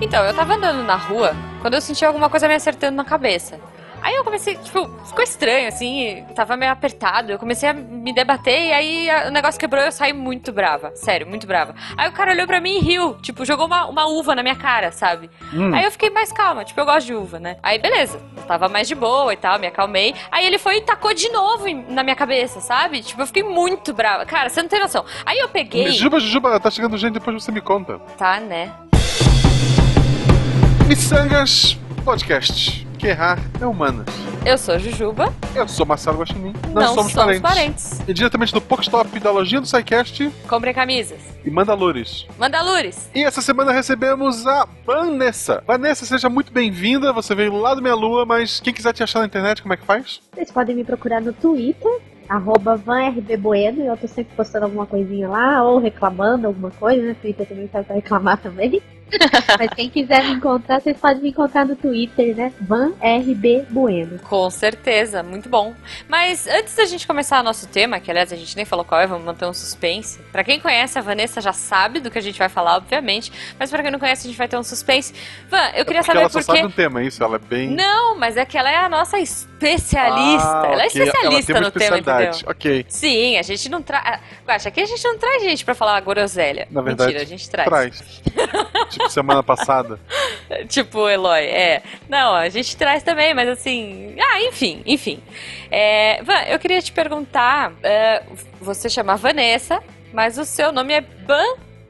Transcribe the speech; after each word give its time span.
Então, 0.00 0.24
eu 0.24 0.34
tava 0.34 0.54
andando 0.54 0.82
na 0.82 0.96
rua 0.96 1.34
quando 1.60 1.74
eu 1.74 1.80
senti 1.80 2.04
alguma 2.04 2.28
coisa 2.28 2.48
me 2.48 2.54
acertando 2.54 2.96
na 2.96 3.04
cabeça. 3.04 3.58
Aí 4.02 4.14
eu 4.16 4.24
comecei, 4.24 4.56
tipo, 4.56 4.88
ficou 5.06 5.22
estranho, 5.22 5.68
assim, 5.68 6.24
tava 6.34 6.56
meio 6.56 6.72
apertado. 6.72 7.30
Eu 7.32 7.38
comecei 7.38 7.68
a 7.68 7.72
me 7.72 8.12
debater 8.12 8.60
e 8.68 8.72
aí 8.72 9.10
a- 9.10 9.28
o 9.28 9.30
negócio 9.30 9.60
quebrou 9.60 9.82
e 9.82 9.86
eu 9.86 9.92
saí 9.92 10.12
muito 10.12 10.52
brava. 10.52 10.90
Sério, 10.96 11.26
muito 11.26 11.46
brava. 11.46 11.74
Aí 11.96 12.08
o 12.08 12.12
cara 12.12 12.32
olhou 12.32 12.46
pra 12.46 12.60
mim 12.60 12.78
e 12.78 12.80
riu, 12.80 13.14
tipo, 13.22 13.44
jogou 13.44 13.66
uma, 13.66 13.86
uma 13.86 14.06
uva 14.08 14.34
na 14.34 14.42
minha 14.42 14.56
cara, 14.56 14.90
sabe? 14.90 15.30
Hum. 15.54 15.72
Aí 15.74 15.84
eu 15.84 15.90
fiquei 15.92 16.10
mais 16.10 16.32
calma, 16.32 16.64
tipo, 16.64 16.80
eu 16.80 16.84
gosto 16.84 17.06
de 17.06 17.14
uva, 17.14 17.38
né? 17.38 17.56
Aí 17.62 17.78
beleza, 17.78 18.20
eu 18.36 18.42
tava 18.42 18.68
mais 18.68 18.88
de 18.88 18.94
boa 18.94 19.32
e 19.32 19.36
tal, 19.36 19.58
me 19.58 19.66
acalmei. 19.68 20.14
Aí 20.30 20.44
ele 20.46 20.58
foi 20.58 20.78
e 20.78 20.80
tacou 20.80 21.14
de 21.14 21.28
novo 21.30 21.68
em- 21.68 21.84
na 21.88 22.02
minha 22.02 22.16
cabeça, 22.16 22.60
sabe? 22.60 23.02
Tipo, 23.02 23.22
eu 23.22 23.26
fiquei 23.26 23.42
muito 23.44 23.92
brava. 23.94 24.26
Cara, 24.26 24.48
você 24.48 24.60
não 24.62 24.68
tem 24.68 24.80
noção. 24.80 25.04
Aí 25.24 25.38
eu 25.38 25.48
peguei. 25.48 25.92
Juba, 25.92 26.18
Juba, 26.18 26.58
tá 26.58 26.70
chegando 26.70 26.98
gente, 26.98 27.14
depois 27.14 27.42
você 27.42 27.52
me 27.52 27.60
conta. 27.60 27.98
Tá, 28.18 28.40
né? 28.40 28.72
Missangas 30.88 31.76
Podcast. 32.04 32.86
Que 33.02 33.08
errar 33.08 33.36
é 33.60 33.66
humanas. 33.66 34.06
Eu 34.46 34.56
sou 34.56 34.78
Jujuba. 34.78 35.34
Eu 35.56 35.66
sou 35.66 35.84
Marcelo 35.84 36.18
Guaxinim. 36.18 36.52
Nós 36.72 36.94
não 36.94 37.08
somos, 37.08 37.40
parentes. 37.40 38.00
E 38.06 38.14
diretamente 38.14 38.52
do 38.54 38.60
Pokestop 38.60 39.18
da 39.18 39.32
lojinha 39.32 39.60
do 39.60 39.66
SciCast 39.66 40.30
Comprem 40.48 40.72
camisas. 40.72 41.18
e 41.44 41.50
Mandalores. 41.50 42.28
Mandalures. 42.38 43.10
E 43.12 43.24
essa 43.24 43.42
semana 43.42 43.72
recebemos 43.72 44.46
a 44.46 44.68
Vanessa. 44.86 45.64
Vanessa, 45.66 46.06
seja 46.06 46.28
muito 46.28 46.52
bem-vinda. 46.52 47.12
Você 47.12 47.34
veio 47.34 47.56
lá 47.56 47.74
do 47.74 47.82
Minha 47.82 47.96
Lua, 47.96 48.24
mas 48.24 48.60
quem 48.60 48.72
quiser 48.72 48.92
te 48.92 49.02
achar 49.02 49.18
na 49.18 49.26
internet, 49.26 49.62
como 49.62 49.74
é 49.74 49.76
que 49.76 49.84
faz? 49.84 50.20
Vocês 50.32 50.52
podem 50.52 50.76
me 50.76 50.84
procurar 50.84 51.20
no 51.20 51.32
Twitter, 51.32 51.90
arroba 52.28 52.76
vanrbbueno, 52.76 53.82
e 53.82 53.86
eu 53.88 53.96
tô 53.96 54.06
sempre 54.06 54.32
postando 54.36 54.66
alguma 54.66 54.86
coisinha 54.86 55.28
lá, 55.28 55.64
ou 55.64 55.80
reclamando 55.80 56.46
alguma 56.46 56.70
coisa, 56.70 57.02
né? 57.02 57.16
Twitter 57.20 57.48
também 57.48 57.68
serve 57.68 57.84
pra 57.84 57.96
reclamar 57.96 58.36
também. 58.38 58.80
Mas 59.58 59.70
quem 59.74 59.90
quiser 59.90 60.24
me 60.24 60.32
encontrar, 60.32 60.80
vocês 60.80 60.96
podem 60.96 61.22
me 61.22 61.28
encontrar 61.30 61.66
no 61.66 61.76
Twitter, 61.76 62.34
né? 62.34 62.52
vanrbbueno. 62.60 64.18
Com 64.20 64.50
certeza, 64.50 65.22
muito 65.22 65.48
bom. 65.48 65.74
Mas 66.08 66.46
antes 66.46 66.74
da 66.74 66.84
gente 66.84 67.06
começar 67.06 67.40
o 67.40 67.42
nosso 67.42 67.66
tema, 67.68 68.00
que 68.00 68.10
aliás 68.10 68.32
a 68.32 68.36
gente 68.36 68.56
nem 68.56 68.64
falou 68.64 68.84
qual 68.84 69.00
é, 69.00 69.06
vamos 69.06 69.24
manter 69.24 69.46
um 69.46 69.52
suspense. 69.52 70.20
Pra 70.32 70.42
quem 70.42 70.60
conhece 70.60 70.98
a 70.98 71.02
Vanessa 71.02 71.40
já 71.40 71.52
sabe 71.52 72.00
do 72.00 72.10
que 72.10 72.18
a 72.18 72.22
gente 72.22 72.38
vai 72.38 72.48
falar, 72.48 72.76
obviamente. 72.76 73.32
Mas 73.58 73.70
pra 73.70 73.82
quem 73.82 73.90
não 73.90 73.98
conhece, 73.98 74.26
a 74.26 74.30
gente 74.30 74.38
vai 74.38 74.48
ter 74.48 74.56
um 74.56 74.62
suspense. 74.62 75.14
Van, 75.48 75.58
eu 75.74 75.84
queria 75.84 76.00
é 76.00 76.02
porque 76.02 76.04
saber 76.04 76.20
ela 76.20 76.28
só 76.28 76.38
por 76.38 76.44
sabe 76.44 76.58
quê. 76.60 76.66
um 76.66 76.70
tema, 76.70 77.02
é 77.02 77.06
isso? 77.06 77.22
Ela 77.22 77.36
é 77.36 77.38
bem. 77.38 77.70
Não, 77.70 78.18
mas 78.18 78.36
é 78.36 78.44
que 78.44 78.56
ela 78.56 78.70
é 78.70 78.76
a 78.76 78.88
nossa 78.88 79.18
especialista. 79.18 80.48
Ah, 80.48 80.66
ela 80.72 80.82
é 80.82 80.86
ok. 80.86 81.02
especialista 81.02 81.22
ela 81.26 81.42
tem 81.42 81.54
uma 81.54 81.60
no 81.60 81.70
tema, 81.70 81.98
especialidade. 81.98 82.36
entendeu? 82.36 82.50
Ok. 82.50 82.86
Sim, 82.88 83.36
a 83.36 83.42
gente 83.42 83.68
não 83.68 83.82
traz. 83.82 84.20
Acho 84.46 84.68
aqui 84.68 84.80
a 84.80 84.86
gente 84.86 85.04
não 85.04 85.18
traz 85.18 85.42
gente 85.42 85.64
pra 85.64 85.74
falar 85.74 86.00
groselha. 86.00 86.66
Na 86.70 86.82
verdade, 86.82 87.12
Mentira, 87.12 87.22
a 87.22 87.26
gente 87.26 87.50
traz. 87.50 87.68
Traz. 87.68 88.22
tipo, 88.92 89.08
semana 89.08 89.42
passada. 89.42 89.98
Tipo, 90.68 91.08
Eloy, 91.08 91.44
é. 91.44 91.82
Não, 92.08 92.34
a 92.34 92.48
gente 92.48 92.76
traz 92.76 93.02
também, 93.02 93.32
mas 93.32 93.48
assim. 93.48 94.14
Ah, 94.20 94.42
enfim, 94.42 94.82
enfim. 94.84 95.22
É, 95.70 96.22
Van, 96.22 96.42
eu 96.42 96.58
queria 96.58 96.82
te 96.82 96.92
perguntar: 96.92 97.72
é, 97.82 98.22
você 98.60 98.90
chama 98.90 99.16
Vanessa, 99.16 99.82
mas 100.12 100.36
o 100.36 100.44
seu 100.44 100.70
nome 100.70 100.92
é 100.92 101.02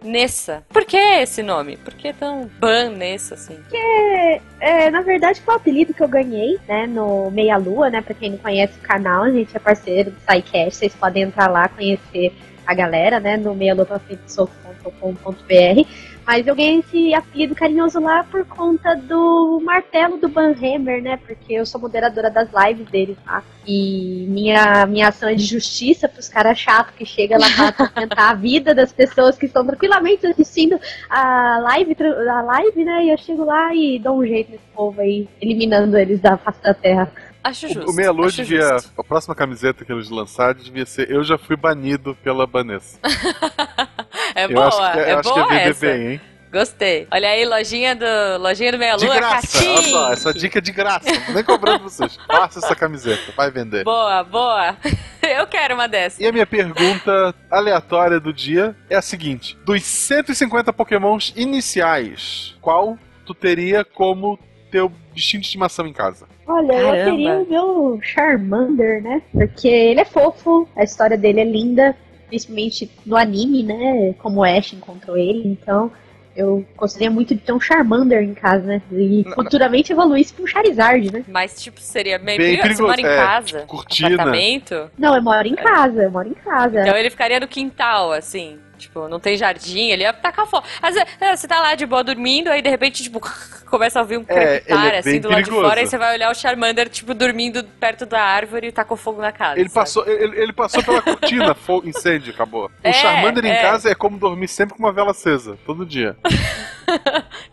Vanessa. 0.00 0.64
Por 0.68 0.84
que 0.84 0.96
esse 0.96 1.42
nome? 1.42 1.76
Por 1.76 1.94
que 1.94 2.12
tão 2.12 2.48
Vanessa 2.60 3.34
assim? 3.34 3.58
É, 3.72 4.40
é, 4.60 4.90
na 4.90 5.00
verdade, 5.00 5.40
foi 5.40 5.54
o 5.54 5.56
apelido 5.56 5.92
que 5.92 6.02
eu 6.02 6.08
ganhei, 6.08 6.58
né, 6.68 6.86
no 6.86 7.30
Meia 7.30 7.56
Lua, 7.56 7.90
né? 7.90 8.00
Pra 8.00 8.14
quem 8.14 8.30
não 8.30 8.38
conhece 8.38 8.78
o 8.78 8.82
canal, 8.82 9.24
a 9.24 9.30
gente 9.30 9.56
é 9.56 9.60
parceiro 9.60 10.12
do 10.12 10.20
SciCast, 10.20 10.76
vocês 10.76 10.94
podem 10.94 11.24
entrar 11.24 11.50
lá, 11.50 11.68
conhecer 11.68 12.32
a 12.66 12.74
galera, 12.74 13.20
né, 13.20 13.36
no 13.36 13.54
meialuapafeitosoco.com.br. 13.54 15.88
Mas 16.26 16.46
eu 16.46 16.54
ganhei 16.54 16.78
esse 16.78 17.14
apelido 17.14 17.54
carinhoso 17.54 18.00
lá 18.00 18.24
por 18.24 18.44
conta 18.46 18.94
do 18.94 19.60
martelo 19.64 20.16
do 20.16 20.28
Banhammer, 20.28 21.02
né? 21.02 21.16
Porque 21.16 21.54
eu 21.54 21.66
sou 21.66 21.80
moderadora 21.80 22.30
das 22.30 22.48
lives 22.52 22.88
dele, 22.88 23.16
tá? 23.24 23.42
E 23.66 24.26
minha, 24.28 24.86
minha 24.86 25.08
ação 25.08 25.28
é 25.28 25.34
de 25.34 25.44
justiça 25.44 26.08
pros 26.08 26.28
caras 26.28 26.58
chatos 26.58 26.94
que 26.94 27.04
chegam 27.04 27.38
lá 27.38 27.48
pra 27.50 27.68
atormentar 27.86 28.30
a 28.30 28.34
vida 28.34 28.74
das 28.74 28.92
pessoas 28.92 29.36
que 29.36 29.46
estão 29.46 29.66
tranquilamente 29.66 30.26
assistindo 30.26 30.78
a 31.10 31.58
live, 31.58 31.96
a 32.28 32.42
live, 32.42 32.84
né? 32.84 33.04
E 33.04 33.10
eu 33.10 33.18
chego 33.18 33.44
lá 33.44 33.74
e 33.74 33.98
dou 33.98 34.18
um 34.18 34.26
jeito 34.26 34.52
nesse 34.52 34.64
povo 34.74 35.00
aí, 35.00 35.28
eliminando 35.40 35.96
eles 35.96 36.20
da 36.20 36.36
face 36.36 36.62
da 36.62 36.74
terra. 36.74 37.10
Acho 37.42 37.66
justo. 37.66 37.88
O, 37.88 37.92
o 37.92 37.94
Meia 37.94 38.12
Lua 38.12 38.30
devia. 38.30 38.74
justo. 38.74 38.92
A 38.96 39.02
próxima 39.02 39.34
camiseta 39.34 39.84
que 39.84 39.92
eles 39.92 40.08
lançarem 40.08 40.62
devia 40.62 40.86
ser 40.86 41.10
Eu 41.10 41.24
já 41.24 41.36
fui 41.36 41.56
banido 41.56 42.16
pela 42.22 42.46
Vanessa. 42.46 42.98
É 44.34 44.44
eu 44.44 44.48
boa, 44.50 44.66
acho 44.66 44.92
que, 44.92 44.98
é 44.98 45.12
eu 45.12 45.18
acho 45.18 45.32
que 45.32 45.40
boa 45.40 45.52
ia 45.52 45.58
vender 45.58 45.70
essa. 45.70 45.86
bem, 45.86 46.12
hein? 46.12 46.20
Gostei. 46.52 47.08
Olha 47.10 47.28
aí, 47.30 47.46
lojinha 47.46 47.96
do, 47.96 48.04
lojinha 48.38 48.72
do 48.72 48.78
Meia 48.78 48.94
De 48.96 49.06
Lua, 49.06 49.16
graça, 49.16 49.58
Catim. 49.58 49.70
olha 49.70 49.82
só, 49.84 50.12
essa 50.12 50.34
dica 50.34 50.58
é 50.58 50.60
de 50.60 50.70
graça. 50.70 51.10
Não 51.10 51.20
tô 51.24 51.32
nem 51.32 51.44
cobrando 51.44 51.84
vocês. 51.84 52.18
Faça 52.30 52.58
essa 52.58 52.76
camiseta, 52.76 53.32
vai 53.34 53.50
vender. 53.50 53.84
Boa, 53.84 54.22
boa. 54.22 54.76
Eu 55.22 55.46
quero 55.46 55.74
uma 55.74 55.88
dessas. 55.88 56.20
E 56.20 56.26
a 56.26 56.32
minha 56.32 56.46
pergunta 56.46 57.34
aleatória 57.50 58.20
do 58.20 58.34
dia 58.34 58.76
é 58.90 58.96
a 58.96 59.00
seguinte: 59.00 59.56
dos 59.64 59.82
150 59.82 60.70
pokémons 60.74 61.32
iniciais, 61.34 62.54
qual 62.60 62.98
tu 63.24 63.32
teria 63.32 63.82
como 63.82 64.38
teu 64.70 64.92
bichinho 65.14 65.40
de 65.40 65.46
estimação 65.46 65.86
em 65.86 65.92
casa? 65.94 66.26
Olha, 66.46 66.74
Caramba. 66.74 66.96
eu 66.96 67.04
teria 67.04 67.34
o 67.34 67.48
meu 67.48 68.00
Charmander, 68.02 69.02
né? 69.02 69.22
Porque 69.32 69.68
ele 69.68 70.00
é 70.00 70.04
fofo, 70.04 70.68
a 70.76 70.82
história 70.82 71.16
dele 71.16 71.40
é 71.40 71.44
linda, 71.44 71.96
principalmente 72.32 72.90
no 73.04 73.14
anime, 73.14 73.62
né? 73.62 74.14
Como 74.18 74.40
o 74.40 74.44
Ash 74.44 74.72
encontrou 74.72 75.18
ele, 75.18 75.46
então 75.46 75.92
eu 76.34 76.64
gostaria 76.74 77.10
muito 77.10 77.34
de 77.34 77.42
ter 77.42 77.52
um 77.52 77.60
Charmander 77.60 78.22
em 78.22 78.32
casa, 78.32 78.64
né? 78.64 78.82
E 78.90 79.22
futuramente 79.34 79.92
evoluir 79.92 80.22
isso 80.22 80.32
pra 80.32 80.44
um 80.44 80.46
Charizard, 80.46 81.12
né? 81.12 81.24
Mas, 81.28 81.62
tipo, 81.62 81.78
seria 81.78 82.18
meio 82.18 82.38
Bem 82.38 82.56
perigoso. 82.56 82.76
Você 82.76 82.82
mora 82.82 83.00
em 83.00 83.04
perigoso, 83.04 83.22
é, 83.22 83.26
casa, 83.26 83.46
tipo, 83.46 83.66
cortina. 83.66 84.14
apartamento. 84.14 84.90
Não, 84.98 85.14
eu 85.14 85.22
moro 85.22 85.46
em 85.46 85.54
casa, 85.54 86.02
eu 86.04 86.10
moro 86.10 86.28
em 86.28 86.34
casa. 86.34 86.80
Então 86.80 86.96
ele 86.96 87.10
ficaria 87.10 87.38
no 87.38 87.46
quintal, 87.46 88.12
assim. 88.12 88.58
Tipo, 88.78 89.08
não 89.08 89.20
tem 89.20 89.36
jardim, 89.36 89.90
ele 89.90 90.04
ia 90.04 90.12
tacar 90.12 90.46
fogo. 90.46 90.64
Às 90.80 90.94
vezes, 90.94 91.08
é, 91.20 91.36
você 91.36 91.46
tá 91.46 91.60
lá 91.60 91.74
de 91.74 91.84
boa 91.84 92.02
dormindo, 92.02 92.48
aí 92.48 92.62
de 92.62 92.70
repente, 92.70 93.02
tipo, 93.02 93.20
começa 93.72 93.98
a 93.98 94.02
ouvir 94.02 94.18
um 94.18 94.24
É, 94.28 94.60
crepitar, 94.60 94.86
ele 94.86 94.96
é 94.96 94.98
assim, 94.98 95.20
do 95.20 95.28
lado 95.30 95.42
de 95.42 95.50
fora, 95.50 95.80
aí 95.80 95.86
você 95.86 95.96
vai 95.98 96.14
olhar 96.14 96.30
o 96.30 96.34
Charmander, 96.34 96.88
tipo, 96.90 97.14
dormindo 97.14 97.64
perto 97.80 98.04
da 98.04 98.20
árvore 98.20 98.68
e 98.68 98.72
tacou 98.72 98.96
fogo 98.96 99.20
na 99.22 99.32
casa. 99.32 99.58
Ele 99.58 99.68
sabe? 99.68 99.74
passou, 99.86 100.06
ele, 100.06 100.40
ele 100.40 100.52
passou 100.52 100.84
pela 100.84 101.00
cortina, 101.00 101.54
fogo, 101.56 101.88
incêndio, 101.88 102.34
acabou. 102.34 102.66
O 102.66 102.70
É, 102.84 102.92
Charmander 102.92 103.44
em 103.46 103.50
é. 103.50 103.62
casa 103.62 103.90
é 103.90 103.94
como 103.94 104.18
dormir 104.18 104.46
sempre 104.48 104.76
com 104.76 104.82
uma 104.82 104.92
vela 104.92 105.12
acesa, 105.12 105.58
todo 105.66 105.86
dia. 105.86 106.16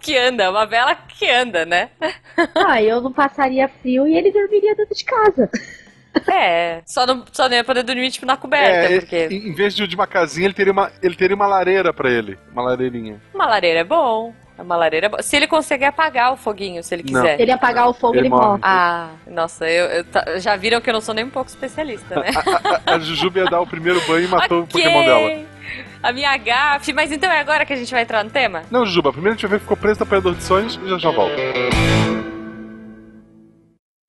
Que 0.01 0.17
anda, 0.17 0.49
uma 0.49 0.65
vela 0.65 0.95
que 0.95 1.29
anda, 1.29 1.65
né? 1.65 1.89
Ah, 2.55 2.81
eu 2.81 2.99
não 3.01 3.11
passaria 3.11 3.67
frio 3.81 4.07
e 4.07 4.15
ele 4.17 4.31
dormiria 4.31 4.75
dentro 4.75 4.95
de 4.95 5.03
casa. 5.05 5.49
É, 6.27 6.81
só 6.85 7.05
não, 7.05 7.23
só 7.31 7.47
não 7.47 7.55
ia 7.55 7.63
poder 7.63 7.83
dormir, 7.83 8.09
tipo, 8.11 8.25
na 8.25 8.35
coberta, 8.35 8.93
É, 8.93 8.99
porque 8.99 9.27
em, 9.29 9.49
em 9.49 9.53
vez 9.53 9.75
de, 9.75 9.85
de 9.87 9.95
uma 9.95 10.07
casinha, 10.07 10.47
ele 10.47 10.53
teria 10.53 10.73
uma, 10.73 10.91
ele 11.01 11.15
teria 11.15 11.35
uma 11.35 11.47
lareira 11.47 11.93
pra 11.93 12.09
ele. 12.09 12.37
Uma 12.51 12.63
lareirinha. 12.63 13.21
uma 13.33 13.45
lareira 13.45 13.79
é 13.79 13.83
bom. 13.83 14.33
Uma 14.61 14.75
lareira 14.75 15.09
é. 15.17 15.21
Se 15.21 15.35
ele 15.37 15.47
conseguir 15.47 15.85
apagar 15.85 16.33
o 16.33 16.37
foguinho, 16.37 16.83
se 16.83 16.93
ele 16.93 17.03
Não. 17.09 17.21
quiser. 17.21 17.37
Se 17.37 17.41
ele 17.41 17.51
apagar 17.51 17.87
o 17.87 17.93
fogo, 17.93 18.13
Ele 18.15 18.21
ele, 18.23 18.29
morre. 18.29 18.45
morre. 18.47 18.59
Ah, 18.63 19.09
nossa, 19.27 19.69
eu, 19.69 20.03
eu 20.27 20.39
já 20.39 20.55
viram 20.55 20.81
que 20.81 20.89
eu 20.89 20.93
não 20.93 21.01
sou 21.01 21.13
nem 21.15 21.23
um 21.25 21.29
pouco 21.29 21.49
especialista, 21.49 22.19
né? 22.19 22.29
A, 22.85 22.95
a 22.95 22.99
Jujuba 22.99 23.39
ia 23.39 23.45
dar 23.45 23.61
o 23.61 23.67
primeiro 23.67 24.01
banho 24.07 24.25
e 24.25 24.27
matou 24.27 24.59
o 24.59 24.63
Ok. 24.63 24.81
Pokémon 24.83 25.05
dela. 25.05 25.45
A 26.01 26.11
minha 26.11 26.35
gafe, 26.37 26.91
mas 26.93 27.11
então 27.11 27.29
é 27.31 27.39
agora 27.39 27.65
que 27.65 27.73
a 27.73 27.75
gente 27.75 27.91
vai 27.91 28.01
entrar 28.01 28.23
no 28.23 28.29
tema? 28.29 28.63
Não, 28.71 28.85
Jujuba, 28.85 29.11
primeiro 29.11 29.33
a 29.33 29.35
gente 29.35 29.41
vai 29.43 29.51
ver 29.51 29.57
que 29.57 29.63
ficou 29.63 29.77
preso 29.77 29.99
no 29.99 30.03
apanhador 30.05 30.35
de 30.35 30.43
sonhos 30.43 30.79
e 30.83 30.89
já 30.89 30.97
já 30.97 31.11
volta. 31.11 31.35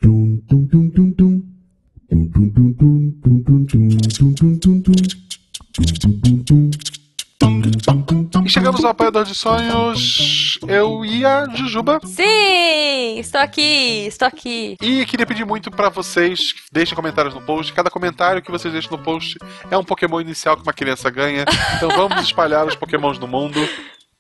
Dum 0.03 0.41
dum 0.49 0.65
dum 0.67 0.89
dum 0.89 1.11
dum. 1.11 1.43
Dum 2.11 2.27
dum 2.27 2.49
dum 2.49 2.73
dum 2.73 3.11
dum 3.23 3.43
dum 3.43 3.63
dum 3.65 3.97
dum 4.19 4.33
dum 4.35 4.59
dum 4.59 4.81
dum. 4.81 6.71
Dum 7.41 7.61
dum 7.61 7.73
dum 7.83 8.01
dum. 8.03 8.20
E 8.45 8.49
chegamos 8.49 8.85
ao 8.85 8.91
apanhador 8.91 9.25
de 9.25 9.35
sonhos. 9.35 10.59
Eu 10.67 11.05
e 11.05 11.25
a 11.25 11.47
Jujuba. 11.55 12.01
Sim, 12.05 13.19
estou 13.19 13.41
aqui, 13.41 14.07
estou 14.07 14.27
aqui. 14.27 14.77
E 14.81 15.05
queria 15.07 15.27
pedir 15.27 15.45
muito 15.45 15.71
pra 15.71 15.89
vocês 15.89 16.55
deixem 16.73 16.95
comentários 16.95 17.35
no 17.35 17.41
post. 17.43 17.73
Cada 17.73 17.91
comentário 17.91 18.41
que 18.41 18.51
vocês 18.51 18.73
deixam 18.73 18.93
no 18.93 18.99
post 18.99 19.39
é 19.71 19.77
um 19.77 19.85
Pokémon 19.85 20.21
inicial 20.21 20.57
que 20.57 20.63
uma 20.63 20.73
criança 20.73 21.11
ganha. 21.11 21.45
Então 21.77 21.89
vamos 21.91 22.23
espalhar 22.25 22.67
os 22.67 22.75
Pokémons 22.75 23.19
no 23.19 23.27
mundo. 23.27 23.59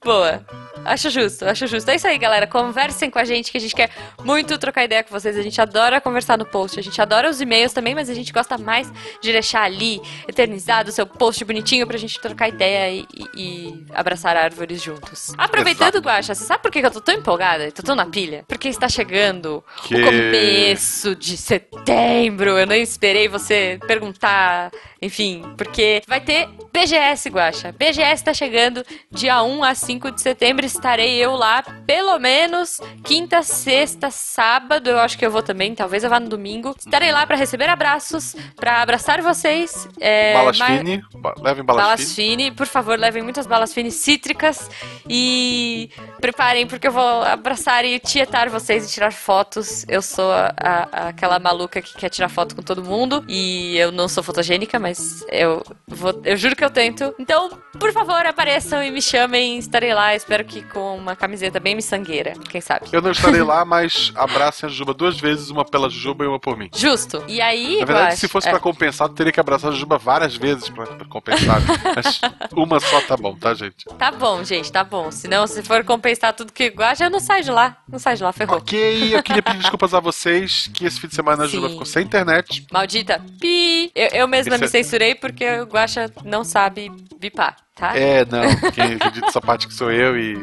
Boa. 0.05 0.45
Acho 0.83 1.11
justo, 1.11 1.45
acho 1.45 1.67
justo. 1.67 1.91
É 1.91 1.97
isso 1.97 2.07
aí, 2.07 2.17
galera. 2.17 2.47
Conversem 2.47 3.11
com 3.11 3.19
a 3.19 3.25
gente, 3.25 3.53
que 3.53 3.59
a 3.59 3.61
gente 3.61 3.75
quer 3.75 3.91
muito 4.25 4.57
trocar 4.57 4.83
ideia 4.83 5.05
com 5.05 5.11
vocês. 5.11 5.37
A 5.37 5.43
gente 5.43 5.61
adora 5.61 6.01
conversar 6.01 6.39
no 6.39 6.47
post. 6.47 6.79
A 6.81 6.83
gente 6.83 6.99
adora 7.03 7.29
os 7.29 7.39
e-mails 7.39 7.75
também, 7.75 7.95
mas 7.95 8.09
a 8.09 8.15
gente 8.15 8.33
gosta 8.33 8.57
mais 8.57 8.91
de 9.21 9.31
deixar 9.31 9.63
ali, 9.65 10.01
eternizado, 10.27 10.89
o 10.89 10.93
seu 10.93 11.07
post 11.07 11.45
bonitinho 11.45 11.87
pra 11.87 11.99
gente 11.99 12.19
trocar 12.19 12.49
ideia 12.49 12.91
e, 12.91 13.07
e- 13.37 13.85
abraçar 13.93 14.35
árvores 14.39 14.83
juntos. 14.83 15.35
Aproveitando, 15.37 15.97
Exato. 15.97 16.09
Guaxa, 16.09 16.35
você 16.35 16.45
sabe 16.45 16.63
por 16.63 16.71
que 16.73 16.79
eu 16.79 16.91
tô 16.91 17.03
tão 17.03 17.15
empolgada? 17.15 17.67
e 17.67 17.73
Tô 17.73 17.83
tão 17.83 17.95
na 17.95 18.07
pilha? 18.07 18.43
Porque 18.49 18.69
está 18.69 18.89
chegando 18.89 19.63
Que- 19.85 19.95
o 19.97 20.03
começo 20.07 21.15
de 21.15 21.37
setembro. 21.37 22.57
Eu 22.59 22.67
nem 22.67 22.81
esperei 22.83 23.29
você 23.29 23.79
perguntar, 23.87 24.71
enfim, 25.03 25.43
porque 25.57 26.03
vai 26.07 26.21
ter 26.21 26.49
BGS, 26.73 27.29
Guaxa. 27.31 27.75
BGS 27.77 28.23
tá 28.25 28.33
chegando 28.35 28.85
dia 29.11 29.43
1 29.43 29.65
a 29.65 29.75
5 29.75 30.11
de 30.13 30.21
setembro. 30.21 30.65
Estarei 30.65 31.17
eu 31.17 31.33
lá, 31.35 31.63
pelo 31.87 32.19
menos 32.19 32.81
quinta, 33.05 33.43
sexta, 33.43 34.11
sábado. 34.11 34.89
Eu 34.89 34.99
acho 35.01 35.19
que 35.19 35.27
eu 35.27 35.31
vou 35.31 35.43
também, 35.43 35.75
talvez 35.75 36.05
eu 36.05 36.11
vá 36.11 36.21
no 36.21 36.29
domingo. 36.29 36.75
Estarei 36.79 37.11
lá 37.13 37.27
pra 37.27 37.37
receber 37.37 37.69
abraços, 37.69 38.37
pra 38.57 38.83
abraçar 38.83 39.21
vocês. 39.21 39.89
É, 40.01 40.35
balas 40.35 40.59
mas- 40.59 40.79
fine. 40.79 41.03
Ba- 41.15 41.35
Levem 41.39 41.65
balas, 41.65 41.85
Balas 41.85 42.15
fine. 42.15 42.31
fine, 42.37 42.51
por 42.53 42.67
favor, 42.67 42.99
levem 42.99 43.23
muitas 43.23 43.47
balas 43.47 43.75
fine 43.75 43.91
cítricas 43.91 44.69
e 45.09 45.91
preparem 46.21 46.67
porque 46.67 46.87
eu 46.87 46.93
vou 46.93 47.23
abraçar 47.23 47.85
e 47.85 47.99
tietar 47.99 48.49
vocês 48.49 48.87
e 48.89 48.93
tirar 48.93 49.13
fotos. 49.13 49.85
Eu 49.89 50.01
sou 50.03 50.31
a- 50.33 50.55
a- 50.57 51.09
aquela 51.09 51.39
maluca 51.39 51.83
que 51.83 51.95
quer 51.97 52.09
tirar 52.09 52.29
foto 52.29 52.55
com 52.55 52.63
todo 52.63 52.83
mundo 52.85 53.25
e 53.29 53.77
eu 53.77 53.91
não 53.91 54.09
sou 54.09 54.23
fotogênica, 54.23 54.79
mas 54.79 54.90
eu 55.31 55.63
vou, 55.87 56.21
eu 56.25 56.37
juro 56.37 56.57
que 56.57 56.65
eu 56.65 56.71
tento. 56.71 57.15
Então, 57.19 57.51
por 57.79 57.93
favor, 57.93 58.25
apareçam 58.27 58.83
e 58.83 58.91
me 58.91 59.01
chamem, 59.03 59.59
estarei 59.59 59.95
lá. 59.95 60.15
Espero 60.15 60.45
que 60.45 60.63
com 60.63 60.97
uma 60.97 61.17
camiseta 61.17 61.61
bem 61.61 61.75
miçangueira, 61.75 62.33
quem 62.49 62.61
sabe. 62.61 62.89
Eu 62.93 63.03
não 63.03 63.11
estarei 63.11 63.43
lá, 63.43 63.65
mas 63.67 64.13
abracem 64.15 64.69
a 64.69 64.73
Juba 64.73 64.95
duas 64.95 65.19
vezes, 65.19 65.51
uma 65.51 65.65
pela 65.65 65.89
Juba 65.89 66.25
e 66.25 66.29
uma 66.29 66.39
por 66.39 66.57
mim. 66.57 66.71
Justo. 66.75 67.23
E 67.29 67.41
aí, 67.41 67.81
Na 67.81 67.87
verdade, 67.87 68.17
se 68.17 68.29
fosse 68.29 68.49
é, 68.49 68.51
pra 68.51 68.61
compensar, 68.61 69.09
teria 69.09 69.33
que 69.33 69.41
abraçar 69.41 69.73
a 69.73 69.75
Juba 69.75 69.99
várias 69.99 70.37
vezes 70.37 70.69
pra, 70.69 70.87
pra 70.87 71.07
compensar. 71.07 71.61
Mas 71.95 72.21
uma 72.53 72.81
só 72.81 73.01
tá 73.03 73.17
bom, 73.17 73.35
tá, 73.37 73.55
gente? 73.55 73.85
Tá 73.99 74.11
bom, 74.11 74.43
gente, 74.45 74.71
tá 74.71 74.85
bom. 74.85 75.11
Senão, 75.11 75.47
se 75.47 75.63
for 75.63 75.85
compensar 75.85 76.33
tudo 76.33 76.53
que 76.53 76.73
eu 77.01 77.11
não 77.11 77.21
saio 77.21 77.45
de 77.45 77.51
lá. 77.51 77.77
Não 77.89 77.99
sai 77.99 78.17
de 78.17 78.23
lá, 78.23 78.33
ferrou. 78.33 78.59
Ok, 78.59 79.15
eu 79.15 79.23
queria 79.23 79.43
pedir 79.43 79.59
desculpas 79.59 79.95
a 79.95 80.01
vocês 80.01 80.71
que 80.73 80.85
esse 80.85 81.01
fim 81.01 81.09
de 81.09 81.15
semana 81.15 81.45
a 81.45 81.47
Juba 81.47 81.69
ficou 81.71 81.87
sem 81.87 82.05
internet. 82.05 82.67
Maldita 82.73 83.23
pi! 83.41 83.91
Eu, 83.95 84.09
eu 84.09 84.29
mesma 84.29 84.55
Esse 84.55 84.65
me 84.65 84.69
censurei 84.83 85.15
porque 85.15 85.49
o 85.61 85.65
Guaxa 85.65 86.11
não 86.25 86.45
sabe 86.45 86.91
bipar, 87.19 87.57
tá? 87.75 87.97
É, 87.97 88.25
não, 88.25 88.71
quem 88.73 88.95
acredita 88.95 89.27
essa 89.27 89.41
parte 89.41 89.67
que 89.69 89.75
sou 89.75 89.91
eu 89.91 90.19
e. 90.19 90.35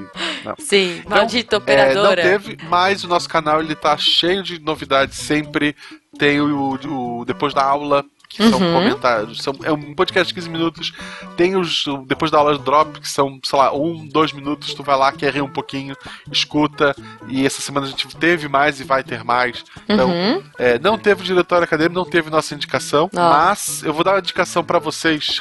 Não. 0.43 0.55
Sim, 0.59 0.97
Então, 0.99 1.17
maldita 1.17 1.55
É, 1.55 1.59
não 1.59 1.63
operadora. 1.63 2.21
teve, 2.21 2.57
mas 2.69 3.03
o 3.03 3.07
nosso 3.07 3.27
canal 3.27 3.59
ele 3.61 3.75
tá 3.75 3.97
cheio 3.97 4.43
de 4.43 4.59
novidades 4.59 5.17
sempre. 5.17 5.75
Tem 6.17 6.39
o, 6.41 6.77
o 7.19 7.25
Depois 7.25 7.53
da 7.53 7.63
Aula, 7.63 8.03
que 8.29 8.37
são 8.49 8.59
Uhum. 8.59 8.73
comentários. 8.73 9.41
São, 9.41 9.53
é 9.63 9.71
um 9.71 9.93
podcast 9.95 10.27
de 10.27 10.33
15 10.33 10.49
minutos. 10.49 10.93
Tem 11.35 11.55
os 11.55 11.85
Depois 12.05 12.29
da 12.29 12.37
Aula 12.37 12.57
Drop, 12.57 12.99
que 12.99 13.07
são, 13.09 13.39
sei 13.43 13.57
lá, 13.57 13.73
um, 13.73 14.05
dois 14.07 14.31
minutos. 14.33 14.73
Tu 14.73 14.83
vai 14.83 14.97
lá, 14.97 15.11
quer 15.11 15.33
rir 15.33 15.41
um 15.41 15.49
pouquinho, 15.49 15.95
escuta. 16.31 16.95
E 17.27 17.45
essa 17.45 17.61
semana 17.61 17.87
a 17.87 17.89
gente 17.89 18.07
teve 18.17 18.47
mais 18.47 18.79
e 18.79 18.83
vai 18.83 19.03
ter 19.03 19.23
mais. 19.23 19.63
Então, 19.87 20.09
Uhum. 20.09 20.43
é, 20.57 20.77
não 20.79 20.97
teve 20.97 21.21
o 21.21 21.25
diretório 21.25 21.63
acadêmico, 21.63 21.95
não 21.95 22.05
teve 22.09 22.29
nossa 22.29 22.53
indicação. 22.53 23.09
Mas 23.13 23.81
eu 23.83 23.93
vou 23.93 24.03
dar 24.03 24.11
uma 24.13 24.19
indicação 24.19 24.63
pra 24.63 24.79
vocês. 24.79 25.39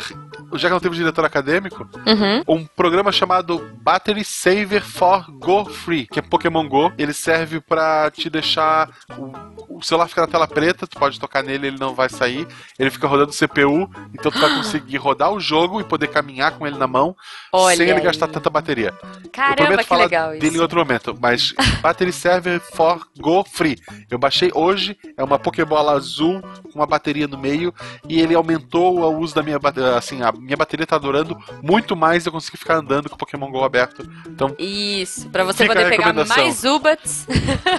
Já 0.55 0.69
que 0.69 0.73
não 0.75 0.81
teve 0.81 0.97
diretor 0.97 1.25
acadêmico, 1.25 1.89
Uhum. 2.07 2.43
um 2.47 2.65
programa 2.67 3.11
chamado 3.13 3.59
Battery 3.83 4.25
Saver 4.25 4.83
for 4.85 5.25
Go 5.31 5.65
Free, 5.67 6.07
que 6.07 6.19
é 6.19 6.23
Pokémon 6.23 6.69
Go. 6.69 6.93
Ele 6.99 7.13
serve 7.13 7.61
pra 7.61 8.11
te 8.11 8.29
deixar 8.31 8.91
o, 9.17 9.77
o 9.79 9.83
celular 9.83 10.09
ficar 10.09 10.23
na 10.23 10.27
tela 10.29 10.47
preta, 10.47 10.87
tu 10.87 10.99
pode 10.99 11.19
tocar 11.21 11.43
nele, 11.43 11.69
ele 11.69 11.79
não 11.79 11.95
vai 11.95 12.09
sair. 12.09 12.47
Ele 12.79 12.91
fica 12.91 13.07
rodando 13.07 13.33
CPU, 13.33 13.91
então 14.15 14.31
tu 14.31 14.39
vai 14.39 14.51
conseguir 14.57 14.97
rodar 14.99 15.33
o 15.33 15.41
jogo 15.41 15.81
e 15.81 15.85
poder 15.85 16.09
caminhar 16.09 16.53
com 16.53 16.67
ele 16.67 16.79
na 16.79 16.87
mão 16.87 17.17
Olha 17.53 17.77
sem 17.77 17.89
ele 17.89 17.99
aí. 17.99 18.05
gastar 18.05 18.29
tanta 18.29 18.49
bateria. 18.51 18.95
eu 19.25 19.31
Caramba, 19.31 19.57
prometo 19.57 19.81
que 19.83 19.89
falar 19.89 20.05
legal 20.05 20.31
dele 20.31 20.47
isso. 20.47 20.57
em 20.57 20.61
outro 20.61 20.79
momento, 20.79 21.17
mas 21.21 21.53
Battery 21.83 22.13
Server 22.13 22.61
for 22.61 23.07
Go 23.19 23.45
Free. 23.45 23.79
Eu 24.11 24.19
baixei 24.19 24.51
hoje, 24.55 24.97
é 25.17 25.25
uma 25.25 25.39
Pokébola 25.39 25.93
azul 25.93 26.41
com 26.63 26.79
uma 26.79 26.87
bateria 26.87 27.27
no 27.27 27.39
meio 27.39 27.73
e 28.09 28.21
ele 28.21 28.35
aumentou 28.35 28.99
o 29.01 29.19
uso 29.19 29.35
da 29.35 29.43
minha 29.43 29.59
assim, 29.97 30.23
a 30.23 30.33
minha 30.41 30.57
bateria 30.57 30.87
tá 30.87 30.99
durando 30.99 31.37
muito 31.63 31.97
mais, 31.97 32.27
eu 32.27 32.33
consegui 32.33 32.57
ficar 32.57 32.77
andando 32.77 33.09
com 33.09 33.15
o 33.15 33.19
Pokémon 33.19 33.51
Go 33.51 33.65
aberto. 33.65 34.09
Então, 34.27 34.55
Isso, 34.59 35.29
pra 35.31 35.45
você 35.45 35.67
poder 35.67 35.89
pegar 35.89 36.13
mais 36.13 36.65
Ubats. 36.65 37.27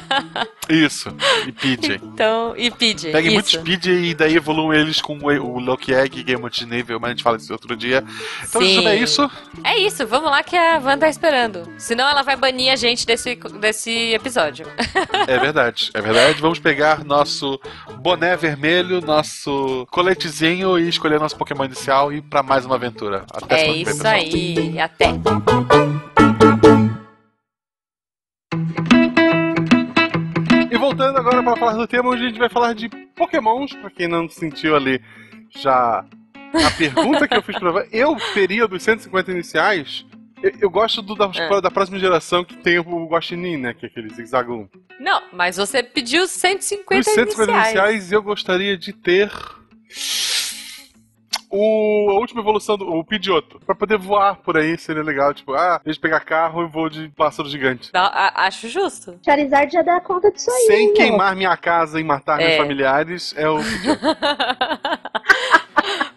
isso. 0.70 1.10
E 1.46 1.52
PJ. 1.52 1.96
Então, 2.04 2.54
e 2.58 2.70
pedir. 2.72 3.12
Pegue 3.12 3.30
muito 3.32 3.48
isso. 3.48 3.60
speed 3.60 3.86
e 3.86 4.14
daí 4.14 4.36
evoluam 4.36 4.74
eles 4.74 5.02
com 5.02 5.18
o, 5.18 5.26
o 5.26 5.60
Loki 5.60 5.94
Egg 5.94 6.20
e 6.20 6.24
Game 6.24 6.44
of 6.44 6.66
nível, 6.66 7.00
mas 7.00 7.10
a 7.10 7.14
gente 7.14 7.24
fala 7.24 7.38
isso 7.38 7.52
outro 7.52 7.76
dia. 7.76 8.04
Então, 8.48 8.62
Sim. 8.62 8.88
é 8.88 8.96
isso. 8.96 9.30
É 9.64 9.78
isso, 9.78 10.06
vamos 10.06 10.30
lá 10.30 10.44
que 10.44 10.56
a 10.56 10.80
Van 10.80 10.98
tá 10.98 11.10
esperando. 11.10 11.68
Senão 11.78 12.08
ela 12.08 12.22
vai 12.22 12.36
banir 12.36 12.72
a 12.72 12.76
gente 12.76 13.06
desse, 13.06 13.36
desse 13.60 14.14
episódio. 14.14 14.66
É 15.28 15.38
verdade, 15.40 15.92
é 15.94 16.02
verdade. 16.02 16.42
Vamos 16.42 16.60
pegar 16.60 17.04
nosso 17.04 17.60
boné 18.00 18.36
vermelho, 18.36 19.02
nosso 19.02 19.88
coletezinho 19.92 20.78
e 20.78 20.88
escolher 20.88 21.20
nosso 21.20 21.36
Pokémon 21.36 21.66
inicial 21.66 22.12
e 22.12 22.18
ir 22.18 22.22
pra 22.22 22.44
mais 22.48 22.66
uma 22.66 22.76
aventura. 22.76 23.26
Até 23.34 23.62
É 23.62 23.66
vem, 23.72 23.82
isso 23.82 23.92
pessoal. 23.92 24.14
aí. 24.14 24.80
Até. 24.80 25.08
E 30.72 30.78
voltando 30.78 31.18
agora 31.18 31.42
para 31.44 31.56
falar 31.58 31.74
do 31.74 31.88
tema, 31.88 32.10
hoje 32.10 32.26
a 32.26 32.28
gente 32.28 32.40
vai 32.40 32.50
falar 32.50 32.74
de 32.74 32.90
Pokémons, 33.16 33.74
pra 33.74 33.90
quem 33.90 34.08
não 34.08 34.28
sentiu 34.30 34.76
ali 34.76 35.02
já 35.50 36.04
a 36.54 36.72
pergunta 36.78 37.28
que 37.28 37.36
eu 37.36 37.42
fiz 37.42 37.58
pra 37.58 37.72
você. 37.72 37.88
Eu 37.92 38.16
teria 38.34 38.68
dos 38.68 38.84
150 38.84 39.32
iniciais. 39.32 40.06
Eu, 40.42 40.52
eu 40.62 40.70
gosto 40.70 41.02
do 41.02 41.16
da, 41.16 41.30
É. 41.36 41.62
da 41.62 41.72
próxima 41.72 41.98
geração 41.98 42.44
que 42.44 42.56
tem 42.58 42.78
o 42.80 43.08
Guaxinim, 43.08 43.58
né? 43.58 43.74
Que 43.74 43.86
é 43.86 43.90
aquele 43.90 44.10
zigzagum. 44.14 44.68
Não, 45.00 45.22
mas 45.34 45.58
você 45.58 45.82
pediu 45.82 46.28
150 46.28 47.04
Dos 47.04 47.14
150 47.14 47.52
iniciais. 47.52 47.68
iniciais, 47.74 48.12
eu 48.12 48.22
gostaria 48.22 48.78
de 48.78 48.94
ter. 48.94 49.32
O, 51.50 52.10
a 52.12 52.16
última 52.16 52.42
evolução 52.42 52.78
do 52.78 52.86
o 52.90 53.04
Pidgeotto. 53.06 53.60
Pra 53.66 53.74
poder 53.74 53.98
voar 53.98 54.36
por 54.38 54.58
aí 54.58 54.78
seria 54.78 55.02
legal. 55.02 55.34
Tipo, 55.34 55.54
ah, 55.54 55.80
deixa 55.84 55.98
eu 55.98 56.02
pegar 56.02 56.20
carro 56.20 56.64
e 56.64 56.68
vou 56.68 56.90
de 56.90 57.08
pássaro 57.10 57.48
gigante. 57.48 57.90
Não, 57.94 58.02
a- 58.04 58.34
acho 58.48 58.68
justo. 58.68 59.18
Charizard 59.24 59.72
já 59.72 59.82
dá 59.82 60.02
conta 60.02 60.30
disso 60.32 60.52
aí. 60.52 60.66
Sem 60.68 60.94
queimar 60.94 61.36
minha 61.36 61.56
casa 61.56 62.00
e 62.00 62.04
matar 62.04 62.38
meus 62.38 62.52
É. 62.52 62.58
familiares, 62.58 63.34
é 63.38 63.48
o 63.50 63.58
Pidgeotto. 63.64 64.08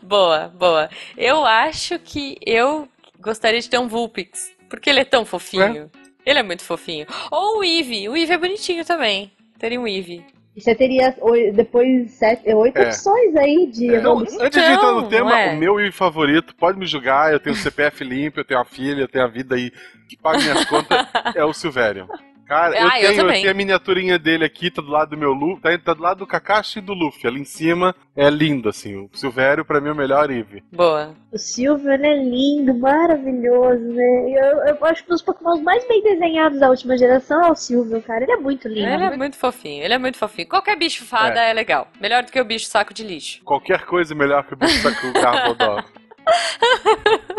boa, 0.02 0.48
boa. 0.48 0.88
Eu 1.16 1.44
acho 1.44 1.98
que 1.98 2.36
eu 2.44 2.88
gostaria 3.20 3.60
de 3.60 3.68
ter 3.68 3.78
um 3.78 3.88
Vulpix. 3.88 4.50
Porque 4.68 4.88
ele 4.88 5.00
é 5.00 5.04
tão 5.04 5.24
fofinho. 5.24 5.90
Ele 6.24 6.38
é 6.38 6.42
muito 6.42 6.62
fofinho. 6.62 7.06
Ou 7.30 7.58
o 7.58 7.64
Eevee. 7.64 8.08
O 8.08 8.16
Eevee 8.16 8.34
é 8.34 8.38
bonitinho 8.38 8.84
também. 8.84 9.32
Teria 9.58 9.80
um 9.80 9.86
Eevee. 9.86 10.24
Você 10.60 10.74
teria 10.74 11.14
oi- 11.20 11.50
depois 11.52 12.10
sete, 12.12 12.52
oito 12.54 12.76
É. 12.78 12.86
opções 12.86 13.34
aí 13.36 13.66
de 13.66 13.94
É. 13.94 14.00
Não, 14.00 14.18
antes 14.18 14.32
de 14.34 14.44
entrar 14.72 14.92
no 14.92 14.98
Então, 15.00 15.08
tema, 15.08 15.38
é? 15.38 15.52
o 15.54 15.56
meu 15.56 15.80
e 15.80 15.90
favorito, 15.90 16.54
pode 16.54 16.78
me 16.78 16.86
julgar, 16.86 17.32
eu 17.32 17.40
tenho 17.40 17.56
CPF 17.56 18.04
limpo, 18.04 18.40
eu 18.40 18.44
tenho 18.44 18.60
a 18.60 18.64
filha, 18.64 19.00
eu 19.02 19.08
tenho 19.08 19.24
a 19.24 19.28
vida 19.28 19.54
aí 19.54 19.70
que 20.08 20.16
paga 20.16 20.38
minhas 20.38 20.64
contas, 20.66 21.06
é 21.34 21.44
o 21.44 21.52
Silvério. 21.52 22.08
Cara, 22.50 22.76
eu, 22.76 22.88
Ah, 22.88 23.00
eu 23.00 23.06
tenho, 23.10 23.12
eu, 23.12 23.16
também. 23.26 23.40
tenho 23.42 23.50
a 23.52 23.54
miniaturinha 23.54 24.18
dele 24.18 24.44
aqui, 24.44 24.72
tá 24.72 24.82
do 24.82 24.90
lado 24.90 25.10
do 25.10 25.16
meu 25.16 25.32
Luffy, 25.32 25.60
tá, 25.62 25.78
tá 25.78 25.94
do 25.94 26.02
lado 26.02 26.18
do 26.18 26.26
Kakashi 26.26 26.80
e 26.80 26.82
do 26.82 26.92
Luffy. 26.92 27.28
Ali 27.30 27.42
em 27.42 27.44
cima 27.44 27.94
é 28.16 28.28
lindo, 28.28 28.68
assim. 28.68 28.96
O 28.96 29.08
Silvério, 29.12 29.64
pra 29.64 29.80
mim, 29.80 29.90
é 29.90 29.92
o 29.92 29.94
melhor 29.94 30.28
Eve. 30.32 30.60
Boa. 30.72 31.14
O 31.30 31.38
Silver 31.38 32.00
é 32.00 32.16
lindo, 32.16 32.74
maravilhoso, 32.74 33.84
né? 33.92 34.30
Eu, 34.30 34.74
eu 34.74 34.84
acho 34.84 35.04
que 35.04 35.10
um 35.12 35.14
dos 35.14 35.22
Pokémon 35.22 35.62
mais 35.62 35.86
bem 35.86 36.02
desenhados 36.02 36.58
da 36.58 36.68
última 36.68 36.98
geração 36.98 37.40
é 37.40 37.52
o 37.52 37.54
Silver, 37.54 38.02
cara. 38.02 38.24
Ele 38.24 38.32
é 38.32 38.36
muito 38.38 38.66
lindo. 38.66 38.80
Ele 38.80 39.04
é 39.04 39.16
muito 39.16 39.36
fofinho. 39.36 39.84
Ele 39.84 39.94
é 39.94 39.98
muito 39.98 40.18
fofinho. 40.18 40.48
Qualquer 40.48 40.76
bicho 40.76 41.04
fada 41.04 41.40
é, 41.40 41.52
legal. 41.52 41.86
Melhor 42.00 42.24
do 42.24 42.32
que 42.32 42.40
o 42.40 42.44
bicho 42.44 42.66
saco 42.66 42.92
de 42.92 43.04
lixo. 43.04 43.44
Qualquer 43.44 43.86
coisa 43.86 44.12
melhor 44.12 44.42
que 44.44 44.54
o 44.54 44.56
bicho 44.56 44.82
saco 44.82 45.12
Garbodor. 45.12 45.84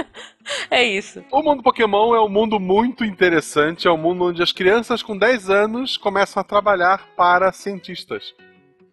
É 0.81 0.85
isso. 0.85 1.21
O 1.29 1.43
mundo 1.43 1.61
Pokémon 1.61 2.15
é 2.15 2.21
um 2.21 2.29
mundo 2.29 2.57
muito 2.57 3.03
interessante, 3.03 3.89
é 3.89 3.91
um 3.91 3.97
mundo 3.97 4.23
onde 4.23 4.41
as 4.41 4.53
crianças 4.53 5.03
com 5.03 5.17
10 5.17 5.49
anos 5.49 5.97
começam 5.97 6.39
a 6.39 6.45
trabalhar 6.45 7.09
para 7.17 7.51
cientistas. 7.51 8.33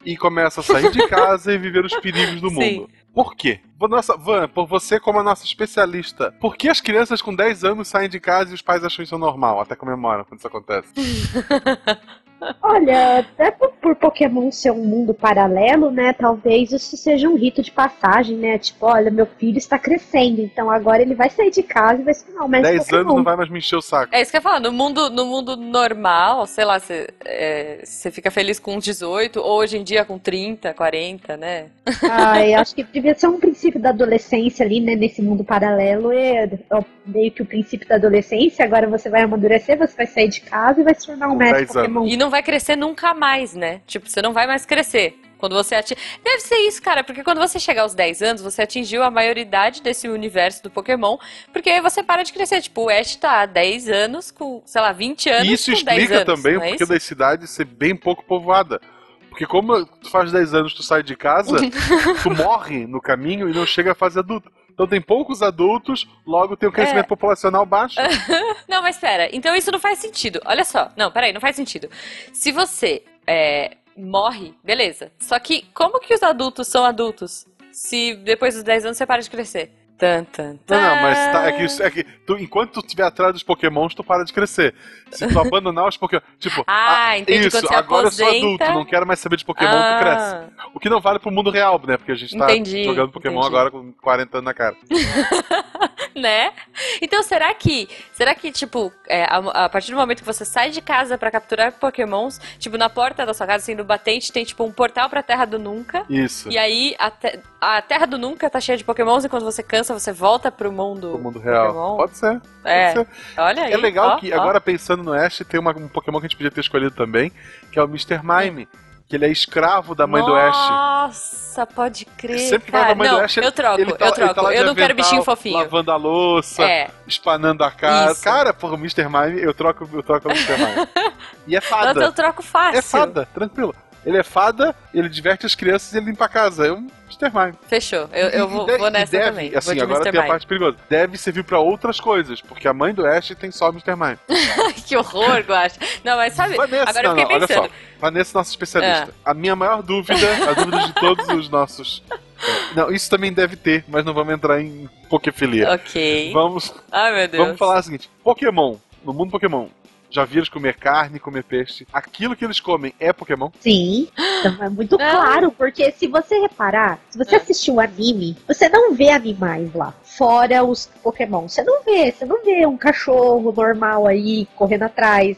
E 0.05 0.17
começam 0.17 0.61
a 0.61 0.65
sair 0.65 0.91
de 0.91 1.07
casa 1.07 1.53
e 1.53 1.59
viver 1.59 1.85
os 1.85 1.95
perigos 2.01 2.41
do 2.41 2.51
Sim. 2.51 2.79
mundo. 2.79 2.91
Por 3.15 3.37
quê? 3.37 3.61
Nossa, 3.81 4.17
Van, 4.17 4.49
por 4.49 4.67
você 4.67 4.99
como 4.99 5.21
a 5.21 5.23
nossa 5.23 5.45
especialista, 5.45 6.33
por 6.41 6.57
que 6.57 6.69
as 6.69 6.81
crianças 6.81 7.23
com 7.23 7.35
10 7.35 7.65
anos 7.65 7.89
saem 7.89 8.09
de 8.09 8.19
casa 8.19 8.51
e 8.51 8.55
os 8.55 8.63
pais 8.63 8.85
acham 8.85 9.03
isso 9.03 9.17
normal, 9.17 9.61
até 9.61 9.77
comemoram 9.77 10.25
quando 10.25 10.39
isso 10.39 10.47
acontece? 10.49 10.93
Olha, 12.63 13.21
até 13.21 13.51
por, 13.51 13.71
por 13.73 13.97
Pokémon 13.97 14.51
ser 14.51 14.71
um 14.71 14.85
mundo 14.85 15.13
paralelo, 15.13 15.91
né? 15.91 16.13
Talvez 16.13 16.73
isso 16.73 16.97
seja 16.97 17.29
um 17.29 17.37
rito 17.37 17.63
de 17.63 17.71
passagem, 17.71 18.37
né? 18.37 18.59
Tipo, 18.59 18.87
olha, 18.87 19.11
meu 19.11 19.27
filho 19.27 19.59
está 19.59 19.79
crescendo, 19.79 20.41
então 20.41 20.71
agora 20.71 21.03
ele 21.03 21.15
vai 21.15 21.31
sair 21.31 21.51
de 21.51 21.63
casa 21.63 22.01
e 22.01 22.05
vai 22.05 22.15
se 22.15 22.25
tornar 22.27 22.45
um 22.45 22.49
mestre 22.49 22.71
10 22.73 22.85
Pokémon. 22.85 23.01
anos 23.01 23.15
não 23.17 23.25
vai 23.25 23.37
mais 23.37 23.51
me 23.51 23.59
encher 23.59 23.77
o 23.77 23.83
saco. 23.83 24.15
É 24.15 24.23
isso 24.23 24.31
que 24.31 24.37
eu 24.37 24.39
ia 24.39 24.43
falar, 24.43 24.61
no 24.61 24.73
mundo, 24.73 25.11
no 25.11 25.27
mundo 25.27 25.57
normal, 25.57 26.47
sei 26.47 26.65
lá, 26.65 26.79
você 26.79 27.09
é, 27.25 27.81
você 27.85 28.11
fica 28.11 28.31
feliz 28.31 28.59
com 28.59 28.79
18, 28.79 29.41
ou 29.41 29.59
hoje 29.59 29.79
em 29.79 29.83
dia 29.83 30.05
com 30.05 30.19
30, 30.19 30.73
40, 30.75 31.37
né? 31.37 31.67
Ah, 32.03 32.45
eu 32.45 32.59
acho 32.59 32.75
que 32.75 32.83
devia 32.85 33.15
ser 33.15 33.29
um 33.29 33.39
princípio 33.39 33.81
da 33.81 33.91
adolescência 33.91 34.65
ali, 34.65 34.81
né? 34.81 34.95
Nesse 34.95 35.23
mundo 35.23 35.45
paralelo. 35.45 36.13
É, 36.13 36.45
é 36.45 36.85
meio 37.07 37.31
que 37.33 37.43
o 37.43 37.47
princípio 37.47 37.89
da 37.89 37.97
adolescência. 37.97 38.65
Agora 38.65 38.87
você 38.87 39.09
vai 39.09 39.23
amadurecer, 39.23 39.79
você 39.79 39.97
vai 39.97 40.07
sair 40.07 40.29
de 40.29 40.41
casa 40.43 40.81
e 40.81 40.85
vai 40.85 40.95
se 40.95 41.07
tornar 41.07 41.29
um 41.29 41.33
Com 41.33 41.39
mestre 41.39 41.59
10 41.59 41.77
anos. 41.77 41.89
Pokémon. 41.89 42.07
E 42.07 42.17
não 42.17 42.28
vai 42.31 42.43
crescer 42.43 42.77
nunca 42.77 43.15
mais, 43.15 43.55
né? 43.55 43.81
Tipo, 43.87 44.09
você 44.09 44.23
não 44.23 44.33
vai 44.33 44.47
mais 44.47 44.65
crescer. 44.65 45.19
Quando 45.39 45.55
você 45.55 45.77
atinge. 45.77 46.01
Deve 46.23 46.41
ser 46.41 46.57
isso, 46.67 46.83
cara, 46.83 47.05
porque 47.05 47.23
quando 47.23 47.39
você 47.39 47.61
chegar 47.61 47.83
aos 47.83 47.95
10 47.95 48.23
anos, 48.23 48.43
você 48.43 48.63
atingiu 48.63 49.05
a 49.05 49.11
maioridade 49.11 49.81
desse 49.81 50.09
universo 50.09 50.65
do 50.65 50.71
Pokémon, 50.71 51.17
porque 51.53 51.71
aí 51.71 51.81
você 51.81 52.03
para 52.03 52.25
de 52.25 52.33
crescer. 52.33 52.61
Tipo, 52.61 52.87
o 52.87 52.91
Ash 52.91 53.15
tá 53.15 53.43
há 53.43 53.47
10 53.47 53.89
anos, 53.89 54.31
com, 54.33 54.61
sei 54.67 54.81
lá, 54.81 54.93
20 54.93 55.31
anos. 55.31 55.49
E 55.49 55.53
isso 55.53 55.73
com 55.73 55.85
10 55.85 55.99
explica 56.03 56.23
anos, 56.23 56.43
também 56.43 56.57
o 56.57 56.59
não 56.59 56.65
é 56.65 56.69
porquê 56.71 56.83
isso? 56.83 56.93
das 56.93 57.03
cidades 57.05 57.51
ser 57.51 57.65
bem 57.65 57.95
pouco 57.95 58.25
povoada. 58.25 58.81
Porque 59.29 59.47
como 59.47 59.87
tu 59.87 60.11
faz 60.11 60.33
10 60.33 60.55
anos, 60.55 60.75
tu 60.75 60.83
sai 60.83 61.05
de 61.05 61.15
casa, 61.15 61.57
tu 62.25 62.31
morre 62.31 62.87
no 62.89 63.01
caminho 63.01 63.49
e 63.49 63.55
não 63.55 63.65
chega 63.65 63.93
à 63.93 63.95
fase 63.95 64.19
adulta. 64.19 64.51
Então 64.79 64.87
tem 64.87 65.01
poucos 65.01 65.43
adultos, 65.43 66.07
logo 66.25 66.57
tem 66.57 66.69
um 66.69 66.73
crescimento 66.73 67.07
É. 67.07 67.09
populacional 67.09 67.67
baixo. 67.67 67.97
Não, 68.69 68.81
mas 68.81 68.97
pera, 68.97 69.29
então 69.35 69.57
isso 69.57 69.73
não 69.73 69.81
faz 69.81 69.99
sentido. 69.99 70.41
Olha 70.45 70.65
só, 70.65 70.93
não, 70.97 71.11
peraí, 71.11 71.33
não 71.33 71.41
faz 71.41 71.57
sentido. 71.57 71.91
Se 72.33 72.53
você 72.53 73.03
é, 73.27 73.77
morre, 73.97 74.55
beleza. 74.63 75.11
Só 75.19 75.37
que 75.41 75.63
como 75.75 75.99
que 75.99 76.15
os 76.15 76.23
adultos 76.23 76.69
são 76.69 76.85
adultos? 76.85 77.45
Se 77.73 78.15
depois 78.19 78.55
dos 78.55 78.63
10 78.63 78.85
anos 78.85 78.97
você 78.99 79.05
para 79.05 79.21
de 79.21 79.29
crescer? 79.29 79.73
Tan, 79.99 80.23
tan, 80.25 80.57
Não, 80.69 80.81
não, 80.81 81.03
mas 81.03 81.19
tan. 81.19 81.33
tá, 81.33 81.49
é 81.49 81.53
que, 81.53 81.65
isso- 81.65 81.83
é 81.83 81.91
que 81.91 82.05
tu, 82.05 82.39
enquanto 82.39 82.73
tu 82.75 82.81
estiver 82.81 83.03
atrás 83.03 83.33
dos 83.33 83.43
pokémons, 83.43 83.95
tu 83.97 84.05
para 84.05 84.25
de 84.25 84.33
crescer. 84.33 84.73
Se 85.11 85.27
tu 85.27 85.39
abandonar 85.41 85.89
os 85.89 85.97
pokémon. 85.97 86.23
Tipo, 86.39 86.63
Ah, 86.69 87.19
entendi, 87.19 87.49
isso, 87.49 87.57
quando 87.57 87.67
você 87.69 87.75
agora 87.75 88.07
eu 88.07 88.13
sou 88.13 88.25
aposenta- 88.27 88.47
adulto, 88.65 88.79
não 88.79 88.85
quero 88.85 89.07
mais 89.07 89.19
saber 89.19 89.37
de 89.37 89.45
pokémon, 89.45 89.71
tu 89.73 89.99
cresce. 90.01 90.35
Ah, 90.59 90.67
O 90.73 90.79
que 90.79 90.89
não 90.89 91.01
vale 91.01 91.19
pro 91.19 91.33
mundo 91.33 91.51
real, 91.51 91.81
né? 91.85 91.97
Porque 91.97 92.13
a 92.13 92.15
gente 92.15 92.37
tá 92.39 92.45
Entendi, 92.45 92.85
jogando 92.85 93.11
pokémon 93.11 93.41
entendi. 93.41 93.47
agora 93.57 93.71
com 93.73 93.93
40 93.95 94.39
anos 94.39 94.45
na 94.45 94.55
cara. 94.55 94.77
né? 96.15 96.53
Então 97.01 97.23
será 97.23 97.53
que, 97.55 97.89
será 98.13 98.35
que 98.35 98.51
tipo, 98.51 98.93
é, 99.07 99.25
a, 99.25 99.65
a 99.65 99.69
partir 99.69 99.91
do 99.93 99.97
momento 99.97 100.19
que 100.21 100.25
você 100.27 100.45
sai 100.45 100.71
de 100.71 100.81
casa 100.81 101.17
pra 101.17 101.31
capturar 101.31 101.73
pokémons, 101.73 102.41
tipo, 102.59 102.77
na 102.77 102.89
porta 102.89 103.25
da 103.25 103.33
sua 103.35 103.47
casa, 103.47 103.63
assim, 103.63 103.75
no 103.75 103.85
batente, 103.85 104.33
tem 104.33 104.45
tipo 104.45 104.65
um 104.65 104.73
portal 104.73 105.09
pra 105.09 105.23
Terra 105.23 105.45
do 105.45 105.59
Nunca. 105.59 106.05
Isso. 106.09 106.51
E 106.51 106.59
aí 106.59 106.95
a, 106.99 107.11
te- 107.11 107.39
a 107.61 107.81
Terra 107.83 108.07
do 108.07 108.19
Nunca 108.19 108.51
tá 108.51 108.61
cheia 108.61 108.77
de 108.77 108.85
pokémons 108.85 109.25
e 109.25 109.29
quando 109.29 109.45
você 109.45 109.63
cansa, 109.63 109.88
você 109.93 110.13
volta 110.13 110.51
pro 110.51 110.73
mundo, 110.73 111.11
Pro 111.11 111.19
mundo 111.19 111.39
real. 111.39 111.67
Pokémon. 111.69 111.97
Pode 111.97 112.17
ser. 112.17 112.41
É, 112.65 112.93
Pode 112.95 113.09
ser. 113.09 113.41
olha 113.41 113.63
aí. 113.65 113.73
É 113.73 113.77
legal 113.77 114.09
ó, 114.11 114.17
que, 114.17 114.33
ó. 114.33 114.41
agora 114.41 114.61
pensando 114.61 115.03
no 115.03 115.13
Ash, 115.13 115.43
tem 115.49 115.59
uma- 115.61 115.71
um 115.77 115.89
Pokémon 115.89 116.19
que 116.21 116.27
a 116.27 116.29
gente 116.29 116.37
podia 116.37 116.51
ter 116.51 116.61
escolhido 116.61 116.91
também, 116.93 117.33
que 117.73 117.79
é 117.79 117.83
o 117.83 117.87
Mr. 117.87 118.21
Mime. 118.23 118.69
Que 119.07 119.17
ele 119.17 119.25
é 119.25 119.31
escravo 119.31 119.95
da 119.95 120.07
mãe 120.07 120.23
do 120.23 120.35
Ash. 120.35 120.55
Nossa, 120.55 121.67
pode 121.67 122.05
crer. 122.05 122.41
Sempre 122.41 122.67
que 122.67 122.73
vai 122.73 122.81
cara. 122.83 122.95
na 122.95 122.99
mãe 122.99 123.09
não, 123.09 123.19
do 123.21 123.25
Ash, 123.25 123.37
eu 123.39 123.51
troco, 123.51 123.81
ele 123.81 123.93
tá, 123.95 124.07
eu 124.07 124.13
troco. 124.13 124.35
tá 124.35 124.55
eu 124.55 124.67
não 124.67 124.75
quero 124.75 124.95
bichinho 124.95 125.23
fofinho. 125.23 125.57
Lavando 125.57 125.91
a 125.91 125.97
louça, 125.97 126.63
É. 126.63 126.91
espanando 127.07 127.65
a 127.65 127.71
cara. 127.71 128.13
Isso. 128.13 128.23
Cara, 128.23 128.53
porra, 128.53 128.75
o 128.75 128.77
Mr. 128.77 129.09
Mime, 129.09 129.41
eu 129.43 129.55
troco, 129.55 129.89
eu 129.91 130.03
troco 130.03 130.29
o 130.29 130.31
Mr. 130.31 130.59
Mime. 130.59 130.89
e 131.49 131.57
é 131.57 131.61
fada. 131.63 131.95
Nossa, 131.95 132.07
eu 132.07 132.13
troco 132.13 132.43
fácil. 132.43 132.79
É 132.79 132.83
fada, 132.83 133.27
tranquilo. 133.33 133.75
Ele 134.09 134.17
é 134.17 134.23
fada, 134.23 134.75
ele 134.95 135.07
diverte 135.07 135.45
as 135.45 135.55
crianças 135.55 135.93
e 135.93 135.99
ele 135.99 136.07
limpa 136.07 136.25
a 136.25 136.29
casa. 136.31 136.67
É 136.67 136.73
um 136.73 136.87
Mr. 137.11 137.31
Mime. 137.35 137.55
Fechou. 137.69 138.09
Eu, 138.11 138.29
eu 138.31 138.49
vou, 138.49 138.65
deve- 138.65 138.79
vou 138.79 138.91
nessa 138.91 139.13
deve, 139.13 139.25
também. 139.27 139.55
Assim, 139.55 139.75
vou 139.75 139.83
agora 139.83 139.99
Mr. 140.01 140.13
tem 140.13 140.21
a 140.21 140.27
parte 140.27 140.47
perigosa. 140.47 140.77
Deve 140.89 141.19
servir 141.19 141.45
pra 141.45 141.59
outras 141.59 142.01
coisas, 142.01 142.41
porque 142.41 142.67
a 142.67 142.73
mãe 142.73 142.95
do 142.95 143.07
Ash 143.07 143.35
tem 143.39 143.51
só 143.51 143.67
o 143.69 143.73
Mr. 143.73 143.95
Mime. 143.97 144.19
que 144.87 144.97
horror, 144.97 145.41
Guacha. 145.41 145.77
Não, 146.03 146.17
mas 146.17 146.33
sabe, 146.33 146.55
Vanessa, 146.57 146.89
agora 146.89 147.07
eu 147.07 147.11
não, 147.11 147.17
fiquei 147.21 147.29
não, 147.29 147.35
olha 147.37 147.47
pensando. 147.47 147.65
só. 147.67 147.71
Vanessa, 148.01 148.39
nossa 148.39 148.51
especialista. 148.51 149.15
A 149.23 149.35
minha 149.35 149.55
maior 149.55 149.83
dúvida, 149.83 150.27
a 150.49 150.53
dúvida 150.55 150.79
de 150.87 150.93
todos 150.95 151.29
os 151.29 151.51
nossos. 151.51 152.03
é, 152.11 152.75
Não, 152.75 152.91
isso 152.91 153.11
também 153.11 153.31
deve 153.31 153.57
ter, 153.57 153.85
mas 153.89 154.05
não 154.07 154.15
vamos 154.15 154.33
entrar 154.33 154.59
em 154.59 154.89
pokefilia. 155.11 155.71
Ok. 155.73 156.33
Vamos, 156.33 156.73
Ai, 156.91 157.15
meu 157.15 157.29
Deus. 157.29 157.45
vamos 157.45 157.59
falar 157.59 157.79
o 157.79 157.83
seguinte: 157.83 158.09
Pokémon, 158.25 158.77
no 159.05 159.13
mundo 159.13 159.31
Pokémon, 159.31 159.69
já 160.11 160.25
viram 160.25 160.41
eles 160.41 160.49
comer 160.49 160.77
carne, 160.77 161.19
comer 161.19 161.45
peixe? 161.45 161.87
Aquilo 161.93 162.35
que 162.37 162.45
eles 162.45 162.61
comem 162.61 162.95
é 162.99 163.13
Pokémon? 163.13 163.51
Sim, 163.61 164.09
então 164.41 164.65
é 164.65 164.69
muito 164.69 164.97
Não. 164.97 165.11
claro, 165.11 165.53
porque 165.53 165.91
se 165.93 166.07
você 166.07 166.39
reparar, 166.41 166.99
se 167.11 167.19
você 167.19 167.35
É. 167.35 167.39
assistir 167.39 167.71
o 167.71 167.81
anime, 167.81 168.37
você 168.47 168.69
não 168.69 168.95
vê 168.95 169.11
animais 169.11 169.73
lá, 169.75 169.95
fora 170.03 170.65
os 170.65 170.87
Pokémon. 171.03 171.49
Você 171.49 171.63
não 171.63 171.83
vê, 171.83 172.11
você 172.13 172.25
não 172.25 172.43
vê 172.45 172.67
um 172.67 172.77
cachorro 172.77 173.53
normal 173.53 174.07
aí 174.07 174.47
correndo 174.57 174.85
atrás. 174.85 175.37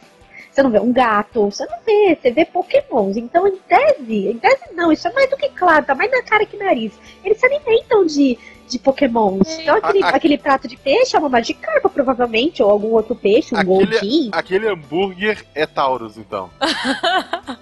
Você 0.50 0.65
não 0.65 0.71
vê 0.71 0.81
um 0.81 0.93
gato, 0.93 1.45
você 1.45 1.65
não 1.65 1.79
vê, 1.87 2.19
você 2.21 2.33
vê 2.33 2.45
pokémons. 2.45 3.17
Então, 3.17 3.47
em 3.47 3.57
tese, 3.57 4.29
em 4.29 4.37
tese 4.37 4.73
não, 4.75 4.91
isso 4.91 5.07
é 5.07 5.12
mais 5.12 5.31
do 5.31 5.37
que 5.37 5.49
claro, 5.50 5.85
tá 5.85 5.95
mais 5.95 6.11
na 6.11 6.23
cara 6.23 6.45
que 6.45 6.57
nariz. 6.57 6.93
Eles 7.25 7.39
se 7.39 7.47
alimentam 7.47 8.05
de, 8.05 8.37
de 8.71 8.79
pokémons. 8.79 9.47
Então, 9.59 9.77
aquele, 9.77 10.03
A- 10.05 10.07
a- 10.07 10.17
aquele 10.17 10.39
prato 10.39 10.67
de 10.69 10.77
peixe 10.77 11.15
é 11.17 11.19
uma 11.19 11.29
Magikarpa, 11.29 11.89
provavelmente, 11.89 12.62
ou 12.62 12.71
algum 12.71 12.89
outro 12.93 13.15
peixe, 13.15 13.55
um 13.55 13.59
Aquele- 13.59 13.75
Goldin. 14.00 14.31
Aquele 14.33 14.69
hambúrguer 14.69 15.45
é 15.55 15.67
Taurus, 15.67 16.17
então. 16.17 16.50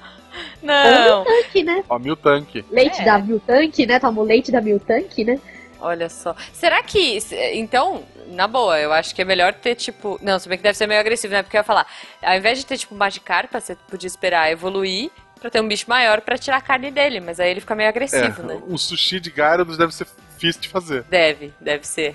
Não. 0.62 1.24
Tanque, 1.24 1.62
né? 1.62 1.84
Ó, 1.88 1.98
Mil 1.98 2.16
Tanque. 2.16 2.64
Leite 2.70 3.00
É. 3.00 3.04
da 3.04 3.18
Miltank, 3.18 3.86
né? 3.86 3.98
Toma 3.98 4.20
o 4.20 4.24
leite 4.24 4.50
da 4.52 4.60
Miltank, 4.60 5.24
né? 5.24 5.40
Olha 5.80 6.08
só. 6.08 6.34
Será 6.52 6.82
que. 6.82 7.18
Então, 7.54 8.02
na 8.28 8.46
boa, 8.48 8.78
eu 8.80 8.92
acho 8.92 9.14
que 9.14 9.22
é 9.22 9.24
melhor 9.24 9.54
ter, 9.54 9.74
tipo. 9.76 10.18
Não, 10.20 10.38
se 10.38 10.48
bem 10.48 10.58
que 10.58 10.62
deve 10.64 10.76
ser 10.76 10.86
meio 10.88 11.00
agressivo, 11.00 11.32
né? 11.32 11.42
Porque 11.42 11.56
eu 11.56 11.60
ia 11.60 11.64
falar, 11.64 11.86
ao 12.22 12.36
invés 12.36 12.58
de 12.58 12.66
ter, 12.66 12.76
tipo, 12.78 12.94
Magikarpa, 12.94 13.60
você 13.60 13.76
podia 13.88 14.08
esperar 14.08 14.50
evoluir 14.50 15.10
pra 15.40 15.48
ter 15.50 15.60
um 15.60 15.68
bicho 15.68 15.86
maior 15.88 16.20
pra 16.20 16.36
tirar 16.36 16.56
a 16.56 16.60
carne 16.60 16.90
dele. 16.90 17.20
Mas 17.20 17.38
aí 17.38 17.50
ele 17.52 17.60
fica 17.60 17.74
meio 17.76 17.88
agressivo, 17.88 18.42
é, 18.42 18.44
né? 18.54 18.62
O 18.66 18.76
sushi 18.76 19.20
de 19.20 19.30
Gyarados 19.30 19.76
deve 19.78 19.94
ser 19.94 20.06
difícil 20.38 20.62
de 20.62 20.68
fazer. 20.68 21.02
Deve, 21.04 21.52
deve 21.60 21.86
ser. 21.86 22.12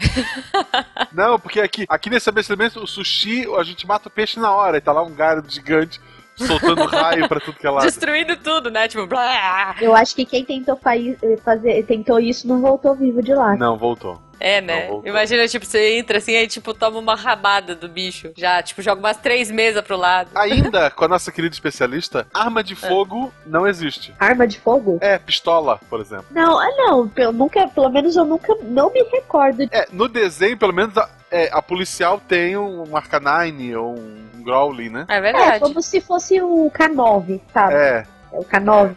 Não, 1.14 1.40
porque 1.40 1.60
aqui, 1.60 1.86
aqui 1.88 2.10
nesse 2.10 2.20
estabelecimento, 2.24 2.80
o 2.82 2.88
sushi, 2.88 3.46
a 3.58 3.64
gente 3.64 3.86
mata 3.86 4.08
o 4.08 4.12
peixe 4.12 4.40
na 4.40 4.52
hora. 4.52 4.78
E 4.78 4.82
tá 4.82 4.92
lá 4.92 5.04
um 5.04 5.14
Gyarados 5.16 5.54
gigante 5.54 6.00
soltando 6.36 6.86
raio 6.86 7.28
pra 7.28 7.40
tudo 7.40 7.58
que 7.58 7.68
é 7.68 7.70
lado. 7.70 7.84
Destruindo 7.86 8.36
tudo, 8.38 8.72
né? 8.72 8.88
Tipo, 8.88 9.06
blá. 9.06 9.76
Eu 9.80 9.96
acho 9.96 10.16
que 10.16 10.26
quem 10.26 10.44
tentou 10.44 10.76
fai- 10.76 11.18
fazer, 11.44 11.84
tentou 11.86 12.20
isso 12.20 12.48
não 12.48 12.60
voltou 12.62 12.96
vivo 12.96 13.22
de 13.22 13.34
lá. 13.34 13.56
Não, 13.56 13.78
voltou. 13.78 14.20
É, 14.40 14.60
né? 14.62 14.88
Não. 14.90 15.02
Imagina, 15.06 15.48
tipo, 15.48 15.66
você 15.66 15.98
entra 15.98 16.18
assim, 16.18 16.36
aí, 16.36 16.48
tipo, 16.48 16.74
toma 16.74 17.00
uma 17.00 17.16
rabada 17.16 17.76
do 17.76 17.88
bicho. 17.88 18.32
Já, 18.36 18.62
tipo, 18.62 18.82
joga 18.82 19.00
umas 19.00 19.18
três 19.18 19.50
mesas 19.50 19.82
pro 19.84 19.96
lado. 19.96 20.30
Ainda 20.36 20.90
com 20.92 21.06
a 21.06 21.08
nossa 21.08 21.32
querida 21.32 21.54
especialista, 21.54 22.28
arma 22.34 22.60
É. 22.60 22.64
de 22.64 22.76
fogo 22.76 23.34
não 23.46 23.66
existe. 23.68 24.14
Arma 24.20 24.46
de 24.48 24.60
fogo? 24.60 24.98
É, 25.02 25.18
pistola, 25.18 25.80
por 25.90 26.02
exemplo. 26.02 26.26
Não, 26.32 26.60
ah 26.60 26.70
não, 26.78 27.12
eu 27.16 27.32
nunca, 27.32 27.68
pelo 27.70 27.90
menos 27.90 28.16
eu 28.16 28.26
nunca, 28.26 28.54
não 28.64 28.92
me 28.92 29.04
recordo. 29.04 29.64
É, 29.72 29.88
no 29.92 30.08
desenho, 30.08 30.58
pelo 30.58 30.74
menos, 30.74 30.98
a, 30.98 31.08
é, 31.32 31.50
a 31.52 31.62
policial 31.62 32.20
tem 32.28 32.58
um, 32.58 32.90
um 32.90 32.98
Arcanine 32.98 33.76
ou 33.76 33.96
um 33.98 34.44
Growly, 34.44 34.90
né? 34.90 35.06
É 35.08 35.18
É, 35.18 35.22
verdade. 35.22 35.60
como 35.62 35.82
se 35.82 36.02
fosse 36.02 36.42
o 36.42 36.70
K9, 36.72 37.40
sabe? 37.54 37.74
É, 37.76 38.04
O 38.32 38.44
K9 38.44 38.90
que- 38.90 38.96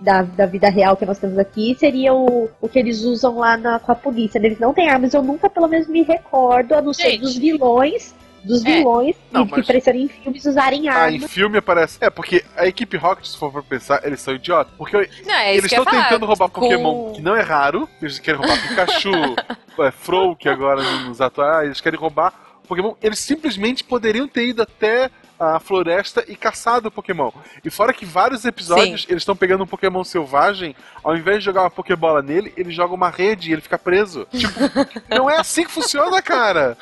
da, 0.00 0.22
da 0.22 0.46
vida 0.46 0.68
real 0.68 0.96
que 0.96 1.04
nós 1.04 1.18
temos 1.18 1.38
aqui 1.38 1.76
seria 1.78 2.14
o, 2.14 2.48
o 2.60 2.68
que 2.68 2.78
eles 2.78 3.02
usam 3.02 3.38
lá 3.38 3.56
na, 3.56 3.78
com 3.78 3.92
a 3.92 3.94
polícia. 3.94 4.38
Eles 4.38 4.58
não 4.58 4.72
têm 4.72 4.88
armas, 4.88 5.12
eu 5.14 5.22
nunca, 5.22 5.50
pelo 5.50 5.68
menos, 5.68 5.86
me 5.88 6.02
recordo, 6.02 6.74
a 6.74 6.80
não 6.82 6.92
ser 6.94 7.10
Gente. 7.12 7.20
dos 7.20 7.36
vilões. 7.36 8.14
Dos 8.44 8.64
É. 8.64 8.76
vilões 8.76 9.16
Não, 9.32 9.44
que, 9.44 9.50
mas- 9.50 9.64
apareceram 9.64 9.98
em 9.98 10.06
filmes 10.06 10.44
usarem 10.44 10.88
ah, 10.88 11.10
em 11.10 11.14
armas. 11.16 11.32
filme 11.32 11.58
aparece. 11.58 11.98
É, 12.00 12.08
porque 12.08 12.44
a 12.56 12.64
equipe 12.64 12.96
Rocket, 12.96 13.26
se 13.26 13.36
for 13.36 13.50
pra 13.50 13.60
pensar, 13.60 14.00
eles 14.06 14.20
são 14.20 14.34
idiotas. 14.36 14.72
Porque 14.78 14.96
Não, 15.26 15.34
é 15.34 15.56
eles 15.56 15.64
estão 15.64 15.84
tentando 15.84 16.24
roubar 16.24 16.48
Com- 16.48 16.60
Pokémon, 16.60 17.12
que 17.12 17.20
não 17.20 17.34
é 17.34 17.40
raro. 17.42 17.88
Eles 18.00 18.20
querem 18.20 18.38
roubar 18.40 18.56
Pikachu, 18.68 19.10
é, 19.82 20.34
que 20.38 20.48
agora 20.48 20.80
nos 21.00 21.20
atuais, 21.20 21.66
eles 21.66 21.80
querem 21.80 21.98
roubar 21.98 22.32
Pokémon. 22.68 22.94
Eles 23.02 23.18
simplesmente 23.18 23.82
poderiam 23.82 24.28
ter 24.28 24.46
ido 24.46 24.62
até 24.62 25.10
a 25.38 25.60
floresta 25.60 26.24
e 26.28 26.34
caçado 26.36 26.88
o 26.88 26.90
Pokémon. 26.90 27.30
E 27.64 27.70
fora 27.70 27.92
que 27.92 28.04
vários 28.06 28.44
episódios 28.44 29.06
eles 29.08 29.22
estão 29.22 29.36
pegando 29.36 29.64
um 29.64 29.66
Pokémon 29.66 30.02
selvagem, 30.04 30.74
ao 31.04 31.16
invés 31.16 31.38
de 31.38 31.44
jogar 31.44 31.62
uma 31.62 31.70
Pokébola 31.70 32.22
nele, 32.22 32.52
eles 32.56 32.74
jogam 32.74 32.96
uma 32.96 33.10
rede 33.10 33.50
e 33.50 33.52
ele 33.52 33.60
fica 33.60 33.78
preso. 33.78 34.26
Tipo, 34.32 34.58
não 35.08 35.28
é 35.28 35.38
assim 35.38 35.64
que 35.64 35.70
funciona, 35.72 36.20
cara. 36.22 36.76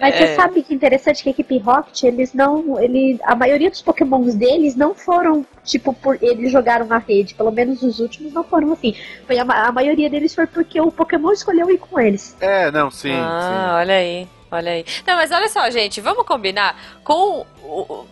Mas 0.00 0.14
É. 0.14 0.18
você 0.18 0.34
sabe 0.36 0.62
que 0.62 0.74
interessante 0.74 1.22
que 1.22 1.28
a 1.28 1.32
equipe 1.32 1.58
Rocket, 1.58 2.02
eles 2.04 2.32
não. 2.32 2.80
Ele, 2.80 3.18
a 3.24 3.34
maioria 3.34 3.70
dos 3.70 3.82
pokémons 3.82 4.34
deles 4.34 4.76
não 4.76 4.94
foram, 4.94 5.44
tipo, 5.64 5.92
por 5.92 6.18
eles 6.22 6.52
jogaram 6.52 6.86
na 6.86 6.98
rede. 6.98 7.34
Pelo 7.34 7.50
menos 7.50 7.82
os 7.82 7.98
últimos 7.98 8.32
não 8.32 8.44
foram 8.44 8.72
assim. 8.72 8.94
Foi 9.26 9.38
a, 9.38 9.42
a 9.42 9.72
maioria 9.72 10.08
deles 10.08 10.34
foi 10.34 10.46
porque 10.46 10.80
o 10.80 10.90
Pokémon 10.92 11.32
escolheu 11.32 11.70
ir 11.70 11.78
com 11.78 11.98
eles. 11.98 12.36
É, 12.40 12.70
não, 12.70 12.90
sim, 12.90 13.12
ah, 13.12 13.76
olha 13.80 13.94
aí. 13.94 14.28
Olha 14.50 14.72
aí. 14.72 14.84
Não, 15.06 15.16
mas 15.16 15.30
olha 15.30 15.48
só, 15.48 15.68
gente, 15.70 16.00
vamos 16.00 16.24
combinar 16.24 16.76
com, 17.02 17.44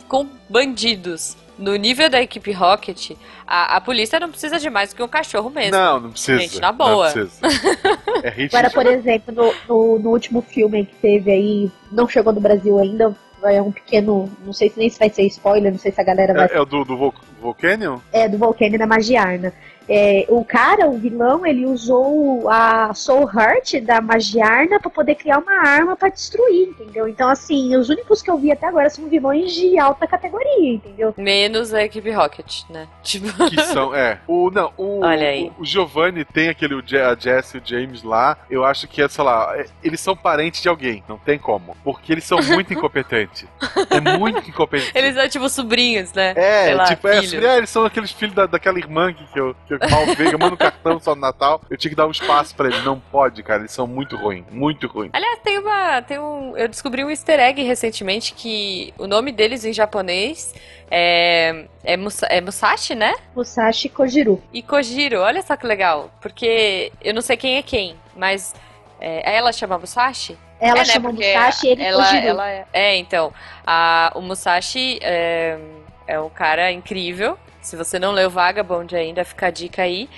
com 0.08 0.28
bandidos. 0.48 1.36
no 1.58 1.76
nível 1.76 2.10
da 2.10 2.20
equipe 2.20 2.50
Rocket, 2.52 3.12
a, 3.46 3.76
a 3.76 3.80
polícia 3.80 4.18
não 4.18 4.28
precisa 4.30 4.58
de 4.58 4.68
mais 4.68 4.90
do 4.90 4.96
que 4.96 5.02
um 5.02 5.08
cachorro 5.08 5.50
mesmo. 5.50 5.72
Não, 5.72 6.00
não 6.00 6.10
precisa. 6.10 6.38
Gente, 6.38 6.60
na 6.60 6.72
boa. 6.72 7.06
Não 7.06 7.12
precisa. 7.12 7.40
É 8.24 8.44
Agora, 8.46 8.70
por 8.70 8.86
exemplo, 8.86 9.34
no, 9.34 9.54
no, 9.68 9.98
no 9.98 10.10
último 10.10 10.40
filme 10.40 10.86
que 10.86 10.94
teve 10.94 11.30
aí, 11.30 11.70
não 11.92 12.08
chegou 12.08 12.32
no 12.32 12.40
Brasil 12.40 12.78
ainda, 12.78 13.14
é 13.42 13.60
um 13.60 13.70
pequeno. 13.70 14.30
Não 14.44 14.52
sei 14.52 14.70
se 14.70 14.78
nem 14.78 14.88
se 14.88 14.98
vai 14.98 15.10
ser 15.10 15.24
spoiler, 15.26 15.70
não 15.70 15.78
sei 15.78 15.92
se 15.92 16.00
a 16.00 16.04
galera 16.04 16.32
vai. 16.32 16.46
É, 16.46 16.56
é 16.56 16.60
o 16.60 16.64
do, 16.64 16.84
do 16.84 16.96
Vol 16.96 17.14
Volcanion? 17.40 17.98
É, 18.12 18.26
do 18.26 18.38
Volcano 18.38 18.78
da 18.78 18.86
Magiarna. 18.86 19.52
É, 19.88 20.24
o 20.28 20.44
cara, 20.44 20.86
o 20.88 20.98
vilão, 20.98 21.44
ele 21.46 21.66
usou 21.66 22.48
a 22.50 22.92
Soul 22.94 23.28
Heart 23.30 23.80
da 23.82 24.00
Magiarna 24.00 24.80
pra 24.80 24.90
poder 24.90 25.14
criar 25.14 25.38
uma 25.38 25.52
arma 25.66 25.96
pra 25.96 26.08
destruir, 26.08 26.68
entendeu? 26.68 27.06
Então, 27.08 27.28
assim, 27.28 27.76
os 27.76 27.88
únicos 27.88 28.22
que 28.22 28.30
eu 28.30 28.38
vi 28.38 28.50
até 28.52 28.66
agora 28.66 28.88
são 28.90 29.08
vilões 29.08 29.52
de 29.52 29.78
alta 29.78 30.06
categoria, 30.06 30.74
entendeu? 30.74 31.14
Menos 31.16 31.74
a 31.74 31.82
equipe 31.82 32.10
Rocket, 32.10 32.62
né? 32.70 32.86
Tipo, 33.02 33.28
Que 33.50 33.60
são, 33.62 33.94
é. 33.94 34.18
O, 34.26 34.50
não, 34.50 34.72
o, 34.76 35.00
Olha 35.04 35.28
aí. 35.28 35.52
o, 35.58 35.62
o 35.62 35.64
Giovanni 35.64 36.24
tem 36.24 36.48
aquele, 36.48 36.74
a 36.98 37.14
Jess 37.14 37.54
e 37.54 37.58
o 37.58 37.62
James 37.64 38.02
lá. 38.02 38.36
Eu 38.50 38.64
acho 38.64 38.88
que 38.88 39.02
é, 39.02 39.08
sei 39.08 39.22
lá, 39.24 39.52
é- 39.56 39.66
eles 39.82 40.00
são 40.00 40.16
parentes 40.16 40.62
de 40.62 40.68
alguém. 40.68 41.02
Não 41.08 41.18
tem 41.18 41.38
como. 41.38 41.76
Porque 41.84 42.12
eles 42.12 42.24
são 42.24 42.38
muito 42.42 42.72
incompetentes. 42.74 43.46
É 43.90 44.00
muito 44.18 44.48
incompetente. 44.48 44.92
eles 44.94 45.14
são 45.14 45.28
tipo 45.28 45.48
sobrinhos, 45.48 46.12
né? 46.12 46.32
É, 46.36 46.64
Sei 46.64 46.74
lá, 46.74 46.84
tipo, 46.84 47.08
é, 47.08 47.18
eles 47.58 47.70
são 47.70 47.84
aqueles 47.84 48.10
filhos 48.10 48.34
da, 48.34 48.46
daquela 48.46 48.78
irmã 48.78 49.12
que, 49.12 49.24
que 49.26 49.38
eu, 49.38 49.54
que 49.66 49.73
eu 49.80 49.90
mal 49.90 50.06
vejo, 50.14 50.32
eu 50.32 50.38
mando 50.38 50.56
cartão 50.56 50.98
só 51.00 51.14
no 51.14 51.20
Natal. 51.20 51.60
Eu 51.70 51.76
tinha 51.76 51.90
que 51.90 51.96
dar 51.96 52.06
um 52.06 52.10
espaço 52.10 52.54
pra 52.54 52.68
eles. 52.68 52.82
Não 52.84 52.98
pode, 52.98 53.42
cara. 53.42 53.60
Eles 53.60 53.72
são 53.72 53.86
muito 53.86 54.16
ruins. 54.16 54.44
Muito 54.50 54.86
ruins. 54.86 55.10
Aliás, 55.12 55.38
tem 55.42 55.58
uma. 55.58 56.02
Tem 56.02 56.18
um, 56.18 56.56
eu 56.56 56.68
descobri 56.68 57.04
um 57.04 57.10
easter 57.10 57.38
egg 57.40 57.62
recentemente 57.62 58.34
que 58.34 58.92
o 58.98 59.06
nome 59.06 59.32
deles 59.32 59.64
em 59.64 59.72
japonês 59.72 60.54
é. 60.90 61.64
É, 61.82 61.96
Musa- 61.96 62.26
é 62.30 62.40
Musashi, 62.40 62.94
né? 62.94 63.14
Musashi 63.34 63.88
Kojiro. 63.88 64.42
E 64.52 64.62
Kojiro, 64.62 65.20
olha 65.20 65.42
só 65.42 65.56
que 65.56 65.66
legal. 65.66 66.10
Porque 66.20 66.90
eu 67.02 67.12
não 67.14 67.20
sei 67.22 67.36
quem 67.36 67.56
é 67.56 67.62
quem, 67.62 67.96
mas. 68.16 68.54
É, 69.00 69.36
ela 69.36 69.52
chama 69.52 69.76
Musashi? 69.78 70.38
Ela 70.60 70.76
é, 70.76 70.78
né, 70.78 70.84
chama 70.86 71.10
porque 71.10 71.26
Musashi 71.36 71.66
e 71.66 71.70
ele 71.70 71.82
ela, 71.82 72.04
Kojiro. 72.04 72.26
ela 72.26 72.50
é, 72.50 72.66
é, 72.72 72.96
então. 72.96 73.32
A, 73.66 74.12
o 74.14 74.20
Musashi 74.22 74.98
é, 75.02 75.58
é 76.06 76.20
um 76.20 76.28
cara 76.28 76.70
incrível. 76.72 77.38
Se 77.60 77.76
você 77.76 77.98
não 77.98 78.12
leu 78.12 78.28
Vagabond 78.28 78.94
ainda, 78.94 79.24
fica 79.24 79.46
a 79.46 79.50
dica 79.50 79.82
aí. 79.82 80.08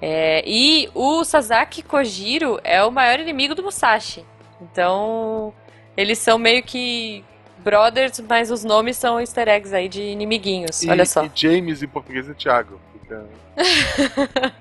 É, 0.00 0.42
e 0.46 0.90
o 0.94 1.24
Sasaki 1.24 1.82
Kojiro 1.82 2.60
é 2.64 2.82
o 2.84 2.90
maior 2.90 3.20
inimigo 3.20 3.54
do 3.54 3.62
Musashi. 3.62 4.24
Então, 4.60 5.54
eles 5.96 6.18
são 6.18 6.38
meio 6.38 6.62
que 6.62 7.24
brothers, 7.58 8.20
mas 8.28 8.50
os 8.50 8.64
nomes 8.64 8.96
são 8.96 9.20
easter 9.20 9.48
eggs 9.48 9.72
aí 9.74 9.88
de 9.88 10.02
inimiguinhos. 10.02 10.82
E, 10.82 10.90
Olha 10.90 11.06
só. 11.06 11.24
e 11.24 11.30
James 11.34 11.82
em 11.82 11.88
português 11.88 12.28
é 12.28 12.34
Thiago. 12.34 12.80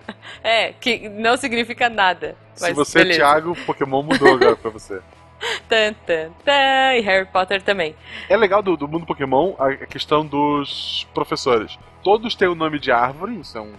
É, 0.44 0.74
que 0.74 1.08
não 1.08 1.38
significa 1.38 1.88
nada. 1.90 2.36
Se 2.56 2.74
você 2.74 3.00
beleza. 3.00 3.22
é 3.22 3.24
Thiago, 3.24 3.56
Pokémon 3.66 4.02
mudou 4.02 4.34
agora 4.34 4.56
pra 4.56 4.72
você. 4.72 5.00
Tan, 5.68 5.94
tan, 6.06 6.30
tan, 6.46 6.94
e 6.96 7.02
Harry 7.02 7.26
Potter 7.26 7.62
também. 7.62 7.96
É 8.30 8.38
legal 8.38 8.62
do, 8.62 8.78
do 8.78 8.88
mundo 8.88 9.06
Pokémon 9.06 9.54
a 9.58 9.74
questão 9.88 10.26
dos 10.26 11.08
professores. 11.14 11.78
Todos 12.04 12.36
têm 12.36 12.48
o 12.48 12.56
nome 12.56 12.80
de 12.80 12.92
árvore, 12.92 13.40
isso 13.40 13.58
é 13.58 13.62
um 13.62 13.74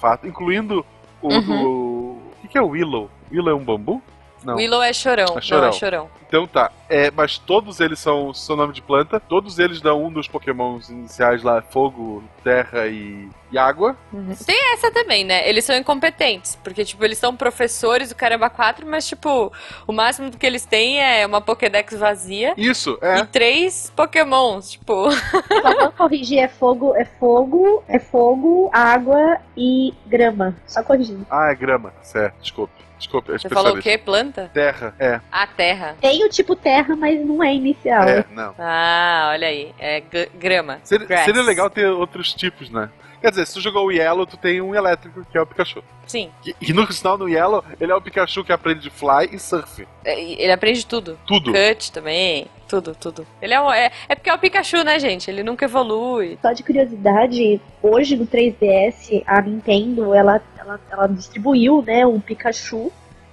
fato, 0.00 0.26
incluindo 0.26 0.84
o. 1.20 1.28
Uhum. 1.32 1.62
o- 1.64 2.22
o 2.32 2.34
que, 2.42 2.48
que 2.48 2.58
é 2.58 2.62
o 2.62 2.68
Willow? 2.68 3.10
Willow 3.30 3.50
é 3.50 3.54
um 3.54 3.64
bambu? 3.64 4.02
Não. 4.44 4.56
Willow 4.56 4.82
é 4.82 4.92
chorão. 4.92 5.36
É 5.36 5.40
chorão. 5.40 5.62
Não, 5.62 5.68
é 5.68 5.72
chorão. 5.72 6.10
Então 6.26 6.46
tá. 6.46 6.72
É, 6.92 7.10
mas 7.10 7.38
todos 7.38 7.80
eles 7.80 7.98
são, 7.98 8.34
são 8.34 8.54
nome 8.54 8.74
de 8.74 8.82
planta. 8.82 9.18
Todos 9.18 9.58
eles 9.58 9.80
dão 9.80 10.04
um 10.04 10.12
dos 10.12 10.28
Pokémons 10.28 10.90
iniciais 10.90 11.42
lá: 11.42 11.62
fogo, 11.62 12.22
terra 12.44 12.86
e, 12.86 13.30
e 13.50 13.56
água. 13.56 13.96
Tem 14.44 14.74
essa 14.74 14.90
também, 14.90 15.24
né? 15.24 15.48
Eles 15.48 15.64
são 15.64 15.74
incompetentes. 15.74 16.54
Porque, 16.56 16.84
tipo, 16.84 17.02
eles 17.02 17.16
são 17.16 17.34
professores 17.34 18.10
do 18.10 18.14
Caramba 18.14 18.50
4, 18.50 18.86
mas, 18.86 19.08
tipo, 19.08 19.50
o 19.86 19.92
máximo 19.92 20.30
que 20.30 20.46
eles 20.46 20.66
têm 20.66 21.00
é 21.02 21.26
uma 21.26 21.40
Pokédex 21.40 21.98
vazia 21.98 22.52
Isso, 22.58 22.98
e 23.00 23.06
é. 23.06 23.24
três 23.24 23.90
Pokémons. 23.96 24.72
Tipo, 24.72 25.10
Só 25.62 25.74
vou 25.80 25.92
corrigir, 25.92 26.40
é 26.40 26.48
fogo, 26.48 26.94
é 26.94 27.06
fogo, 27.06 27.82
é 27.88 27.98
fogo, 27.98 28.68
água 28.70 29.38
e 29.56 29.94
grama. 30.06 30.54
Só 30.66 30.82
corrigindo. 30.82 31.26
Ah, 31.30 31.50
é 31.50 31.54
grama. 31.54 31.90
Certo, 32.02 32.34
desculpe. 32.42 32.82
Desculpe, 33.02 33.32
é 33.32 33.38
você 33.38 33.48
falou 33.48 33.76
o 33.76 33.82
quê? 33.82 33.98
Planta? 33.98 34.48
Terra, 34.54 34.94
é. 34.96 35.20
A 35.30 35.44
terra. 35.44 35.96
Tem 36.00 36.24
o 36.24 36.28
tipo 36.28 36.54
terra, 36.54 36.81
mas 36.96 37.24
não 37.24 37.42
é 37.42 37.54
inicial. 37.54 38.02
É, 38.04 38.24
não. 38.30 38.54
Ah, 38.58 39.30
olha 39.32 39.48
aí. 39.48 39.72
É 39.78 40.02
grama. 40.34 40.80
Seria, 40.84 41.24
seria 41.24 41.42
legal 41.42 41.68
ter 41.70 41.86
outros 41.86 42.32
tipos, 42.34 42.70
né? 42.70 42.88
Quer 43.20 43.30
dizer, 43.30 43.46
se 43.46 43.54
tu 43.54 43.60
jogou 43.60 43.86
o 43.86 43.92
Yellow, 43.92 44.26
tu 44.26 44.36
tem 44.36 44.60
um 44.60 44.74
elétrico, 44.74 45.24
que 45.30 45.38
é 45.38 45.40
o 45.40 45.46
Pikachu. 45.46 45.80
Sim. 46.08 46.28
E, 46.44 46.56
e 46.60 46.72
no 46.72 46.90
sinal 46.92 47.16
no 47.16 47.28
Yellow, 47.28 47.62
ele 47.80 47.92
é 47.92 47.94
o 47.94 48.00
Pikachu 48.02 48.42
que 48.42 48.52
aprende 48.52 48.80
de 48.80 48.90
fly 48.90 49.28
e 49.30 49.38
surf. 49.38 49.86
É, 50.04 50.20
Ele 50.20 50.50
aprende 50.50 50.84
tudo. 50.84 51.16
Tudo. 51.24 51.52
Cut 51.52 51.92
também. 51.92 52.48
Tudo, 52.66 52.96
tudo. 52.96 53.24
Ele 53.40 53.54
é, 53.54 53.60
um- 53.60 53.70
é, 53.72 53.92
é 54.08 54.14
porque 54.16 54.28
é 54.28 54.34
o 54.34 54.38
Pikachu, 54.38 54.82
né, 54.82 54.98
gente? 54.98 55.30
Ele 55.30 55.44
nunca 55.44 55.66
evolui. 55.66 56.36
Só 56.42 56.52
de 56.52 56.64
curiosidade, 56.64 57.60
hoje 57.80 58.16
no 58.16 58.26
3DS, 58.26 59.22
a 59.24 59.40
Nintendo, 59.40 60.12
ela, 60.12 60.42
ela, 60.58 60.80
ela 60.90 61.06
distribuiu, 61.06 61.80
né, 61.86 62.04
um 62.04 62.18
Pikachu 62.18 62.90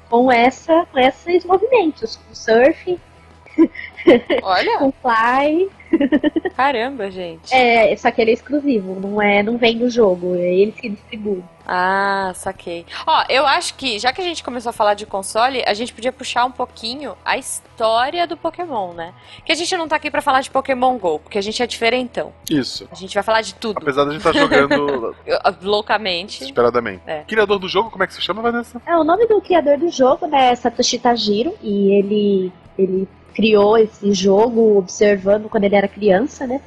com, 0.07 0.31
essa, 0.31 0.85
com 0.91 0.99
esses 0.99 1.43
movimentos, 1.45 2.15
com 2.17 2.35
surf, 2.35 2.99
Olha, 4.43 4.77
com 4.79 4.91
fly, 5.01 5.69
caramba, 6.55 7.11
gente. 7.11 7.53
é, 7.53 7.95
só 7.97 8.09
que 8.11 8.21
ele 8.21 8.31
é 8.31 8.33
exclusivo, 8.33 8.95
não 8.99 9.21
é, 9.21 9.43
não 9.43 9.57
vem 9.57 9.77
do 9.77 9.89
jogo, 9.89 10.35
é 10.35 10.53
eles 10.53 10.75
que 10.75 10.89
distribuem. 10.89 11.43
Ah, 11.71 12.31
saquei. 12.35 12.83
Ó, 13.05 13.23
eu 13.29 13.45
acho 13.45 13.75
que, 13.75 13.99
já 13.99 14.11
que 14.11 14.21
a 14.21 14.23
gente 14.23 14.43
começou 14.43 14.71
a 14.71 14.73
falar 14.73 14.95
de 14.95 15.05
console, 15.05 15.61
a 15.67 15.73
gente 15.75 15.93
podia 15.93 16.11
puxar 16.11 16.45
um 16.45 16.51
pouquinho 16.51 17.15
a 17.23 17.37
história 17.37 18.25
do 18.25 18.35
Pokémon, 18.35 18.93
né? 18.93 19.13
Que 19.45 19.51
a 19.51 19.55
gente 19.55 19.75
não 19.77 19.87
tá 19.87 19.95
aqui 19.97 20.09
pra 20.09 20.21
falar 20.21 20.41
de 20.41 20.49
Pokémon 20.49 20.97
GO, 20.97 21.19
porque 21.19 21.37
a 21.37 21.41
gente 21.43 21.61
é 21.61 21.67
diferentão. 21.67 22.33
Isso. 22.49 22.87
A 22.91 22.95
gente 22.95 23.13
vai 23.13 23.21
falar 23.21 23.41
de 23.41 23.53
tudo, 23.53 23.77
Apesar 23.79 24.03
da 24.05 24.11
gente 24.13 24.25
estar 24.25 24.33
jogando 24.33 25.15
eu- 25.27 25.37
loucamente. 25.61 26.39
desesperadamente. 26.39 27.03
É. 27.05 27.21
Criador 27.27 27.59
do 27.59 27.67
jogo, 27.69 27.91
como 27.91 28.03
é 28.03 28.07
que 28.07 28.13
se 28.15 28.21
chama, 28.21 28.41
Vanessa? 28.41 28.81
É, 28.87 28.95
o 28.97 29.03
nome 29.03 29.27
do 29.27 29.39
criador 29.39 29.77
do 29.77 29.89
jogo 29.91 30.25
né, 30.25 30.51
é 30.51 30.55
Satoshi 30.55 30.97
Tajiro, 30.97 31.53
e 31.61 31.93
ele, 31.93 32.51
ele 32.79 33.07
criou 33.39 33.77
esse 33.77 34.13
jogo 34.13 34.77
observando 34.77 35.47
quando 35.47 35.63
ele 35.63 35.75
era 35.75 35.87
criança, 35.87 36.45
né? 36.45 36.59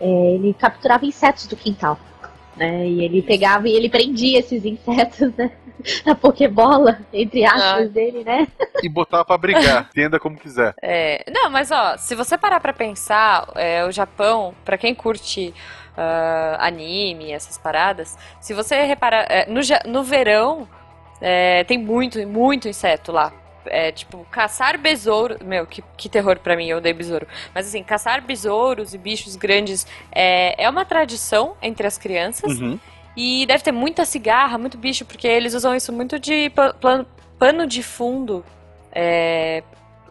É, 0.00 0.06
ele 0.34 0.52
capturava 0.54 1.06
insetos 1.06 1.46
do 1.46 1.56
quintal. 1.56 1.96
Né, 2.56 2.88
e 2.88 3.04
ele 3.04 3.20
pegava 3.20 3.68
e 3.68 3.72
ele 3.72 3.90
prendia 3.90 4.38
esses 4.38 4.64
insetos 4.64 5.30
né, 5.36 5.50
na 6.06 6.14
Pokébola, 6.14 6.98
entre 7.12 7.44
aspas 7.44 7.62
Ah. 7.62 7.84
dele, 7.84 8.24
né? 8.24 8.48
E 8.82 8.88
botar 8.88 9.24
pra 9.26 9.36
brigar. 9.36 9.88
Entenda 9.90 10.18
como 10.18 10.38
quiser. 10.38 10.74
É, 10.82 11.22
não, 11.30 11.50
mas 11.50 11.70
ó, 11.70 11.96
se 11.98 12.14
você 12.14 12.36
parar 12.38 12.58
pra 12.60 12.72
pensar, 12.72 13.46
é, 13.54 13.84
o 13.84 13.92
Japão, 13.92 14.54
pra 14.64 14.78
quem 14.78 14.94
curte 14.94 15.54
ah, 15.96 16.56
anime, 16.60 17.30
essas 17.30 17.58
paradas, 17.58 18.16
se 18.40 18.52
você 18.54 18.82
reparar, 18.82 19.26
é, 19.30 19.46
no, 19.46 19.60
no 19.86 20.02
verão 20.02 20.66
é, 21.20 21.62
tem 21.64 21.78
muito, 21.78 22.18
muito 22.26 22.68
inseto 22.68 23.12
lá. 23.12 23.32
É, 23.68 23.90
tipo, 23.92 24.26
caçar 24.30 24.78
besouros. 24.78 25.38
Meu, 25.40 25.66
que, 25.66 25.82
que 25.96 26.08
terror 26.08 26.38
pra 26.38 26.56
mim, 26.56 26.68
eu 26.68 26.78
odeio 26.78 26.94
besouro. 26.94 27.26
Mas 27.54 27.66
assim, 27.68 27.82
caçar 27.82 28.20
besouros 28.22 28.94
e 28.94 28.98
bichos 28.98 29.36
grandes 29.36 29.86
é, 30.12 30.62
é 30.64 30.68
uma 30.68 30.84
tradição 30.84 31.56
entre 31.62 31.86
as 31.86 31.96
crianças. 31.98 32.58
Uhum. 32.60 32.78
E 33.16 33.46
deve 33.46 33.62
ter 33.64 33.72
muita 33.72 34.04
cigarra, 34.04 34.58
muito 34.58 34.76
bicho, 34.76 35.04
porque 35.04 35.26
eles 35.26 35.54
usam 35.54 35.74
isso 35.74 35.92
muito 35.92 36.18
de 36.18 36.50
pa- 36.50 36.74
plan- 36.74 37.06
pano 37.38 37.66
de 37.66 37.82
fundo. 37.82 38.44
É, 38.92 39.62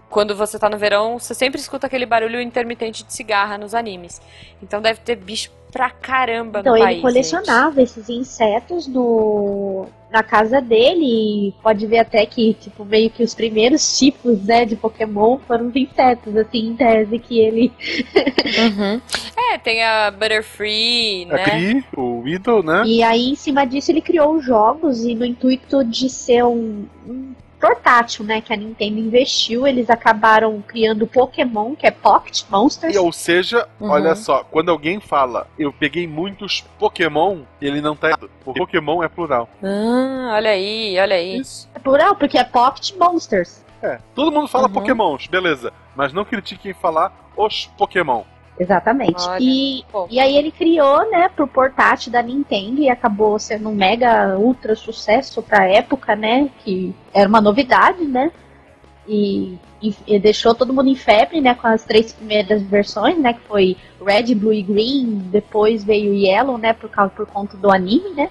quando 0.09 0.35
você 0.35 0.57
tá 0.57 0.69
no 0.69 0.77
verão, 0.77 1.19
você 1.19 1.33
sempre 1.33 1.59
escuta 1.59 1.87
aquele 1.87 2.05
barulho 2.05 2.39
intermitente 2.41 3.03
de 3.03 3.13
cigarra 3.13 3.57
nos 3.57 3.73
animes. 3.75 4.21
Então 4.61 4.81
deve 4.81 4.99
ter 5.01 5.15
bicho 5.17 5.51
pra 5.75 5.89
caramba 5.89 6.61
Então 6.61 6.71
no 6.71 6.77
ele 6.77 6.85
país. 6.85 7.01
colecionava 7.01 7.81
esses 7.81 8.07
insetos 8.07 8.87
no, 8.87 9.85
na 10.09 10.23
casa 10.23 10.61
dele 10.61 11.49
e 11.49 11.53
pode 11.61 11.85
ver 11.85 11.97
até 11.99 12.25
que, 12.25 12.53
tipo, 12.53 12.85
meio 12.85 13.09
que 13.09 13.21
os 13.21 13.35
primeiros 13.35 13.97
tipos, 13.99 14.41
né, 14.45 14.63
de 14.63 14.77
Pokémon 14.77 15.37
foram 15.45 15.67
os 15.67 15.75
insetos, 15.75 16.33
assim, 16.37 16.67
em 16.69 16.75
tese 16.77 17.19
que 17.19 17.39
ele 17.39 17.65
gente. 17.65 18.05
Uhum. 18.55 19.01
É, 19.51 19.57
tem 19.57 19.83
a 19.83 20.11
Butterfree, 20.11 21.27
A 21.29 21.33
né? 21.33 21.43
Cri, 21.43 21.85
o 21.97 22.23
Idol, 22.25 22.63
né? 22.63 22.83
E 22.85 23.03
aí, 23.03 23.31
em 23.31 23.35
cima 23.35 23.65
disso, 23.65 23.91
ele 23.91 24.01
criou 24.01 24.35
os 24.35 24.45
jogos 24.45 25.03
e 25.03 25.13
no 25.13 25.25
intuito 25.25 25.83
de 25.83 26.09
ser 26.09 26.43
um, 26.45 26.85
um 27.05 27.24
portátil, 27.65 28.23
né, 28.23 28.41
que 28.41 28.53
a 28.53 28.55
Nintendo 28.55 28.99
investiu, 28.99 29.65
eles 29.65 29.89
acabaram 29.89 30.61
criando 30.67 31.03
o 31.03 31.07
Pokémon, 31.07 31.75
que 31.75 31.87
é 31.87 31.91
Pocket 31.91 32.43
Monsters. 32.49 32.93
E, 32.95 32.97
ou 32.97 33.11
seja, 33.11 33.67
Uhum. 33.79 33.89
olha 33.89 34.13
só, 34.15 34.43
quando 34.43 34.69
alguém 34.69 34.99
fala 34.99 35.47
eu 35.57 35.73
peguei 35.73 36.07
muitos 36.07 36.61
Pokémon, 36.77 37.39
ele 37.59 37.81
não 37.81 37.95
tá 37.95 38.09
errado. 38.09 38.29
Porque 38.43 38.59
Pokémon 38.59 39.01
é 39.03 39.07
plural. 39.07 39.49
Ah, 39.63 40.33
olha 40.35 40.51
aí, 40.51 40.95
olha 40.99 41.15
aí. 41.15 41.39
Isso. 41.39 41.67
É 41.73 41.79
plural, 41.79 42.15
porque 42.15 42.37
é 42.37 42.43
Pocket 42.43 42.93
Monsters. 42.97 43.63
É. 43.81 43.97
Todo 44.13 44.31
mundo 44.31 44.47
fala 44.47 44.67
Uhum. 44.67 44.73
Pokémons, 44.73 45.27
beleza. 45.27 45.73
Mas 45.95 46.13
não 46.13 46.23
critique 46.23 46.61
quem 46.61 46.73
falar 46.73 47.11
os 47.35 47.65
Pokémon. 47.77 48.23
Exatamente. 48.59 49.21
Olha, 49.27 49.37
E, 49.41 49.83
pô. 49.91 50.07
e 50.09 50.19
aí 50.19 50.35
ele 50.37 50.51
criou, 50.51 51.09
né, 51.11 51.27
pro 51.29 51.45
portátil 51.47 52.11
da 52.11 52.21
Nintendo 52.21 52.79
e 52.81 52.89
acabou 52.89 53.37
sendo 53.37 53.69
um 53.69 53.75
mega 53.75 54.37
ultra 54.37 54.75
sucesso 54.75 55.41
pra 55.41 55.67
época, 55.67 56.15
né? 56.15 56.49
Que 56.63 56.95
era 57.13 57.27
uma 57.27 57.41
novidade, 57.41 58.03
né? 58.05 58.31
E, 59.07 59.57
e- 59.81 59.95
e 60.07 60.19
deixou 60.19 60.55
todo 60.55 60.73
mundo 60.73 60.89
em 60.89 60.95
febre, 60.95 61.39
né? 61.41 61.53
Com 61.53 61.67
as 61.67 61.83
três 61.83 62.11
primeiras 62.13 62.61
versões, 62.63 63.17
né? 63.19 63.33
Que 63.33 63.41
foi 63.41 63.77
Red, 64.03 64.33
Blue 64.33 64.53
e 64.53 64.63
Green. 64.63 65.17
Depois 65.31 65.83
veio 65.83 66.13
Yellow, 66.13 66.57
né? 66.57 66.73
Por 66.73 66.89
causa 66.89 67.11
por 67.11 67.25
conta 67.27 67.55
do 67.57 67.69
anime, 67.71 68.09
né? 68.11 68.29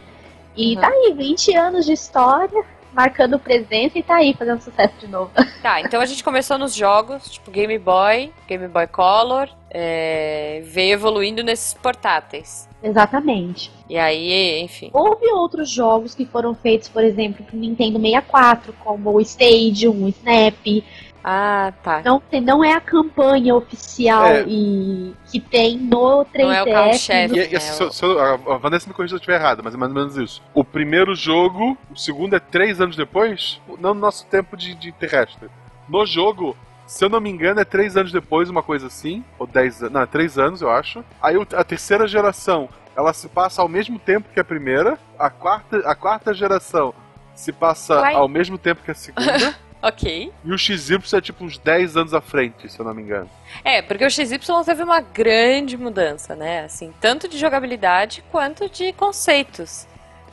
E 0.56 0.74
Uhum. 0.74 0.80
tá 0.80 0.88
aí, 0.88 1.12
20 1.16 1.54
anos 1.56 1.84
de 1.84 1.92
história, 1.92 2.64
marcando 2.92 3.38
presença 3.38 3.98
e 3.98 4.02
tá 4.02 4.16
aí 4.16 4.34
fazendo 4.34 4.60
sucesso 4.62 4.94
de 5.00 5.06
novo. 5.08 5.30
Tá, 5.62 5.80
então 5.80 6.00
a 6.00 6.06
gente 6.06 6.22
começou 6.24 6.56
nos 6.58 6.74
jogos, 6.74 7.28
tipo 7.30 7.50
Game 7.50 7.76
Boy, 7.78 8.32
Game 8.48 8.66
Boy 8.68 8.87
Color, 8.87 9.48
é, 9.76 10.62
veio 10.64 10.92
evoluindo 10.92 11.42
nesses 11.42 11.74
portáteis. 11.74 12.68
Exatamente. 12.80 13.72
E 13.90 13.98
aí, 13.98 14.60
enfim. 14.60 14.88
Houve 14.92 15.26
outros 15.32 15.68
jogos 15.68 16.14
que 16.14 16.24
foram 16.24 16.54
feitos, 16.54 16.88
por 16.88 17.02
exemplo, 17.02 17.44
pro 17.44 17.56
Nintendo 17.56 17.98
64, 17.98 18.72
como 18.84 19.10
o 19.10 19.20
Stadium, 19.20 20.04
o 20.04 20.08
Snap. 20.08 20.84
Ah, 21.26 21.72
tá. 21.82 22.02
Não, 22.04 22.22
não 22.42 22.62
é 22.62 22.74
a 22.74 22.80
campanha 22.80 23.54
oficial 23.54 24.26
É. 24.26 24.44
e 24.46 25.14
que 25.32 25.40
tem 25.40 25.78
no 25.78 26.24
3DS. 26.26 26.42
Não 26.44 26.52
é 26.52 26.62
o 26.62 26.66
carro-chefe. 26.70 27.34
E, 27.34 27.52
e 27.52 27.56
assim, 27.56 27.72
se 27.72 27.82
eu- 27.82 27.90
se 27.92 28.04
eu- 28.04 28.20
a 28.20 28.34
a 28.34 28.58
Vanessa 28.58 28.87
me 28.87 28.94
corrija 28.94 29.12
se 29.12 29.14
eu 29.14 29.18
estiver 29.20 29.40
errado, 29.40 29.62
mas 29.64 29.74
é 29.74 29.76
mais 29.78 29.90
ou 29.90 29.98
menos 29.98 30.16
isso. 30.18 30.42
O 30.52 30.62
primeiro 30.62 31.14
jogo, 31.14 31.76
o 31.90 31.96
segundo 31.96 32.37
é 32.37 32.38
três 32.40 32.78
anos 32.80 32.94
depois, 32.94 33.58
não 33.80 33.94
no 33.94 34.00
nosso 34.00 34.26
tempo 34.26 34.54
de, 34.56 34.74
de 34.74 34.92
terrestre. 34.92 35.48
No 35.88 36.04
jogo, 36.04 36.54
se 36.87 37.05
eu 37.05 37.09
não 37.09 37.20
me 37.20 37.31
engano, 37.31 37.61
é 37.61 37.64
três 37.64 37.97
anos 37.97 38.12
depois, 38.12 38.49
uma 38.51 38.62
coisa 38.62 38.87
assim, 38.87 39.25
ou 39.38 39.47
dez 39.47 39.81
anos, 39.81 39.92
não, 39.92 40.03
é 40.03 40.07
três 40.07 40.38
anos, 40.38 40.62
eu 40.62 40.70
acho. 40.70 41.05
Aí 41.23 41.37
a 41.55 41.64
terceira 41.64 42.07
geração, 42.07 42.68
ela 42.97 43.12
se 43.12 43.29
passa 43.29 43.62
ao 43.62 43.68
mesmo 43.68 43.99
tempo 43.99 44.29
que 44.33 44.40
a 44.40 44.44
primeira, 44.44 44.99
a 45.18 45.31
quarta, 45.31 45.79
a 45.79 45.94
quarta 45.94 46.35
geração 46.35 46.94
se 47.35 47.53
passa 47.53 48.01
Uai. 48.01 48.14
ao 48.14 48.29
mesmo 48.29 48.57
tempo 48.59 48.83
que 48.83 48.90
a 48.90 48.94
segunda, 48.94 49.55
Ok. 49.83 50.33
e 50.44 50.53
o 50.53 50.57
XY 50.57 50.99
é 51.14 51.20
tipo 51.20 51.44
uns 51.44 51.59
10 51.59 51.97
anos 51.97 52.14
à 52.14 52.20
frente, 52.20 52.70
se 52.70 52.79
eu 52.79 52.87
não 52.87 52.94
me 52.94 53.03
engano. 53.03 53.29
É, 53.62 53.83
porque 53.83 54.05
o 54.05 54.11
XY 54.11 54.38
teve 54.64 54.83
uma 54.83 55.01
grande 55.01 55.77
mudança, 55.77 56.35
né? 56.35 56.64
Assim, 56.64 56.92
tanto 57.01 57.29
de 57.29 57.37
jogabilidade 57.37 58.25
quanto 58.31 58.68
de 58.70 58.92
conceitos. 58.94 59.87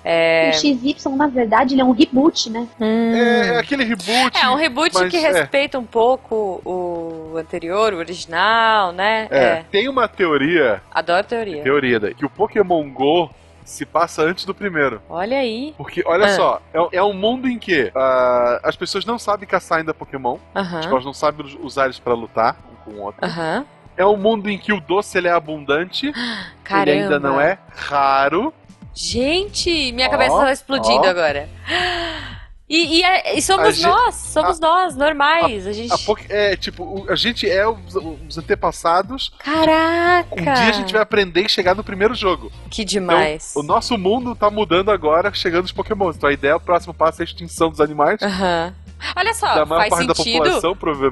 É. 0.04 0.50
O 0.50 0.54
XY, 0.60 0.96
na 1.16 1.28
verdade, 1.28 1.74
ele 1.76 1.82
é 1.82 1.86
um 1.86 1.92
reboot, 1.92 2.50
né? 2.50 2.68
É, 2.80 3.56
é 3.56 3.58
aquele 3.60 3.84
reboot. 3.84 4.32
É, 4.36 4.50
um 4.50 4.56
reboot 4.56 4.94
mas 4.94 5.10
que 5.12 5.18
é. 5.18 5.32
respeita 5.32 5.78
um 5.78 5.86
pouco 5.86 6.62
o 6.66 7.38
anterior, 7.38 7.94
o 7.94 7.98
original, 7.98 8.92
né? 8.92 9.28
É, 9.30 9.64
tem 9.72 9.88
uma 9.88 10.08
teoria, 10.08 10.82
Adoro 10.92 11.24
teoria. 11.24 11.62
teoria 11.64 12.00
daí, 12.00 12.14
que 12.16 12.26
o 12.26 12.30
Pokémon 12.30 12.90
Go 12.92 13.30
se 13.64 13.86
passa 13.86 14.24
antes 14.24 14.44
do 14.44 14.54
primeiro. 14.56 15.02
Olha 15.08 15.38
aí. 15.38 15.74
Porque, 15.78 16.04
olha 16.06 16.26
Ah. 16.26 16.30
só, 16.36 16.62
é, 16.74 16.98
é 16.98 17.04
um 17.04 17.14
mundo 17.14 17.48
em 17.48 17.58
que 17.60 17.92
ah, 17.96 18.60
as 18.64 18.76
pessoas 18.76 19.06
não 19.06 19.18
sabem 19.20 19.48
caçar 19.48 19.78
ainda 19.78 19.94
Pokémon, 19.94 20.34
tipo, 20.36 20.60
Aham. 20.60 20.82
elas 20.90 21.06
não 21.06 21.14
sabem 21.14 21.46
us- 21.46 21.58
usar 21.62 21.86
eles 21.86 22.00
pra 22.00 22.14
lutar 22.14 22.58
um 22.72 22.76
com 22.92 22.98
o 22.98 23.04
outro. 23.04 23.24
Aham. 23.26 23.66
É 23.98 24.06
um 24.06 24.18
mundo 24.18 24.50
em 24.50 24.58
que 24.58 24.74
o 24.74 24.80
doce 24.82 25.18
ele 25.18 25.28
é 25.28 25.32
abundante, 25.32 26.12
Caramba. 26.64 26.90
ele 26.92 27.02
ainda 27.04 27.20
não 27.20 27.40
é 27.40 27.58
raro. 27.76 28.54
Gente, 28.94 29.92
minha 29.94 30.08
Ó, 30.08 30.12
cabeça 30.12 30.36
tá 30.38 30.52
explodindo 30.52 31.06
ó. 31.06 31.10
agora. 31.10 31.48
E, 32.70 33.00
e 33.00 33.04
é- 33.04 33.38
e 33.38 33.42
somos 33.42 33.68
A 33.68 33.72
gente- 33.72 33.86
nós, 33.86 34.16
somos 34.16 34.58
nós, 34.58 34.96
normais. 34.96 35.68
A 35.68 35.74
gente. 35.74 35.92
A 35.92 35.98
Poké- 35.98 36.26
é, 36.30 36.56
tipo, 36.56 37.06
a 37.10 37.16
gente 37.16 37.50
é 37.50 37.68
os, 37.68 37.96
os 37.96 38.38
antepassados. 38.38 39.30
Caraca! 39.40 40.30
Um 40.32 40.42
dia 40.42 40.70
a 40.70 40.72
gente 40.72 40.94
vai 40.94 41.02
aprender 41.02 41.46
e 41.46 41.50
chegar 41.50 41.76
no 41.76 41.84
primeiro 41.84 42.16
jogo. 42.16 42.50
Que 42.70 42.86
demais. 42.86 43.52
Então, 43.52 43.62
o 43.62 43.66
nosso 43.66 43.98
mundo 43.98 44.34
tá 44.34 44.50
mudando 44.50 44.90
agora, 44.90 45.34
chegando 45.34 45.66
os 45.66 45.74
Pokémon. 45.74 46.12
Então 46.12 46.30
a 46.30 46.34
ideia, 46.34 46.56
o 46.56 46.62
próximo 46.62 46.94
passo 46.94 47.22
é 47.22 47.24
a 47.24 47.26
extinção 47.26 47.70
dos 47.70 47.82
animais. 47.82 48.22
Aham. 48.22 48.74
Olha 49.16 49.34
só, 49.34 49.66
faz 49.66 49.90
sentido. 50.24 50.44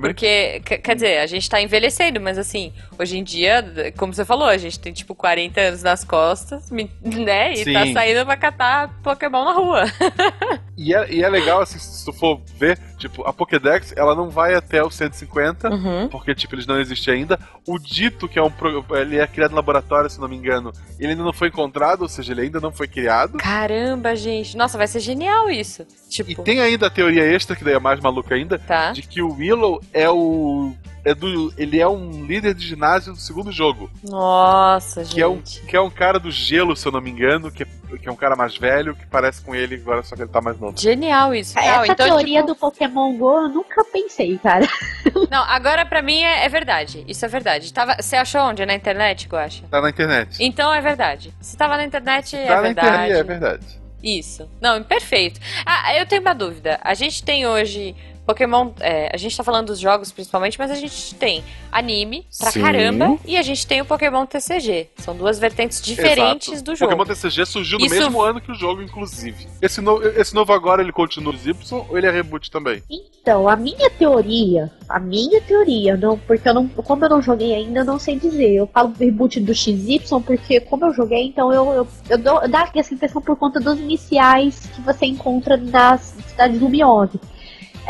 Porque, 0.10 0.62
quer 0.62 0.95
dizer, 0.95 1.17
a 1.19 1.25
gente 1.28 1.49
tá 1.49 1.62
envelhecendo, 1.62 2.19
mas 2.21 2.38
assim, 2.38 2.71
hoje 2.97 3.17
em 3.17 3.23
dia, 3.23 3.93
como 3.97 4.13
você 4.13 4.23
falou, 4.23 4.47
a 4.47 4.58
gente 4.58 4.80
tem 4.80 4.93
tipo 4.93 5.15
40 5.15 5.60
anos 5.60 5.84
nas 5.84 6.04
costas, 6.04 6.69
né? 7.02 7.54
E 7.54 7.63
Sim. 7.63 7.73
tá 7.73 7.86
saindo 7.93 8.25
pra 8.25 8.38
catar 8.38 8.89
Pokémon 9.02 9.43
na 9.45 9.54
rua. 9.54 9.84
E 10.82 10.93
é, 10.95 11.12
e 11.12 11.21
é 11.21 11.28
legal, 11.28 11.60
assim, 11.60 11.78
se 11.78 12.06
tu 12.06 12.13
for 12.13 12.39
ver, 12.58 12.80
tipo, 12.99 13.23
a 13.25 13.33
Pokédex, 13.33 13.93
ela 13.95 14.13
não 14.13 14.29
vai 14.29 14.53
até 14.53 14.83
o 14.83 14.91
150, 14.91 15.69
Uhum. 15.69 16.07
porque, 16.09 16.35
tipo, 16.35 16.53
eles 16.53 16.67
não 16.67 16.79
existem 16.79 17.13
ainda. 17.15 17.39
O 17.67 17.79
Dito, 17.79 18.27
que 18.27 18.38
é 18.38 18.43
um 18.43 18.51
pro- 18.51 18.85
ele 18.95 19.17
é 19.17 19.25
criado 19.25 19.51
no 19.51 19.55
laboratório, 19.57 20.09
se 20.09 20.19
não 20.19 20.27
me 20.27 20.35
engano, 20.35 20.71
ele 20.99 21.12
ainda 21.13 21.23
não 21.23 21.33
foi 21.33 21.47
encontrado, 21.47 22.01
ou 22.01 22.09
seja, 22.09 22.33
ele 22.33 22.41
ainda 22.41 22.59
não 22.59 22.71
foi 22.71 22.88
criado. 22.88 23.38
Caramba, 23.38 24.15
gente. 24.15 24.55
Nossa, 24.57 24.77
vai 24.77 24.88
ser 24.88 24.99
genial 24.99 25.49
isso. 25.49 25.85
Tipo, 26.09 26.29
E 26.31 26.35
tem 26.35 26.59
ainda 26.59 26.88
a 26.88 26.89
teoria 26.89 27.23
extra, 27.23 27.55
que 27.55 27.63
daí 27.63 27.73
é 27.75 27.79
mais 27.79 27.99
maluca 27.99 28.35
ainda, 28.35 28.59
tá. 28.59 28.91
de 28.91 29.01
que 29.01 29.21
o 29.21 29.33
Willow 29.33 29.81
é 29.93 30.09
o. 30.09 30.73
É 31.09 31.15
do, 31.15 31.51
ele 31.57 31.79
é 31.79 31.87
um 31.87 32.23
líder 32.23 32.53
de 32.53 32.63
ginásio 32.67 33.13
do 33.13 33.19
segundo 33.19 33.51
jogo. 33.51 33.89
Nossa, 34.03 35.03
Que 35.03 35.19
é, 35.19 35.27
um, 35.27 35.37
gente. 35.37 35.61
que 35.61 35.75
é 35.75 35.81
um 35.81 35.89
cara 35.89 36.19
do 36.19 36.29
gelo, 36.29 36.75
se 36.75 36.87
eu 36.87 36.91
não 36.91 37.01
me 37.01 37.09
engano, 37.09 37.49
que 37.49 37.63
é, 37.63 37.67
que 37.99 38.07
é 38.07 38.11
um 38.11 38.15
cara 38.15 38.35
mais 38.35 38.55
velho, 38.55 38.93
que 38.93 39.07
parece 39.07 39.41
com 39.41 39.55
ele 39.55 39.73
agora, 39.73 40.03
só 40.03 40.15
que 40.15 40.21
ele 40.21 40.29
tá 40.29 40.39
mais 40.39 40.59
novo. 40.59 40.77
Genial 40.77 41.33
isso. 41.33 41.55
Não, 41.55 41.63
Essa 41.63 41.93
então, 41.93 42.05
teoria 42.05 42.41
tipo, 42.41 42.53
do 42.53 42.55
Pokémon 42.55 43.17
Go 43.17 43.41
eu 43.41 43.49
nunca 43.49 43.83
pensei, 43.85 44.37
cara. 44.37 44.67
Não, 45.31 45.43
agora 45.45 45.83
pra 45.83 46.03
mim 46.03 46.21
é, 46.21 46.45
é 46.45 46.49
verdade. 46.49 47.03
Isso 47.07 47.25
é 47.25 47.27
verdade. 47.27 47.73
Tava, 47.73 47.95
você 47.99 48.15
achou 48.15 48.41
onde? 48.41 48.63
Na 48.63 48.75
internet, 48.75 49.27
Guaxa? 49.27 49.63
Tá 49.67 49.81
na 49.81 49.89
internet. 49.89 50.37
Então 50.39 50.71
é 50.71 50.79
verdade. 50.79 51.33
Se 51.41 51.57
tava 51.57 51.75
na 51.75 51.85
internet, 51.85 52.35
é 52.35 52.45
tá 52.45 52.55
na 52.57 52.61
verdade. 52.61 52.87
internet, 52.87 53.19
é 53.19 53.23
verdade. 53.23 53.65
Isso. 54.03 54.47
Não, 54.61 54.83
perfeito. 54.83 55.39
Ah, 55.65 55.95
eu 55.97 56.05
tenho 56.05 56.21
uma 56.21 56.35
dúvida. 56.35 56.79
A 56.83 56.93
gente 56.93 57.23
tem 57.23 57.47
hoje 57.47 57.95
Pokémon. 58.33 58.71
é, 58.79 59.09
a 59.13 59.17
gente 59.17 59.35
tá 59.35 59.43
falando 59.43 59.67
dos 59.67 59.79
jogos 59.79 60.11
principalmente, 60.11 60.57
mas 60.59 60.69
a 60.71 60.75
gente 60.75 61.15
tem 61.15 61.43
anime 61.71 62.25
pra 62.39 62.51
Sim. 62.51 62.61
caramba 62.61 63.17
e 63.25 63.37
a 63.37 63.41
gente 63.41 63.65
tem 63.65 63.81
o 63.81 63.85
Pokémon 63.85 64.25
TCG. 64.25 64.89
São 64.97 65.15
duas 65.15 65.39
vertentes 65.39 65.81
diferentes 65.81 66.49
Exato. 66.49 66.63
do 66.63 66.75
jogo. 66.75 66.91
Pokémon 66.91 67.05
TCG 67.13 67.45
surgiu 67.45 67.79
no 67.79 67.85
Isso- 67.85 67.95
mesmo 67.95 68.21
ano 68.21 68.39
que 68.41 68.51
o 68.51 68.55
jogo, 68.55 68.81
inclusive. 68.81 69.47
Esse, 69.61 69.81
no- 69.81 70.01
esse 70.03 70.33
novo 70.35 70.53
agora, 70.53 70.81
ele 70.81 70.91
continua 70.91 71.33
os 71.33 71.45
Y 71.45 71.55
ou 71.89 71.97
ele 71.97 72.07
é 72.07 72.11
reboot 72.11 72.49
também? 72.51 72.83
Então, 72.89 73.47
a 73.49 73.55
minha 73.55 73.89
teoria, 73.91 74.71
a 74.87 74.99
minha 74.99 75.41
teoria, 75.41 75.97
não, 75.97 76.17
porque 76.17 76.47
eu 76.49 76.53
não, 76.53 76.67
como 76.67 77.05
eu 77.05 77.09
não 77.09 77.21
joguei 77.21 77.53
ainda, 77.53 77.79
eu 77.81 77.85
não 77.85 77.99
sei 77.99 78.17
dizer. 78.19 78.53
Eu 78.55 78.67
falo 78.67 78.93
reboot 78.99 79.39
do 79.39 79.53
XY 79.53 79.99
porque 80.25 80.59
como 80.61 80.85
eu 80.85 80.93
joguei, 80.93 81.23
então 81.27 81.51
eu, 81.53 81.69
eu, 81.71 81.87
eu 82.09 82.17
dou, 82.17 82.47
dá 82.47 82.69
essa 82.75 82.93
impressão 82.93 83.21
por 83.21 83.35
conta 83.35 83.59
dos 83.59 83.79
iniciais 83.79 84.67
que 84.75 84.81
você 84.81 85.05
encontra 85.05 85.57
na 85.57 85.97
cidade 85.97 86.57
luminosa. 86.57 87.19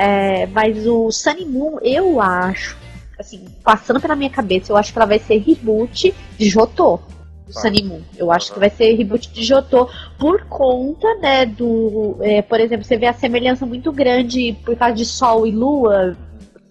É, 0.02 0.48
mas 0.48 0.88
o 0.88 1.12
Sunny 1.12 1.44
Moon, 1.44 1.78
eu 1.82 2.22
acho, 2.22 2.78
assim, 3.20 3.44
passando 3.62 4.00
pela 4.00 4.16
minha 4.16 4.30
cabeça, 4.30 4.72
eu 4.72 4.78
acho 4.78 4.94
que 4.94 4.98
ela 4.98 5.06
vai 5.06 5.20
ser 5.20 5.38
reboot 5.40 6.16
de 6.38 6.50
Jotô. 6.50 7.02
Do 7.46 7.54
Tá. 7.54 7.60
Sunny 7.62 7.84
Moon. 7.84 8.00
Eu 8.18 8.32
acho 8.32 8.54
que 8.54 8.60
vai 8.60 8.70
ser 8.70 8.96
reboot 8.96 9.30
de 9.30 9.44
Jotô 9.44 9.90
por 10.18 10.46
conta, 10.46 11.16
né, 11.16 11.46
do. 11.46 12.16
é, 12.22 12.42
por 12.42 12.62
exemplo, 12.62 12.86
você 12.86 12.96
vê 12.96 13.08
a 13.08 13.14
semelhança 13.14 13.66
muito 13.66 13.92
grande 13.92 14.56
por 14.64 14.78
causa 14.78 14.96
de 14.96 15.04
Sol 15.04 15.46
e 15.46 15.52
Lua, 15.52 16.16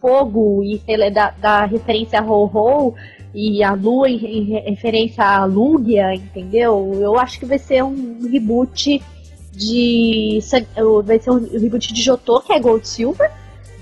fogo 0.01 0.63
e 0.65 0.81
da, 1.11 1.31
da 1.33 1.67
referência 1.67 2.21
a 2.21 2.25
Ho-Ho 2.25 2.95
e 3.35 3.63
a 3.63 3.75
Lua 3.75 4.09
em, 4.09 4.17
em 4.17 4.71
referência 4.71 5.23
a 5.23 5.45
Lugia, 5.45 6.15
entendeu? 6.15 6.99
Eu 6.99 7.19
acho 7.19 7.39
que 7.39 7.45
vai 7.45 7.59
ser 7.59 7.85
um 7.85 8.27
reboot 8.31 9.03
de. 9.59 10.39
Vai 11.05 11.19
ser 11.19 11.31
um 11.31 11.39
reboot 11.59 11.93
de 11.93 12.03
Jotô, 12.03 12.41
que 12.41 12.53
é 12.53 12.61
Gold 12.61 12.87
Silver. 12.87 13.31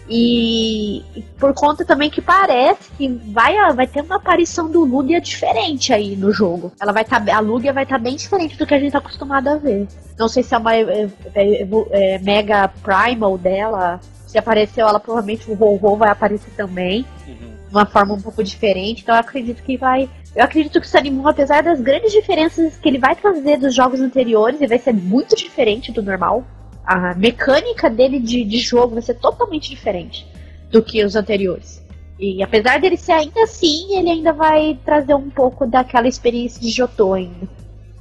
E 0.08 1.04
e 1.14 1.22
por 1.38 1.52
conta 1.52 1.84
também 1.84 2.08
que 2.08 2.20
parece 2.20 2.90
que 2.96 3.08
vai, 3.08 3.54
vai 3.74 3.86
ter 3.86 4.02
uma 4.02 4.16
aparição 4.16 4.70
do 4.70 4.84
Lugia 4.84 5.20
diferente 5.20 5.92
aí 5.92 6.16
no 6.16 6.32
jogo. 6.32 6.72
Ela 6.80 6.92
vai 6.92 7.04
tá, 7.04 7.22
a 7.34 7.40
Lugia 7.40 7.72
vai 7.72 7.82
estar 7.82 7.98
bem 7.98 8.16
diferente 8.16 8.56
do 8.56 8.66
que 8.66 8.74
a 8.74 8.78
gente 8.78 8.92
tá 8.92 8.98
acostumado 8.98 9.48
a 9.48 9.56
ver. 9.56 9.88
Não 10.18 10.28
sei 10.28 10.42
se 10.42 10.54
é 10.54 10.58
uma 10.58 10.74
é, 10.74 11.08
é, 11.34 11.68
é, 11.90 12.18
Mega 12.18 12.68
Primal 12.68 13.36
dela. 13.36 14.00
Se 14.26 14.38
apareceu 14.38 14.86
ela, 14.86 15.00
provavelmente 15.00 15.50
o 15.50 15.54
Ho-Ho 15.54 15.96
vai 15.96 16.10
aparecer 16.10 16.50
também. 16.56 17.04
De 17.26 17.72
uma 17.74 17.86
forma 17.86 18.14
um 18.14 18.20
pouco 18.20 18.44
diferente. 18.44 19.02
Então 19.02 19.14
eu 19.14 19.20
acredito 19.20 19.62
que 19.62 19.76
vai. 19.76 20.08
Eu 20.36 20.44
acredito 20.44 20.78
que 20.78 20.86
o 20.86 20.90
Sunny 20.90 21.10
Moon, 21.10 21.26
apesar 21.26 21.62
das 21.62 21.80
grandes 21.80 22.12
diferenças 22.12 22.76
que 22.76 22.86
ele 22.86 22.98
vai 22.98 23.16
trazer 23.16 23.56
dos 23.56 23.74
jogos 23.74 24.02
anteriores, 24.02 24.60
ele 24.60 24.68
vai 24.68 24.78
ser 24.78 24.92
muito 24.92 25.34
diferente 25.34 25.90
do 25.90 26.02
normal. 26.02 26.44
A 26.84 27.14
mecânica 27.14 27.88
dele 27.88 28.20
de, 28.20 28.44
de 28.44 28.58
jogo 28.58 28.92
vai 28.92 29.02
ser 29.02 29.14
totalmente 29.14 29.70
diferente 29.70 30.26
do 30.70 30.82
que 30.82 31.02
os 31.02 31.16
anteriores. 31.16 31.82
E 32.20 32.42
apesar 32.42 32.78
dele 32.78 32.98
ser 32.98 33.12
ainda 33.12 33.44
assim, 33.44 33.96
ele 33.96 34.10
ainda 34.10 34.34
vai 34.34 34.78
trazer 34.84 35.14
um 35.14 35.30
pouco 35.30 35.66
daquela 35.66 36.06
experiência 36.06 36.60
de 36.60 36.68
Jotô 36.68 37.14
ainda. 37.14 37.48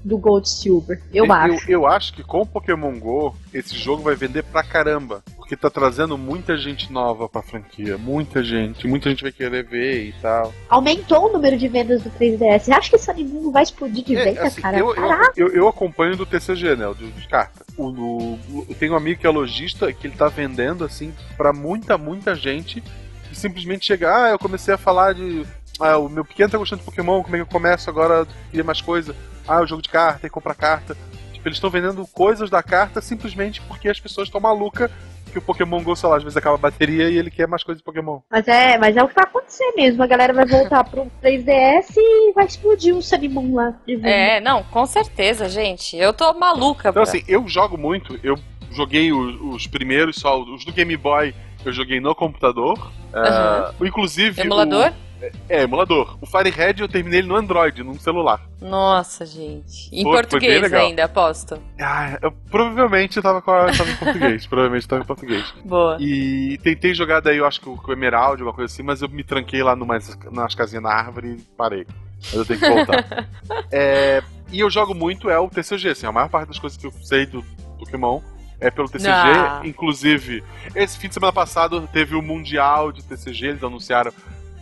Do 0.06 0.18
Gold 0.20 0.48
Silver. 0.48 1.02
Eu, 1.12 1.26
eu, 1.26 1.34
acho. 1.34 1.72
Eu, 1.72 1.88
acho 1.88 2.14
que 2.14 2.24
com 2.24 2.42
o 2.42 2.46
Pokémon 2.46 2.94
GO, 3.00 3.36
esse 3.52 3.76
jogo 3.76 4.04
vai 4.04 4.16
vender 4.16 4.44
pra 4.44 4.62
caramba. 4.64 5.24
Porque 5.36 5.56
tá 5.58 5.70
trazendo 5.70 6.16
muita 6.18 6.56
gente 6.58 6.92
nova 6.94 7.28
pra 7.28 7.42
franquia. 7.42 7.98
Muita 7.98 8.44
gente. 8.44 8.88
Muita 8.88 9.10
gente 9.10 9.24
vai 9.24 9.32
querer 9.32 9.64
ver 9.66 10.10
e 10.10 10.14
tal. 10.22 10.54
Aumentou 10.70 11.28
o 11.30 11.34
número 11.34 11.58
de 11.58 11.68
vendas 11.68 12.04
do 12.04 12.10
3DS. 12.12 12.60
Você 12.66 12.72
acha 12.74 12.90
que 12.92 12.96
esse 12.96 13.10
anime 13.10 13.52
vai 13.52 13.64
explodir 13.64 14.04
de 14.04 14.16
É, 14.16 14.24
venda, 14.26 14.44
assim, 14.44 14.62
cara? 14.62 14.78
eu, 14.78 14.90
eu, 14.90 14.96
Caraca. 14.96 15.34
eu, 15.38 15.68
acompanho 15.68 16.16
do 16.16 16.26
TCG, 16.26 16.76
né? 16.76 16.88
O 16.88 16.94
de, 16.94 17.12
de 17.12 17.28
carta. 17.28 17.66
O, 17.78 17.88
o- 17.90 18.66
eu 18.70 18.76
tenho 18.76 18.94
um 18.94 18.98
amigo 18.98 19.20
que 19.20 19.26
é 19.28 19.30
lojista 19.30 19.92
que 19.92 20.08
ele 20.08 20.16
tá 20.16 20.28
vendendo, 20.28 20.84
assim, 20.86 21.12
pra 21.36 21.52
muita, 21.52 21.98
muita 21.98 22.36
gente. 22.36 22.84
E 23.32 23.36
simplesmente 23.36 23.86
chega, 23.86 24.16
ah, 24.26 24.30
eu 24.30 24.40
comecei 24.40 24.74
a 24.74 24.78
falar 24.78 25.14
de. 25.14 25.46
Ah, 25.80 25.98
o 25.98 26.08
meu 26.08 26.24
pequeno 26.24 26.50
tá 26.52 26.58
gostando 26.58 26.80
de 26.82 26.86
Pokémon, 26.86 27.22
como 27.22 27.36
é 27.36 27.40
que 27.40 27.44
eu 27.44 27.48
começo 27.48 27.90
agora? 27.90 28.26
Queria 28.50 28.64
mais 28.64 28.82
coisa. 28.82 29.16
Ah, 29.48 29.62
o 29.62 29.68
jogo 29.68 29.82
de 29.82 29.90
carta, 29.90 30.20
tem 30.20 30.30
que 30.30 30.34
comprar 30.34 30.56
carta. 30.56 30.96
Tipo, 31.34 31.48
eles 31.48 31.58
estão 31.58 31.70
vendendo 31.70 32.06
coisas 32.08 32.50
da 32.50 32.64
carta 32.64 33.02
simplesmente 33.02 33.62
porque 33.62 33.88
as 33.90 34.00
pessoas 34.00 34.28
estão 34.28 34.42
malucas 34.42 34.90
que 35.32 35.38
o 35.40 35.42
Pokémon 35.42 35.84
Go, 35.84 35.96
sei 35.98 36.08
lá, 36.08 36.16
às 36.18 36.24
vezes 36.24 36.38
acaba 36.38 36.56
a 36.56 36.58
bateria 36.58 37.10
e 37.10 37.18
ele 37.18 37.30
quer 37.30 37.46
mais 37.48 37.62
coisas 37.62 37.80
de 37.82 37.84
Pokémon. 37.84 38.20
Mas 38.32 38.48
é, 38.48 38.78
mas 38.78 38.96
é 38.96 39.04
o 39.04 39.08
que 39.08 39.14
vai 39.16 39.26
acontecer 39.26 39.70
mesmo. 39.76 40.02
A 40.02 40.08
galera 40.08 40.32
vai 40.34 40.46
voltar 40.46 40.84
pro 40.86 41.12
3DS 41.22 41.94
e 41.98 42.32
vai 42.34 42.46
explodir 42.46 42.96
o 42.96 43.02
Sunimon 43.02 43.54
lá. 43.54 43.74
É, 44.04 44.40
não, 44.40 44.64
com 44.64 44.86
certeza, 44.86 45.50
gente. 45.50 45.98
Eu 45.98 46.14
tô 46.14 46.34
maluca. 46.34 46.90
Então, 46.90 46.94
pra- 46.94 47.04
assim, 47.04 47.22
eu 47.28 47.46
jogo 47.50 47.78
muito, 47.78 48.18
eu 48.24 48.40
joguei 48.72 49.12
os, 49.12 49.36
os 49.56 49.68
primeiros, 49.68 50.16
só 50.16 50.42
os 50.42 50.64
do 50.64 50.72
Game 50.72 50.96
Boy, 50.96 51.36
eu 51.66 51.74
joguei 51.74 52.00
no 52.00 52.16
computador. 52.16 52.78
Aham. 53.14 53.74
Ah, 53.80 53.86
inclusive. 53.86 54.42
Emulador? 54.42 54.90
o- 54.92 55.05
é, 55.50 55.64
emulador. 55.64 56.18
O 56.22 56.26
Firehead 56.26 56.82
eu 56.82 56.88
terminei 56.88 57.20
ele 57.20 57.28
no 57.28 57.36
Android, 57.36 57.84
num 57.84 57.98
celular. 58.00 58.42
Nossa, 58.62 59.26
gente. 59.26 59.90
Em 59.92 60.04
Foi- 60.04 60.14
foi 60.14 60.22
português 60.24 60.62
legal. 60.62 60.86
ainda, 60.86 61.06
aposto. 61.06 61.60
Ah, 61.80 62.18
eu 62.22 62.32
provavelmente 62.32 63.22
tava, 63.22 63.42
com 63.42 63.52
a, 63.52 63.72
tava 63.72 63.90
em 63.90 63.96
português. 63.96 64.46
provavelmente 64.48 64.88
tava 64.88 65.02
em 65.04 65.06
português. 65.06 65.54
Boa. 65.64 65.98
E 66.00 66.58
tentei 66.64 66.94
jogar 66.94 67.20
daí, 67.22 67.38
eu 67.38 67.46
acho 67.46 67.60
que 67.60 67.66
com 67.66 67.92
o 67.92 67.94
Emerald, 67.94 68.42
alguma 68.42 68.54
coisa 68.54 68.72
assim, 68.74 68.84
mas 68.84 69.02
eu 69.02 69.10
me 69.10 69.24
tranquei 69.24 69.62
lá 69.62 69.76
numas, 69.76 70.18
nas 70.32 70.56
casinhas 70.56 70.84
na 70.84 70.92
árvore 70.92 71.34
e 71.34 71.42
parei. 71.58 71.86
Mas 72.24 72.34
eu 72.34 72.46
tenho 72.46 72.60
que 72.60 72.70
voltar. 72.70 73.06
É, 73.72 74.24
e 74.52 74.60
eu 74.60 74.70
jogo 74.70 74.94
muito 74.94 75.30
é 75.30 75.38
o 75.40 75.50
TCG, 75.50 75.90
assim, 75.90 76.06
a 76.06 76.12
maior 76.12 76.30
parte 76.30 76.48
das 76.50 76.60
coisas 76.60 76.78
que 76.78 76.88
eu 76.88 76.92
sei 76.92 77.26
do 77.26 77.44
Pokémon 77.78 78.22
é 78.60 78.72
pelo 78.72 78.88
TCG. 78.88 79.10
Ah. 79.10 79.62
Inclusive, 79.66 80.44
esse 80.74 80.98
fim 80.98 81.08
de 81.08 81.14
semana 81.14 81.34
passado 81.34 81.88
teve 81.92 82.16
o 82.16 82.22
Mundial 82.22 82.92
de 82.92 83.04
TCG, 83.04 83.48
eles 83.48 83.64
anunciaram 83.64 84.14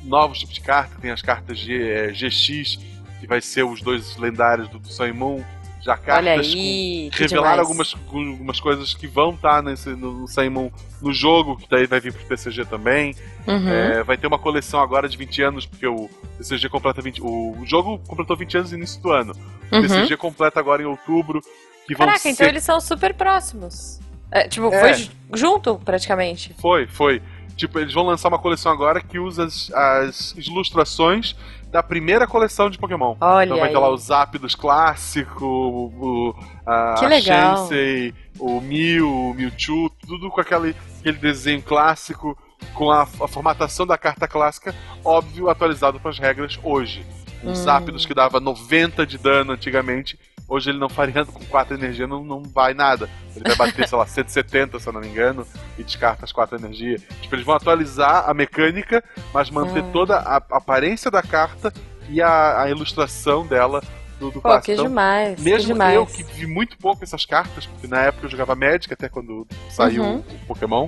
novos 0.04 0.40
tipos 0.40 0.56
de 0.56 0.62
carta, 0.62 0.96
tem 1.02 1.12
as 1.12 1.22
cartas 1.22 1.58
G, 1.58 1.82
é, 1.82 2.08
GX, 2.12 2.78
que 3.20 3.28
vai 3.28 3.42
ser 3.42 3.64
os 3.64 3.82
dois 3.82 4.16
lendários 4.18 4.68
do, 4.70 4.80
do 4.80 4.88
Sun 4.88 5.14
Moon. 5.14 5.44
Já 5.82 5.98
cartas 5.98 6.48
com 6.48 6.54
aí. 6.54 7.10
que 7.12 7.20
revelaram 7.24 7.60
algumas, 7.62 7.94
algumas 7.94 8.58
coisas 8.62 8.94
que 8.94 9.06
vão 9.06 9.32
estar 9.32 9.62
nesse, 9.62 9.90
no, 9.90 10.14
no 10.22 10.28
Simon 10.30 10.70
no 11.02 11.12
jogo, 11.12 11.58
que 11.58 11.68
daí 11.70 11.86
vai 11.86 12.00
vir 12.00 12.14
pro 12.14 12.24
TCG 12.26 12.64
também. 12.64 13.14
Uhum. 13.46 13.68
É, 13.68 14.02
vai 14.02 14.16
ter 14.18 14.26
uma 14.28 14.40
coleção 14.40 14.80
agora 14.82 15.10
de 15.10 15.18
20 15.18 15.42
anos, 15.42 15.66
porque 15.66 15.86
o 15.86 16.10
TCG 16.38 16.70
completa 16.70 17.02
20. 17.02 17.22
O 17.22 17.58
jogo 17.66 18.00
completou 18.08 18.38
20 18.38 18.58
anos 18.60 18.72
no 18.72 18.78
início 18.78 19.02
do 19.02 19.12
ano. 19.12 19.34
O 19.70 19.76
Uhum. 19.76 19.82
TCG 19.82 20.16
completa 20.16 20.58
agora 20.58 20.82
em 20.82 20.86
outubro. 20.86 21.42
Que 21.86 21.94
vão 21.96 22.06
Caraca, 22.08 22.20
ser... 22.24 22.30
então 22.30 22.48
eles 22.48 22.64
são 22.64 22.80
super 22.80 23.14
próximos. 23.14 24.00
É, 24.32 24.48
tipo, 24.48 24.74
É. 24.74 24.80
foi 24.80 24.94
ju- 24.94 25.12
junto, 25.34 25.76
praticamente. 25.84 26.56
Foi, 26.62 26.88
foi. 26.88 27.22
Tipo, 27.56 27.80
eles 27.80 27.94
vão 27.94 28.06
lançar 28.06 28.30
uma 28.30 28.40
coleção 28.40 28.72
agora 28.72 29.02
que 29.02 29.20
usa 29.20 29.46
as, 29.46 29.72
as 29.74 30.34
ilustrações 30.38 31.36
da 31.72 31.82
primeira 31.82 32.28
coleção 32.28 32.70
de 32.70 32.78
Pokémon. 32.78 33.16
Olha 33.20 33.46
Então 33.46 33.58
vai 33.60 33.70
ter 33.70 33.76
aí. 33.78 33.82
lá 33.82 33.90
o 33.90 33.98
Zapdos 33.98 34.54
clássico, 34.56 35.46
o, 35.46 36.36
a, 36.66 36.96
Que 37.00 37.06
a. 37.06 37.58
Sensei, 37.58 38.14
o 38.40 38.62
Mew, 38.62 39.10
o 39.10 39.34
Mewtwo, 39.34 39.90
tudo 40.06 40.30
com 40.30 40.40
aquele, 40.42 40.76
aquele 41.00 41.18
desenho 41.18 41.62
clássico, 41.62 42.38
com 42.74 42.92
a, 42.92 43.02
a 43.02 43.28
formatação 43.28 43.86
da 43.86 43.98
carta 43.98 44.28
clássica, 44.28 44.74
óbvio, 45.04 45.50
atualizado 45.50 46.00
para 46.00 46.12
as 46.12 46.20
regras 46.20 46.60
hoje. 46.64 47.06
O 47.44 47.50
Hum. 47.50 47.56
Zapdos 47.56 48.06
que 48.06 48.14
dava 48.14 48.40
90 48.40 49.06
de 49.06 49.18
dano 49.18 49.52
antigamente, 49.52 50.18
hoje 50.48 50.70
ele 50.70 50.80
não 50.80 50.90
faria 50.90 51.26
com 51.26 51.44
4 51.46 51.76
energia, 51.76 52.08
não, 52.08 52.24
não 52.24 52.42
vai 52.44 52.74
nada. 52.74 53.10
Ele 53.36 53.46
vai 53.48 53.56
bater, 53.56 53.88
sei 53.88 53.98
lá, 53.98 54.06
170, 54.06 54.80
se 54.80 54.88
eu 54.88 54.94
não 54.94 55.02
me 55.02 55.08
engano, 55.08 55.46
e 55.78 55.84
descarta 55.84 56.26
as 56.26 56.32
4 56.32 56.58
energia. 56.58 56.98
Tipo, 57.22 57.36
eles 57.36 57.46
vão 57.46 57.56
atualizar 57.56 58.30
a 58.30 58.34
mecânica, 58.34 59.04
mas 59.34 59.50
manter 59.50 59.84
Hum. 59.84 59.92
toda 59.92 60.18
a 60.18 60.38
aparência 60.38 61.10
da 61.10 61.22
carta 61.24 61.74
e 62.10 62.22
a, 62.22 62.62
a 62.64 62.70
ilustração 62.70 63.46
dela 63.48 63.82
do, 64.20 64.28
do 64.30 64.34
Pô, 64.34 64.42
clássico. 64.42 64.66
que 64.66 64.72
Então, 64.74 64.86
demais. 64.86 65.36
que 65.38 65.42
mesmo 65.42 65.74
demais. 65.74 65.96
eu 65.96 66.06
que 66.06 66.22
vi 66.24 66.46
muito 66.46 66.78
pouco 66.78 67.04
essas 67.04 67.26
cartas, 67.26 67.66
porque 67.66 67.88
na 67.88 68.02
época 68.02 68.26
eu 68.28 68.30
jogava 68.30 68.54
Magic, 68.56 68.94
até 68.94 69.10
quando 69.10 69.48
saiu 69.70 70.04
Uhum. 70.04 70.18
o 70.20 70.46
Pokémon, 70.48 70.88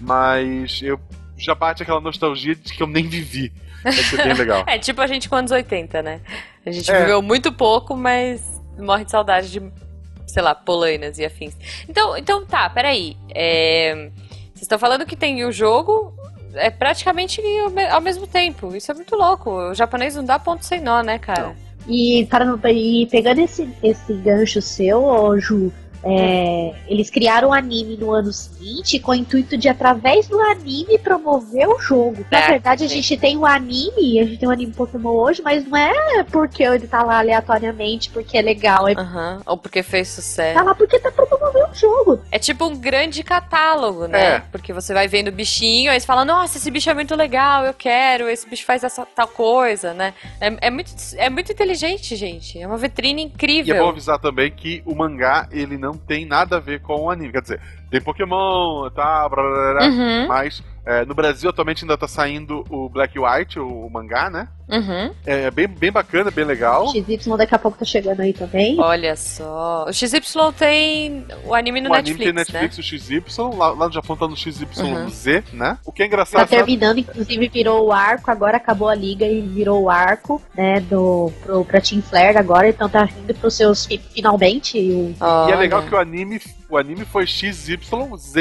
mas 0.00 0.80
eu 0.82 0.98
já 1.36 1.54
bate 1.54 1.82
aquela 1.82 2.00
nostalgia 2.00 2.54
de 2.54 2.72
que 2.72 2.82
eu 2.82 2.86
nem 2.86 3.08
vivi. 3.08 3.52
Vai 3.82 3.92
ser 3.92 4.16
bem 4.18 4.34
legal. 4.34 4.64
É 4.68 4.78
tipo 4.78 5.00
a 5.00 5.06
gente 5.06 5.28
com 5.28 5.34
anos 5.36 5.50
80, 5.50 6.02
né? 6.02 6.20
A 6.64 6.70
gente 6.70 6.90
É. 6.90 7.00
viveu 7.00 7.20
muito 7.20 7.52
pouco, 7.52 7.96
mas 7.96 8.61
morre 8.78 9.04
de 9.04 9.10
saudade 9.10 9.50
de, 9.50 9.62
sei 10.26 10.42
lá, 10.42 10.54
polainas 10.54 11.18
e 11.18 11.24
afins. 11.24 11.54
Então, 11.88 12.16
então 12.16 12.44
tá, 12.46 12.68
peraí. 12.70 13.16
É, 13.34 14.10
Vocês 14.54 14.62
estão 14.62 14.78
falando 14.78 15.06
que 15.06 15.16
tem 15.16 15.44
o 15.44 15.52
jogo 15.52 16.14
é 16.54 16.68
praticamente 16.70 17.40
ao 17.64 17.70
me- 17.70 17.86
ao 17.88 18.00
mesmo 18.00 18.26
tempo. 18.26 18.74
Isso 18.76 18.90
é 18.90 18.94
muito 18.94 19.16
louco. 19.16 19.50
O 19.50 19.74
japonês 19.74 20.14
não 20.14 20.24
dá 20.24 20.38
ponto 20.38 20.64
sem 20.64 20.80
nó, 20.80 21.02
né, 21.02 21.18
cara? 21.18 21.56
E, 21.88 22.26
para, 22.30 22.70
e 22.70 23.06
pegando 23.10 23.40
esse, 23.40 23.68
esse 23.82 24.12
gancho 24.14 24.60
seu, 24.62 25.02
ô, 25.02 25.36
Ju, 25.38 25.72
é, 26.04 26.74
eles 26.88 27.10
criaram 27.10 27.50
um 27.50 27.52
anime 27.52 27.96
no 27.96 28.10
ano 28.10 28.32
seguinte 28.32 28.98
com 28.98 29.12
o 29.12 29.14
intuito 29.14 29.56
de, 29.56 29.68
através 29.68 30.26
do 30.26 30.40
anime, 30.40 30.98
promover 30.98 31.68
o 31.68 31.78
jogo. 31.80 32.24
Na 32.30 32.40
É, 32.40 32.48
verdade, 32.52 32.84
a 32.84 32.88
gente 32.88 33.16
tem 33.16 33.36
o 33.36 33.46
anime, 33.46 34.18
a 34.20 34.24
gente 34.24 34.38
tem 34.38 34.48
o 34.48 34.52
anime 34.52 34.72
Pokémon 34.72 35.10
hoje, 35.10 35.42
mas 35.42 35.64
não 35.66 35.76
é 35.76 36.22
porque 36.24 36.62
ele 36.62 36.86
tá 36.86 37.02
lá 37.02 37.18
aleatoriamente, 37.18 38.10
porque 38.10 38.36
é 38.36 38.42
legal. 38.42 38.88
É 38.88 38.92
Aham. 38.94 39.40
Ou 39.46 39.56
porque 39.56 39.82
fez 39.82 40.08
sucesso. 40.08 40.54
tá 40.58 40.62
lá 40.62 40.74
porque 40.74 40.98
tá 40.98 41.10
pra 41.10 41.26
promover 41.26 41.70
o 41.70 41.74
jogo. 41.74 42.20
É 42.30 42.38
tipo 42.38 42.64
um 42.66 42.76
grande 42.76 43.22
catálogo, 43.22 44.06
né? 44.06 44.36
É. 44.36 44.40
Porque 44.50 44.72
você 44.72 44.92
vai 44.92 45.06
vendo 45.08 45.28
o 45.28 45.32
bichinho, 45.32 45.90
aí 45.90 46.00
você 46.00 46.06
fala, 46.06 46.24
nossa, 46.24 46.58
esse 46.58 46.70
bicho 46.70 46.90
é 46.90 46.94
muito 46.94 47.14
legal, 47.14 47.64
eu 47.64 47.74
quero, 47.74 48.28
esse 48.28 48.48
bicho 48.48 48.64
faz 48.64 48.82
essa 48.84 49.06
tal 49.06 49.28
coisa, 49.28 49.94
né? 49.94 50.14
É, 50.40 50.66
é 50.66 50.70
muito, 50.70 50.92
é 51.16 51.30
muito 51.30 51.52
inteligente, 51.52 52.16
gente. 52.16 52.58
É 52.60 52.66
uma 52.66 52.76
vitrine 52.76 53.22
E 53.22 53.24
incrível. 53.26 53.76
é 53.76 53.78
bom 53.80 53.88
avisar 53.88 54.18
também 54.18 54.50
que 54.50 54.82
o 54.84 54.94
mangá, 54.94 55.48
ele 55.50 55.76
não 55.78 55.91
tem 55.96 56.24
nada 56.24 56.56
a 56.56 56.60
ver 56.60 56.80
com 56.80 57.02
o 57.02 57.10
anime. 57.10 57.32
Quer 57.32 57.42
dizer, 57.42 57.60
tem 57.92 58.00
Pokémon, 58.00 58.88
tá, 58.90 59.28
blá, 59.28 59.42
blá, 59.42 59.72
blá, 59.74 59.86
Uhum, 59.86 60.26
mas 60.26 60.62
é, 60.84 61.04
no 61.04 61.14
Brasil 61.14 61.48
atualmente 61.50 61.84
ainda 61.84 61.96
tá 61.96 62.08
saindo 62.08 62.64
o 62.70 62.88
Black 62.88 63.16
White, 63.18 63.60
o, 63.60 63.68
o 63.86 63.90
mangá, 63.90 64.28
né? 64.30 64.48
uhum. 64.68 65.12
É 65.26 65.50
bem, 65.50 65.68
bem 65.68 65.92
bacana, 65.92 66.30
bem 66.30 66.44
legal. 66.46 66.88
XY 66.88 67.36
daqui 67.36 67.54
a 67.54 67.58
pouco 67.58 67.76
tá 67.78 67.84
chegando 67.84 68.20
aí 68.20 68.32
também. 68.32 68.80
Olha 68.80 69.14
só. 69.14 69.84
O 69.86 69.92
XY 69.92 70.18
tem 70.58 71.26
o 71.44 71.54
anime 71.54 71.80
no 71.82 71.90
o 71.90 71.94
anime 71.94 72.32
Netflix, 72.32 72.46
tem 72.52 72.60
Netflix, 72.60 72.78
o 72.78 72.82
XY, 72.82 73.22
lá, 73.56 73.70
lá 73.72 73.86
no 73.86 73.92
Japão 73.92 74.16
tá 74.16 74.26
no 74.26 74.34
XYZ, 74.36 74.64
né? 75.52 75.78
O 75.84 75.92
que 75.92 76.02
é 76.02 76.06
Tá 76.06 76.08
engraçado... 76.08 76.48
terminando, 76.48 76.98
inclusive 76.98 77.48
virou 77.48 77.86
o 77.88 77.92
arco, 77.92 78.30
agora 78.30 78.56
acabou 78.56 78.88
a 78.88 78.94
liga 78.94 79.26
e 79.26 79.40
virou 79.42 79.82
o 79.82 79.90
arco, 79.90 80.40
né, 80.56 80.80
do, 80.80 81.30
pro, 81.42 81.64
pra 81.64 81.80
Team 81.80 82.00
Flare 82.02 82.38
agora, 82.38 82.68
então 82.68 82.88
tá 82.88 83.06
indo 83.22 83.34
pros 83.34 83.54
seus 83.54 83.84
fi- 83.86 83.98
finalmente. 83.98 84.78
O, 84.78 85.08
né? 85.10 85.50
E 85.50 85.52
é 85.52 85.56
legal 85.56 85.82
que 85.82 85.94
o 85.94 85.98
anime, 85.98 86.40
o 86.72 86.78
anime 86.78 87.04
foi 87.04 87.26
XYZ, 87.26 87.76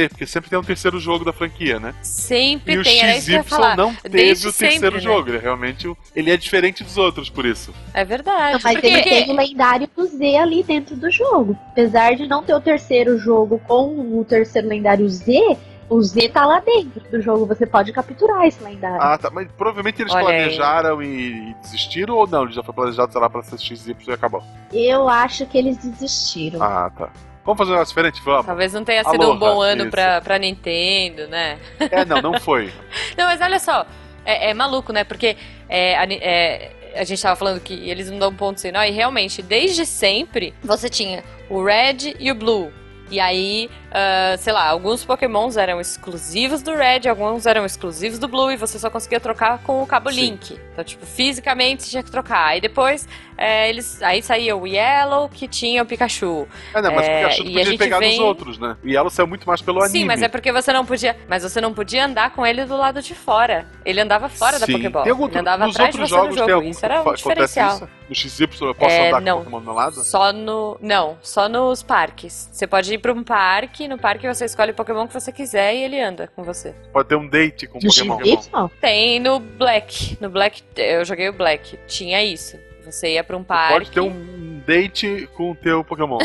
porque 0.10 0.26
sempre 0.26 0.50
tem 0.50 0.58
um 0.58 0.64
terceiro 0.64 0.98
jogo 1.00 1.26
da 1.26 1.34
franquia, 1.34 1.82
né? 1.82 1.94
Sempre 2.02 2.76
E 2.76 2.78
o 2.78 2.84
tem, 2.84 2.96
ia 3.04 3.20
XY 3.20 3.44
falar. 3.44 3.76
não 3.76 3.94
teve 3.94 4.10
Desde 4.18 4.48
o 4.48 4.54
terceiro 4.54 4.74
sempre, 4.80 4.96
né? 4.96 5.00
jogo. 5.02 5.30
Ele 5.30 5.38
realmente 5.38 5.86
o- 5.88 5.98
ele 6.16 6.32
é 6.32 6.38
diferente 6.38 6.82
dos 6.82 6.98
outros, 6.98 7.30
por 7.30 7.46
isso. 7.46 7.74
É 7.94 8.06
verdade. 8.06 8.54
Não, 8.54 8.60
mas 8.64 8.74
porque 8.74 8.88
ele 8.88 9.02
tem 9.02 9.30
o 9.30 9.36
lendário 9.36 9.90
do 9.94 10.06
Z 10.08 10.38
ali 10.38 10.64
dentro 10.64 10.96
do 10.96 11.12
jogo. 11.12 11.58
Apesar 11.72 12.16
de 12.16 12.26
não 12.26 12.42
ter 12.42 12.54
o 12.54 12.62
terceiro 12.62 13.18
jogo 13.20 13.60
com 13.68 14.18
o 14.18 14.24
terceiro 14.24 14.68
lendário 14.70 15.10
Z, 15.10 15.58
o 15.90 16.02
Z 16.02 16.30
tá 16.30 16.46
lá 16.46 16.62
dentro 16.62 17.02
do 17.12 17.22
jogo. 17.22 17.46
Você 17.48 17.66
pode 17.66 17.92
capturar 17.92 18.46
esse 18.46 18.64
lendário. 18.64 19.02
Ah, 19.02 19.18
tá. 19.18 19.30
Mas 19.30 19.50
provavelmente 19.58 20.02
eles 20.02 20.14
Olha 20.14 20.24
planejaram 20.24 21.04
e, 21.04 21.50
e 21.52 21.54
desistiram 21.62 22.16
ou 22.16 22.26
não? 22.26 22.44
Ele 22.44 22.54
já 22.54 22.64
foi 22.64 22.74
planejado, 22.74 23.12
sei 23.12 23.20
lá, 23.20 23.30
pra 23.30 23.44
ser 23.44 23.60
XY 23.60 23.94
e 24.08 24.12
acabou. 24.14 24.42
Eu 24.72 25.10
acho 25.10 25.46
que 25.48 25.58
eles 25.58 25.76
desistiram. 25.76 26.64
Ah, 26.64 26.90
tá. 26.98 27.10
Vamos 27.44 27.58
fazer 27.58 27.72
um 27.72 27.74
negócio 27.74 27.92
diferente? 27.92 28.22
Vamos. 28.24 28.46
Talvez 28.46 28.74
não 28.74 28.84
tenha 28.84 29.04
sido 29.04 29.22
Aloha, 29.24 29.36
um 29.36 29.40
bom 29.40 29.62
ano 29.62 29.84
isso. 29.84 29.92
pra, 29.92 30.22
pra 30.22 30.38
Nintendo, 30.38 31.28
né? 31.28 31.58
É, 31.80 32.06
não, 32.06 32.22
não 32.22 32.40
foi. 32.40 32.72
Não, 33.18 33.26
mas 33.26 33.42
olha 33.42 33.60
só, 33.60 33.86
é, 34.26 34.52
é 34.52 34.54
maluco, 34.54 34.94
né? 34.94 35.04
Porque 35.04 35.36
é, 35.68 35.94
é, 35.94 36.72
a 36.96 37.04
gente 37.04 37.22
tava 37.22 37.36
falando 37.36 37.60
que 37.60 37.90
eles 37.90 38.10
não 38.10 38.20
dão 38.20 38.34
ponto 38.34 38.60
sem 38.60 38.72
nó, 38.72 38.84
e 38.84 38.92
realmente, 38.92 39.42
desde 39.42 39.86
sempre, 39.86 40.54
você 40.64 40.90
tinha 40.90 41.24
o 41.50 41.64
Red 41.64 42.16
e 42.20 42.32
o 42.32 42.36
Blue. 42.36 42.72
E 43.10 43.20
aí 43.20 43.70
ah, 43.92 44.36
sei 44.38 44.54
lá, 44.54 44.68
alguns 44.68 45.04
pokémons 45.04 45.58
eram 45.58 45.80
exclusivos 45.80 46.62
do 46.62 46.74
Red, 46.76 47.08
alguns 47.10 47.46
eram 47.46 47.66
exclusivos 47.66 48.18
do 48.20 48.28
Blue, 48.28 48.52
e 48.52 48.58
você 48.58 48.80
só 48.80 48.90
conseguia 48.90 49.20
trocar 49.20 49.60
com 49.60 49.84
o 49.84 49.88
cabo 49.88 50.10
Sim. 50.12 50.22
Link. 50.22 50.60
Então, 50.72 50.84
tipo, 50.84 51.06
fisicamente 51.06 51.84
você 51.84 51.90
tinha 51.92 52.04
que 52.04 52.12
trocar. 52.12 52.48
Aí 52.48 52.62
depois, 52.62 53.08
é, 53.38 53.70
eles, 53.70 54.02
aí 54.02 54.22
saía 54.24 54.56
o 54.56 54.66
Yellow, 54.66 55.28
que 55.30 55.48
tinha 55.48 55.84
o 55.84 55.86
Pikachu. 55.86 56.48
Ah, 56.74 56.82
não, 56.82 56.94
mas 56.94 57.06
É, 57.08 57.12
o 57.12 57.18
Pikachu 57.30 57.42
a 57.42 57.46
podia 57.46 57.78
pegar 57.78 58.00
vem- 58.00 58.18
dos 58.18 58.26
outros, 58.26 58.58
né? 58.58 58.78
E 58.84 58.96
ela 58.96 59.10
saiu 59.10 59.28
muito 59.28 59.46
mais 59.48 59.62
pelo 59.62 59.80
anime. 59.82 60.00
Sim, 60.00 60.06
mas 60.06 60.22
é 60.22 60.28
porque 60.30 60.52
você 60.52 60.72
não 60.72 60.86
podia. 60.86 61.18
Mas 61.28 61.44
você 61.44 61.60
não 61.60 61.74
podia 61.74 62.06
andar 62.06 62.32
com 62.32 62.46
ele 62.46 62.64
do 62.66 62.78
lado 62.78 63.02
de 63.02 63.14
fora. 63.14 63.66
Ele 63.86 64.00
andava 64.00 64.30
fora 64.30 64.58
da 64.60 64.66
Sim. 64.66 64.74
Pokébola. 64.74 65.04
Tem 65.04 65.12
algum, 65.12 65.28
ele 65.28 65.40
andava 65.40 65.66
nos 65.68 65.76
atrás 65.76 65.94
de 65.96 66.00
você 66.02 66.08
jogos 66.08 66.30
no 66.36 66.48
jogo. 66.48 66.62
tem 66.62 66.70
isso 66.70 66.86
era 66.86 67.02
um 67.02 67.14
diferencial. 67.14 67.76
isso? 67.76 67.90
No 68.10 68.16
XY 68.16 68.48
eu 68.62 68.76
posso 68.76 68.92
É, 68.94 69.08
andar 69.10 69.22
não. 69.22 69.38
com 69.38 69.42
o 69.42 69.46
Pokémon 69.46 69.62
do 69.62 69.74
lado? 69.74 69.96
Só 70.04 70.32
no. 70.34 70.78
Não, 70.82 71.18
só 71.22 71.48
nos 71.50 71.82
parques. 71.84 72.50
Você 72.52 72.68
pode 72.68 72.94
ir 72.94 72.98
pra 72.98 73.12
um 73.14 73.24
parque, 73.24 73.81
no 73.88 73.98
parque 73.98 74.28
você 74.28 74.46
escolhe 74.46 74.72
o 74.72 74.74
Pokémon 74.74 75.08
que 75.08 75.14
você 75.14 75.32
quiser 75.32 75.74
e 75.76 75.84
ele 75.84 76.00
anda 76.00 76.28
com 76.36 76.44
você. 76.44 76.74
Pode 76.92 77.10
ter 77.10 77.16
um 77.16 77.28
date 77.28 77.68
com 77.68 77.78
o 77.78 77.82
Pokémon. 77.82 78.20
XY? 78.20 78.50
Tem 78.80 79.20
no 79.20 79.40
Black. 79.40 80.18
No 80.22 80.30
Black, 80.30 80.64
eu 80.76 81.04
joguei 81.06 81.30
o 81.30 81.34
Black. 81.34 81.78
Tinha 81.88 82.24
isso. 82.24 82.58
Você 82.86 83.14
ia 83.14 83.24
pra 83.24 83.38
um 83.38 83.44
parque. 83.44 83.74
Pode 83.74 83.92
ter 83.92 84.02
um 84.02 84.62
date 84.66 85.30
com 85.36 85.52
o 85.52 85.56
teu 85.56 85.84
Pokémon. 85.84 86.18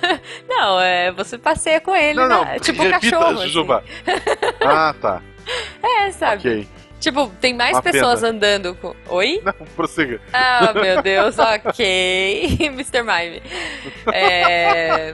Não, 0.48 0.80
é, 0.80 1.10
você 1.12 1.36
passeia 1.36 1.80
com 1.80 1.94
ele, 1.94 2.18
não, 2.18 2.28
não. 2.28 2.44
né? 2.44 2.58
Tipo 2.58 2.82
um 2.82 2.90
repita, 2.90 3.16
cachorro. 3.18 3.72
assim. 3.72 3.84
Ah, 4.64 4.94
tá. 5.00 5.22
É, 5.82 6.10
sabe? 6.12 6.48
Ok. 6.48 6.68
Tipo, 7.04 7.28
tem 7.38 7.52
mais 7.52 7.72
Uma 7.72 7.82
pessoas 7.82 8.20
pena. 8.20 8.32
andando 8.32 8.74
com. 8.76 8.94
Oi? 9.08 9.38
Não, 9.44 9.52
prossiga. 9.76 10.18
Ah, 10.32 10.72
meu 10.72 11.02
Deus, 11.02 11.36
ok. 11.38 12.56
Mr. 12.60 13.02
Mime. 13.02 13.42
É... 14.10 15.12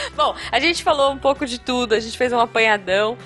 Bom, 0.14 0.34
a 0.50 0.60
gente 0.60 0.82
falou 0.82 1.12
um 1.12 1.18
pouco 1.18 1.46
de 1.46 1.58
tudo, 1.58 1.94
a 1.94 2.00
gente 2.00 2.16
fez 2.16 2.32
um 2.32 2.40
apanhadão. 2.40 3.16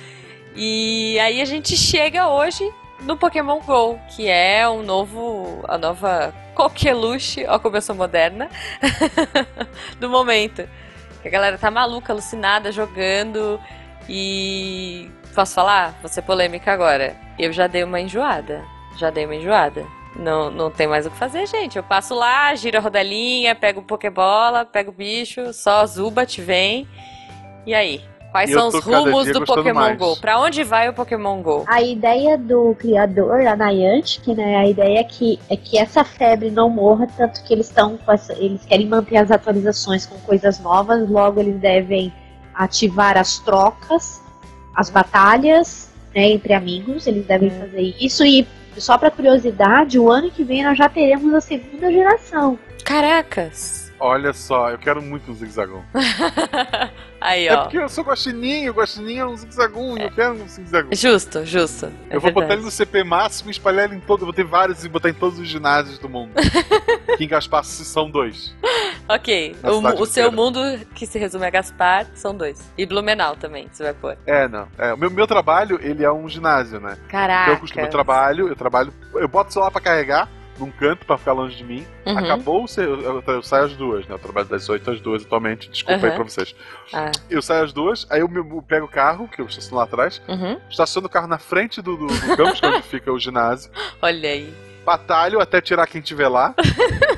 E 0.55 1.19
aí 1.21 1.41
a 1.41 1.45
gente 1.45 1.77
chega 1.77 2.29
hoje 2.29 2.69
no 3.01 3.17
Pokémon 3.17 3.61
GO, 3.61 3.99
que 4.15 4.29
é 4.29 4.69
um 4.69 4.83
novo. 4.83 5.65
a 5.69 5.79
nova 5.79 6.35
coqueluche, 6.55 7.47
ó 7.47 7.59
como 7.59 7.77
eu 7.77 7.83
sou 7.83 7.95
moderna, 7.95 8.51
do 9.99 10.09
momento. 10.09 10.69
A 11.25 11.29
galera 11.29 11.59
tá 11.59 11.71
maluca, 11.71 12.13
alucinada, 12.13 12.73
jogando. 12.73 13.61
E. 14.09 15.11
Posso 15.35 15.55
falar? 15.55 15.95
Vou 16.01 16.09
ser 16.09 16.23
polêmica 16.23 16.73
agora. 16.73 17.17
Eu 17.39 17.53
já 17.53 17.67
dei 17.67 17.85
uma 17.85 18.01
enjoada. 18.01 18.65
Já 18.99 19.11
dei 19.11 19.25
uma 19.25 19.37
enjoada. 19.37 19.87
Não, 20.17 20.51
não 20.51 20.71
tem 20.71 20.87
mais 20.87 21.07
o 21.07 21.11
que 21.11 21.17
fazer, 21.17 21.47
gente. 21.47 21.77
Eu 21.77 21.83
passo 21.85 22.15
lá, 22.15 22.55
giro 22.55 22.77
a 22.79 22.81
rodalinha, 22.81 23.55
pego 23.55 23.81
o 23.81 23.85
Pokébola, 23.85 24.65
pego 24.65 24.91
o 24.91 24.95
bicho, 24.95 25.53
só 25.53 25.87
Zubat 25.87 26.41
vem. 26.41 26.87
E 27.67 27.73
aí? 27.75 28.01
Quais 28.33 28.49
Eu 28.51 28.61
são 28.61 28.69
os 28.69 28.85
rumos 28.85 29.27
do 29.33 29.45
Pokémon 29.45 29.75
mais. 29.81 29.99
GO? 29.99 30.17
Pra 30.21 30.39
onde 30.39 30.63
vai 30.63 30.89
o 30.89 30.93
Pokémon 30.93 31.43
GO? 31.43 31.65
A 31.67 31.83
ideia 31.83 32.39
do 32.39 32.77
criador, 32.79 33.45
a 33.45 33.57
Niantic, 33.57 34.25
né? 34.37 34.57
A 34.57 34.69
ideia 34.69 35.01
é 35.01 35.05
que, 35.05 35.39
é 35.49 35.57
que 35.57 35.77
essa 35.77 36.05
febre 36.05 36.49
não 36.49 36.71
morra, 36.71 37.09
tanto 37.17 37.43
que 37.43 37.53
eles 37.53 37.67
estão 37.69 37.97
com 37.99 38.13
essa- 38.13 38.33
eles 38.35 38.65
querem 38.65 38.87
manter 38.87 39.17
as 39.17 39.33
atualizações 39.33 40.07
com 40.07 40.17
coisas 40.21 40.61
novas, 40.61 41.09
logo 41.11 41.41
eles 41.41 41.57
devem 41.61 42.13
ativar 42.55 43.17
as 43.19 43.41
trocas, 43.41 44.23
as 44.77 44.89
batalhas, 44.91 45.91
né, 46.15 46.31
entre 46.31 46.53
amigos, 46.53 47.09
eles 47.09 47.27
devem 47.27 47.49
Hum. 47.51 47.61
fazer 47.61 47.97
isso 47.99 48.25
e 48.25 48.47
só 48.81 48.97
pra 48.99 49.11
curiosidade, 49.11 49.99
o 49.99 50.11
ano 50.11 50.31
que 50.31 50.43
vem 50.45 50.65
nós 50.65 50.77
já 50.79 50.89
teremos 50.89 51.33
a 51.35 51.41
segunda 51.41 51.91
geração. 51.93 52.59
Caracas! 52.85 53.91
Olha 54.03 54.33
só, 54.33 54.71
eu 54.71 54.79
quero 54.79 55.03
muito 55.03 55.31
um 55.31 55.35
zigzagon. 55.35 55.83
aí, 57.21 57.47
É 57.49 57.55
ó. 57.55 57.63
porque 57.65 57.77
eu 57.77 57.87
sou 57.89 58.03
guaxininho, 58.03 58.73
o 58.73 58.75
guaxininho 58.75 59.21
é 59.23 59.27
um 59.27 59.37
zigzagon, 59.37 59.99
e 59.99 60.03
eu 60.05 60.11
quero 60.11 60.33
um 60.43 60.49
zigzagon. 60.49 60.89
Justo, 60.93 61.45
justo. 61.45 61.93
É 62.09 62.17
eu 62.17 62.21
vou 62.21 62.31
botar 62.31 62.47
verdade. 62.47 62.61
ele 62.61 62.65
no 62.65 62.71
CP 62.71 63.05
máximo 63.05 63.51
e 63.51 63.53
espalhar 63.53 63.85
ele 63.85 63.97
em 63.97 64.01
todo. 64.01 64.23
Eu 64.23 64.27
vou 64.27 64.33
ter 64.33 64.45
vários 64.45 64.83
e 64.85 64.89
botar 64.89 65.11
em 65.11 65.15
todos 65.15 65.39
os 65.39 65.47
ginásios 65.47 65.99
do 65.99 66.09
mundo. 66.09 66.33
que 67.19 67.25
em 67.25 67.29
Gaspar 67.29 67.63
são 67.63 68.11
dois. 68.11 68.55
Ok. 69.15 69.57
O, 69.65 70.03
o 70.03 70.07
seu 70.07 70.31
mundo, 70.31 70.61
que 70.95 71.07
se 71.07 71.19
resume 71.19 71.45
a 71.47 71.51
Gaspar, 71.51 72.07
são 72.15 72.35
dois. 72.35 72.71
E 72.79 72.87
Blumenau 72.87 73.35
também, 73.37 73.69
você 73.73 73.83
vai 73.83 73.95
pôr. 73.95 74.17
É, 74.27 74.47
não. 74.49 74.69
É, 74.79 74.93
o 74.95 74.97
meu, 74.99 75.11
meu 75.11 75.27
trabalho, 75.27 75.79
ele 75.83 76.05
é 76.05 76.13
um 76.13 76.29
ginásio, 76.29 76.79
né? 76.81 76.97
Caraca. 77.09 77.43
Então 77.43 77.55
eu 77.55 77.61
costumo, 77.61 77.85
eu 77.85 77.91
trabalho, 77.91 78.49
eu 78.49 78.57
trabalho, 78.57 78.93
eu 79.15 79.27
boto 79.29 79.51
o 79.51 79.53
celular 79.53 79.71
pra 79.71 79.81
carregar 79.81 80.29
num 80.59 80.71
canto 80.71 81.07
pra 81.07 81.17
ficar 81.17 81.33
longe 81.33 81.57
de 81.57 81.65
mim. 81.65 81.87
Uhum. 82.07 82.19
Acabou, 82.19 82.67
eu, 82.77 83.01
eu, 83.01 83.23
eu 83.27 83.43
saio 83.43 83.65
às 83.65 83.73
duas, 83.77 84.07
né? 84.07 84.15
Eu 84.15 84.19
trabalho 84.19 84.47
das 84.47 84.69
8 84.69 84.91
às 84.91 85.01
duas 85.01 85.25
atualmente, 85.25 85.71
desculpa 85.71 86.03
aí 86.05 86.09
Aham. 86.09 86.15
pra 86.17 86.25
vocês. 86.25 86.55
Ah, 86.93 87.11
Eu 87.31 87.41
saio 87.41 87.65
às 87.65 87.73
duas, 87.73 88.07
aí 88.11 88.21
eu, 88.21 88.29
me- 88.29 88.39
eu 88.41 88.63
pego 88.63 88.85
o 88.85 88.89
carro, 88.89 89.27
que 89.27 89.41
eu 89.41 89.47
estaciono 89.47 89.79
lá 89.79 89.85
atrás, 89.85 90.21
uhum. 90.29 90.61
estaciono 90.69 91.07
o 91.07 91.11
carro 91.11 91.27
na 91.27 91.39
frente 91.39 91.81
do, 91.81 91.97
do, 91.97 92.07
do 92.07 92.37
campus, 92.37 92.61
que 92.61 92.67
é 92.67 92.69
onde 92.69 92.83
fica 92.83 93.11
o 93.11 93.19
ginásio, 93.19 93.71
Olha 94.03 94.29
aí. 94.29 94.53
batalho 94.85 95.41
até 95.41 95.61
tirar 95.63 95.87
quem 95.87 96.01
tiver 96.03 96.29
lá. 96.29 96.55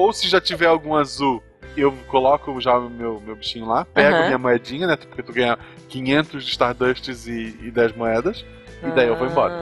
Ou 0.00 0.14
se 0.14 0.26
já 0.28 0.40
tiver 0.40 0.64
algum 0.64 0.94
azul, 0.94 1.42
eu 1.76 1.92
coloco 2.08 2.58
já 2.58 2.78
o 2.78 2.88
meu, 2.88 3.20
meu 3.20 3.36
bichinho 3.36 3.66
lá, 3.66 3.84
pego 3.84 4.16
Aham. 4.16 4.24
minha 4.24 4.38
moedinha, 4.38 4.86
né? 4.86 4.96
Porque 4.96 5.22
tu 5.22 5.30
ganha 5.30 5.58
500 5.90 6.42
de 6.42 6.50
Stardusts 6.50 7.26
e, 7.26 7.54
e 7.62 7.70
10 7.70 7.92
moedas. 7.92 8.42
E 8.82 8.90
daí 8.92 9.08
eu 9.08 9.16
vou 9.16 9.26
embora. 9.26 9.52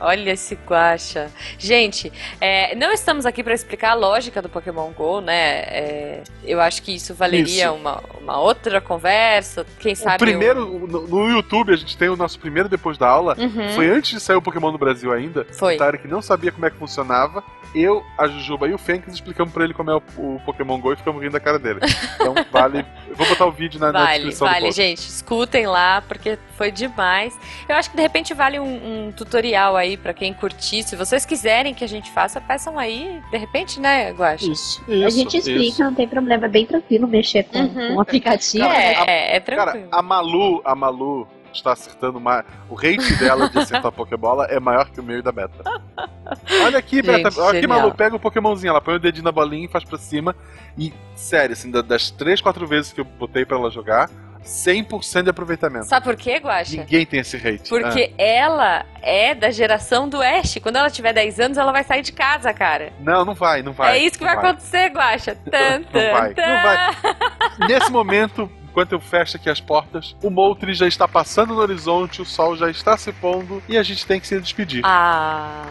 Ah, 0.00 0.06
olha 0.08 0.30
esse 0.30 0.54
guacha. 0.66 1.30
Gente, 1.58 2.12
é, 2.40 2.74
não 2.76 2.92
estamos 2.92 3.26
aqui 3.26 3.42
para 3.42 3.52
explicar 3.54 3.90
a 3.90 3.94
lógica 3.94 4.40
do 4.40 4.48
Pokémon 4.48 4.90
GO, 4.92 5.20
né? 5.20 5.34
É, 5.62 6.22
eu 6.44 6.60
acho 6.60 6.82
que 6.82 6.94
isso 6.94 7.12
valeria 7.14 7.64
Isso. 7.66 7.74
Uma, 7.74 8.00
uma 8.20 8.38
outra 8.40 8.80
conversa. 8.80 9.66
Quem 9.80 9.94
sabe. 9.94 10.16
o 10.16 10.18
primeiro, 10.18 10.64
no, 10.86 11.06
no 11.06 11.30
YouTube, 11.30 11.72
a 11.72 11.76
gente 11.76 11.96
tem 11.96 12.08
o 12.08 12.16
nosso 12.16 12.38
primeiro 12.38 12.68
depois 12.68 12.96
da 12.96 13.08
aula. 13.08 13.34
um- 13.38 13.48
Uhum. 13.48 13.72
Foi 13.74 13.88
antes 13.90 14.10
de 14.12 14.20
sair 14.20 14.36
o 14.36 14.42
Pokémon 14.42 14.70
no 14.70 14.78
Brasil 14.78 15.10
ainda. 15.12 15.44
Foi. 15.52 15.74
O 15.74 15.78
Tarek 15.78 16.06
não 16.06 16.20
sabia 16.22 16.52
como 16.52 16.66
é 16.66 16.70
que 16.70 16.76
funcionava. 16.76 17.42
Eu, 17.74 18.02
a 18.16 18.26
Jujuba 18.28 18.66
e 18.68 18.72
o 18.74 18.78
Fênix 18.78 19.12
explicamos 19.12 19.52
pra 19.52 19.64
ele 19.64 19.74
como 19.74 19.90
é 19.90 19.94
o, 19.96 20.02
o 20.16 20.40
Pokémon 20.44 20.78
GO 20.80 20.92
e 20.92 20.96
ficamos 20.96 21.20
rindo 21.20 21.32
da 21.32 21.40
cara 21.40 21.58
dele. 21.58 21.80
Então 22.14 22.34
vale. 22.52 22.84
Eu 23.08 23.16
vou 23.16 23.26
botar 23.26 23.46
o 23.46 23.50
vídeo 23.52 23.80
na, 23.80 23.90
na 23.92 24.00
Vale, 24.04 24.12
descrição 24.18 24.46
do 24.46 24.50
vale, 24.52 24.66
post. 24.66 24.82
gente. 24.82 24.98
Escutem 25.08 25.66
lá, 25.66 26.02
porque 26.06 26.38
foi 26.56 26.70
demais. 26.70 27.36
Eu 27.68 27.74
acho 27.76 27.90
que 27.90 27.96
de 27.96 28.02
repente 28.02 28.32
vale 28.32 28.58
um, 28.60 28.64
um 28.68 29.12
tutorial 29.12 29.76
aí 29.76 29.96
pra 29.96 30.12
quem 30.14 30.32
curtir. 30.34 30.82
Se 30.82 30.94
vocês 30.96 31.24
quiserem 31.24 31.74
que 31.74 31.84
a 31.84 31.88
gente 31.88 32.10
faça, 32.10 32.40
peçam 32.40 32.78
aí. 32.78 33.20
De 33.30 33.36
repente, 33.38 33.80
né, 33.80 34.10
Guaxa? 34.12 34.50
Isso, 34.50 34.82
isso. 34.88 35.06
a 35.06 35.10
gente 35.10 35.36
explica, 35.36 35.60
isso. 35.62 35.82
não 35.84 35.94
tem 35.94 36.06
problema, 36.08 36.46
é 36.46 36.48
bem 36.48 36.66
tranquilo 36.66 37.06
mexer 37.08 37.44
com, 37.44 37.58
Uhum. 37.58 37.68
com 37.88 37.94
o 37.96 38.00
aplicativo. 38.00 38.66
Cara, 38.66 38.78
né? 38.78 38.92
É, 39.06 39.32
é, 39.32 39.36
é 39.36 39.40
Cara, 39.40 39.72
tranquilo. 39.72 39.88
a 39.92 40.02
Malu, 40.02 40.62
a 40.64 40.74
Malu 40.74 41.28
está 41.52 41.72
acertando 41.72 42.20
mais. 42.20 42.44
O 42.68 42.74
rate 42.74 43.14
dela 43.18 43.48
de 43.48 43.58
acertar 43.58 43.86
a 43.86 43.92
Pokébola 43.92 44.44
é 44.46 44.60
maior 44.60 44.90
que 44.90 45.00
o 45.00 45.02
meu 45.02 45.18
e 45.18 45.22
da 45.22 45.32
Beta. 45.32 45.64
Olha 46.64 46.78
aqui, 46.78 47.02
Beta. 47.02 47.30
Gente, 47.30 47.40
Olha 47.40 47.50
aqui, 47.50 47.60
genial. 47.62 47.80
Malu, 47.80 47.94
pega 47.94 48.14
o 48.16 48.20
Pokémonzinho, 48.20 48.70
ela 48.70 48.80
põe 48.80 48.94
o 48.96 48.98
dedinho 49.00 49.24
na 49.24 49.32
bolinha 49.32 49.64
e 49.64 49.68
faz 49.68 49.82
pra 49.84 49.98
cima. 49.98 50.36
E, 50.76 50.92
sério, 51.14 51.54
assim, 51.54 51.70
da- 51.70 51.82
das 51.82 52.10
3, 52.10 52.40
4 52.40 52.66
vezes 52.66 52.92
que 52.92 53.00
eu 53.00 53.04
botei 53.04 53.44
pra 53.44 53.56
ela 53.56 53.70
jogar, 53.70 54.08
100% 54.44 55.24
de 55.24 55.30
aproveitamento. 55.30 55.86
Sabe 55.86 56.04
por 56.04 56.16
quê, 56.16 56.36
Guaxa? 56.38 56.76
Ninguém 56.76 57.04
tem 57.04 57.20
esse 57.20 57.36
rate. 57.36 57.68
Porque 57.68 58.12
ela 58.16 58.84
é 59.02 59.34
da 59.34 59.50
geração 59.50 60.08
do 60.08 60.20
Ash. 60.22 60.58
Quando 60.62 60.76
ela 60.76 60.90
tiver 60.90 61.12
10 61.12 61.40
anos, 61.40 61.58
ela 61.58 61.72
vai 61.72 61.84
sair 61.84 62.02
de 62.02 62.12
casa, 62.12 62.52
cara. 62.52 62.92
Ah. 62.98 63.02
Não, 63.02 63.24
não 63.24 63.34
vai, 63.34 63.62
não 63.62 63.72
vai. 63.72 63.98
é 63.98 64.02
isso 64.02 64.18
que 64.18 64.24
não 64.24 64.34
vai, 64.34 64.44
acontecer, 64.44 64.88
Guaxa. 64.90 65.34
Tan, 65.50 65.78
Não 65.78 65.84
tan, 65.84 66.12
vai, 66.12 66.34
não 66.34 66.62
vai. 66.62 67.68
Nesse 67.68 67.90
momento, 67.90 68.50
enquanto 68.64 68.92
eu 68.92 69.00
fecho 69.00 69.36
aqui 69.36 69.50
as 69.50 69.60
portas, 69.60 70.16
o 70.22 70.30
Moltres 70.30 70.76
já 70.78 70.86
está 70.86 71.08
passando 71.08 71.54
no 71.54 71.60
horizonte, 71.60 72.22
o 72.22 72.24
sol 72.24 72.56
já 72.56 72.70
está 72.70 72.96
se 72.96 73.12
pondo 73.12 73.62
e 73.68 73.76
a 73.76 73.82
gente 73.82 74.06
tem 74.06 74.20
que 74.20 74.26
se 74.26 74.38
despedir. 74.40 74.82
Ah, 74.84 75.64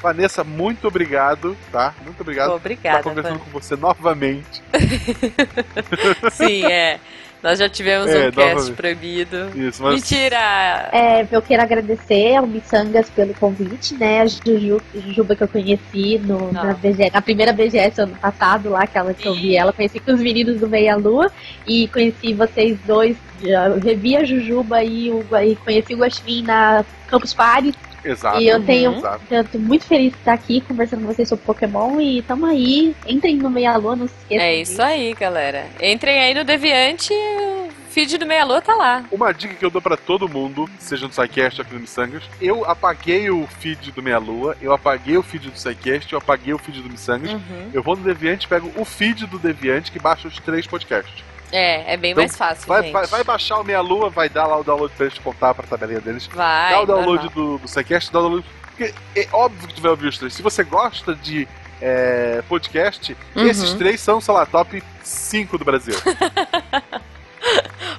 Vanessa, 0.00 0.44
muito 0.44 0.86
obrigado, 0.86 1.56
tá? 1.72 1.94
Muito 2.04 2.20
obrigado 2.20 2.50
por 2.50 2.56
obrigada. 2.56 2.98
estar 2.98 3.10
conversando 3.10 3.38
Van. 3.38 3.44
com 3.44 3.50
você 3.50 3.76
novamente. 3.76 4.62
Sim, 6.32 6.64
é. 6.66 7.00
Nós 7.42 7.58
já 7.58 7.68
tivemos 7.68 8.10
É, 8.10 8.28
um 8.28 8.32
cast 8.32 8.72
proibido. 8.72 9.50
Isso, 9.54 9.82
mas 9.82 9.94
Mentira! 9.94 10.88
É, 10.92 11.26
eu 11.30 11.40
quero 11.40 11.62
agradecer 11.62 12.36
ao 12.36 12.46
Missangas 12.46 13.08
pelo 13.10 13.32
convite, 13.34 13.94
né? 13.94 14.22
A 14.22 14.26
Juju, 14.26 14.80
Jujuba 14.94 15.36
que 15.36 15.42
eu 15.44 15.48
conheci 15.48 16.18
no, 16.18 16.52
na, 16.52 16.74
BGS, 16.74 17.12
na 17.12 17.22
primeira 17.22 17.52
BGS 17.52 18.00
ano 18.00 18.16
passado, 18.16 18.70
lá, 18.70 18.82
aquela 18.82 19.14
que 19.14 19.26
eu 19.26 19.34
vi 19.34 19.56
ela, 19.56 19.72
conheci 19.72 20.00
com 20.00 20.12
os 20.12 20.20
meninos 20.20 20.58
do 20.58 20.68
Meia 20.68 20.96
Lua 20.96 21.30
e 21.66 21.86
conheci 21.88 22.34
vocês 22.34 22.76
dois, 22.84 23.16
já 23.42 23.68
revi 23.76 24.16
a 24.16 24.24
Jujuba 24.24 24.82
e, 24.82 25.10
o, 25.10 25.24
e 25.44 25.54
conheci 25.56 25.94
o 25.94 25.98
Guaxinim 25.98 26.42
na 26.42 26.84
Campus 27.06 27.32
Party. 27.34 27.72
Exato. 28.10 28.40
E 28.40 28.48
eu 28.48 28.62
tenho- 28.64 28.96
exato. 28.96 29.20
Eu 29.30 29.44
tô 29.44 29.58
muito 29.58 29.84
feliz 29.86 30.12
de 30.12 30.18
estar 30.18 30.32
aqui 30.32 30.60
conversando 30.60 31.00
com 31.00 31.06
vocês 31.12 31.28
sobre 31.28 31.44
Pokémon 31.44 32.00
e 32.00 32.22
tamo 32.22 32.46
aí. 32.46 32.94
Entrem 33.06 33.36
no 33.36 33.50
Meia 33.50 33.76
Lua, 33.76 33.96
não 33.96 34.08
se 34.08 34.14
esqueçam. 34.22 34.44
É 34.46 34.54
isso 34.56 34.82
aí, 34.82 35.14
galera. 35.14 35.66
Entrem 35.80 36.18
aí 36.20 36.34
no 36.34 36.44
Deviante, 36.44 37.12
o 37.12 37.68
feed 37.90 38.18
do 38.18 38.26
Meia 38.26 38.44
Lua 38.44 38.60
tá 38.60 38.74
lá. 38.74 39.04
Uma 39.10 39.32
dica 39.32 39.54
que 39.54 39.64
eu 39.64 39.70
dou 39.70 39.80
pra 39.82 39.96
todo 39.96 40.28
mundo, 40.28 40.68
seja 40.78 41.06
no 41.06 41.12
SciCast 41.12 41.60
ou 41.60 41.64
aqui 41.64 41.74
no 41.74 41.80
Missangas, 41.80 42.22
eu 42.40 42.64
apaguei 42.64 43.30
o 43.30 43.46
feed 43.60 43.92
do 43.92 44.02
Meia 44.02 44.18
Lua, 44.18 44.56
eu 44.60 44.72
apaguei 44.72 45.16
o 45.16 45.22
feed 45.22 45.50
do 45.50 45.58
SciCast, 45.58 46.12
eu 46.12 46.18
apaguei 46.18 46.52
o 46.54 46.58
feed 46.58 46.80
do 46.82 46.90
Missangas. 46.90 47.32
Uhum. 47.32 47.70
Eu 47.72 47.82
vou 47.82 47.96
no 47.96 48.02
Deviante, 48.02 48.46
pego 48.48 48.70
o 48.76 48.84
feed 48.84 49.26
do 49.26 49.38
Deviante 49.38 49.90
que 49.90 49.98
baixa 49.98 50.28
os 50.28 50.38
três 50.38 50.66
podcasts. 50.66 51.24
É, 51.50 51.94
é 51.94 51.96
bem 51.96 52.12
Então, 52.12 52.22
mais 52.22 52.36
fácil, 52.36 52.66
Vai, 52.66 52.90
vai, 52.90 53.06
vai 53.06 53.24
baixar 53.24 53.58
o 53.58 53.64
Meia 53.64 53.80
Lua, 53.80 54.10
vai 54.10 54.28
dar 54.28 54.46
lá 54.46 54.58
o 54.58 54.64
download 54.64 54.92
pra 54.96 55.06
eles 55.06 55.18
contar 55.18 55.54
pra 55.54 55.66
tabelinha 55.66 56.00
deles. 56.00 56.26
Vai, 56.26 56.72
dá 56.72 56.80
o 56.82 56.86
download 56.86 57.24
normal. 57.24 57.56
do, 57.56 57.58
do 57.58 57.68
SciCast, 57.68 58.12
dá 58.12 58.18
o 58.18 58.22
download. 58.22 58.46
Porque 58.76 58.94
é 59.16 59.28
óbvio 59.32 59.66
que 59.68 59.74
tu 59.74 59.80
vai 59.80 59.90
ouvir 59.90 60.08
os 60.08 60.18
três. 60.18 60.34
Se 60.34 60.42
você 60.42 60.62
gosta 60.62 61.14
de 61.14 61.48
é, 61.80 62.42
podcast, 62.48 63.16
Uhum. 63.34 63.46
esses 63.46 63.72
três 63.74 64.00
são, 64.00 64.20
sei 64.20 64.34
lá, 64.34 64.44
top 64.46 64.82
5 65.02 65.56
do 65.58 65.64
Brasil. 65.64 65.94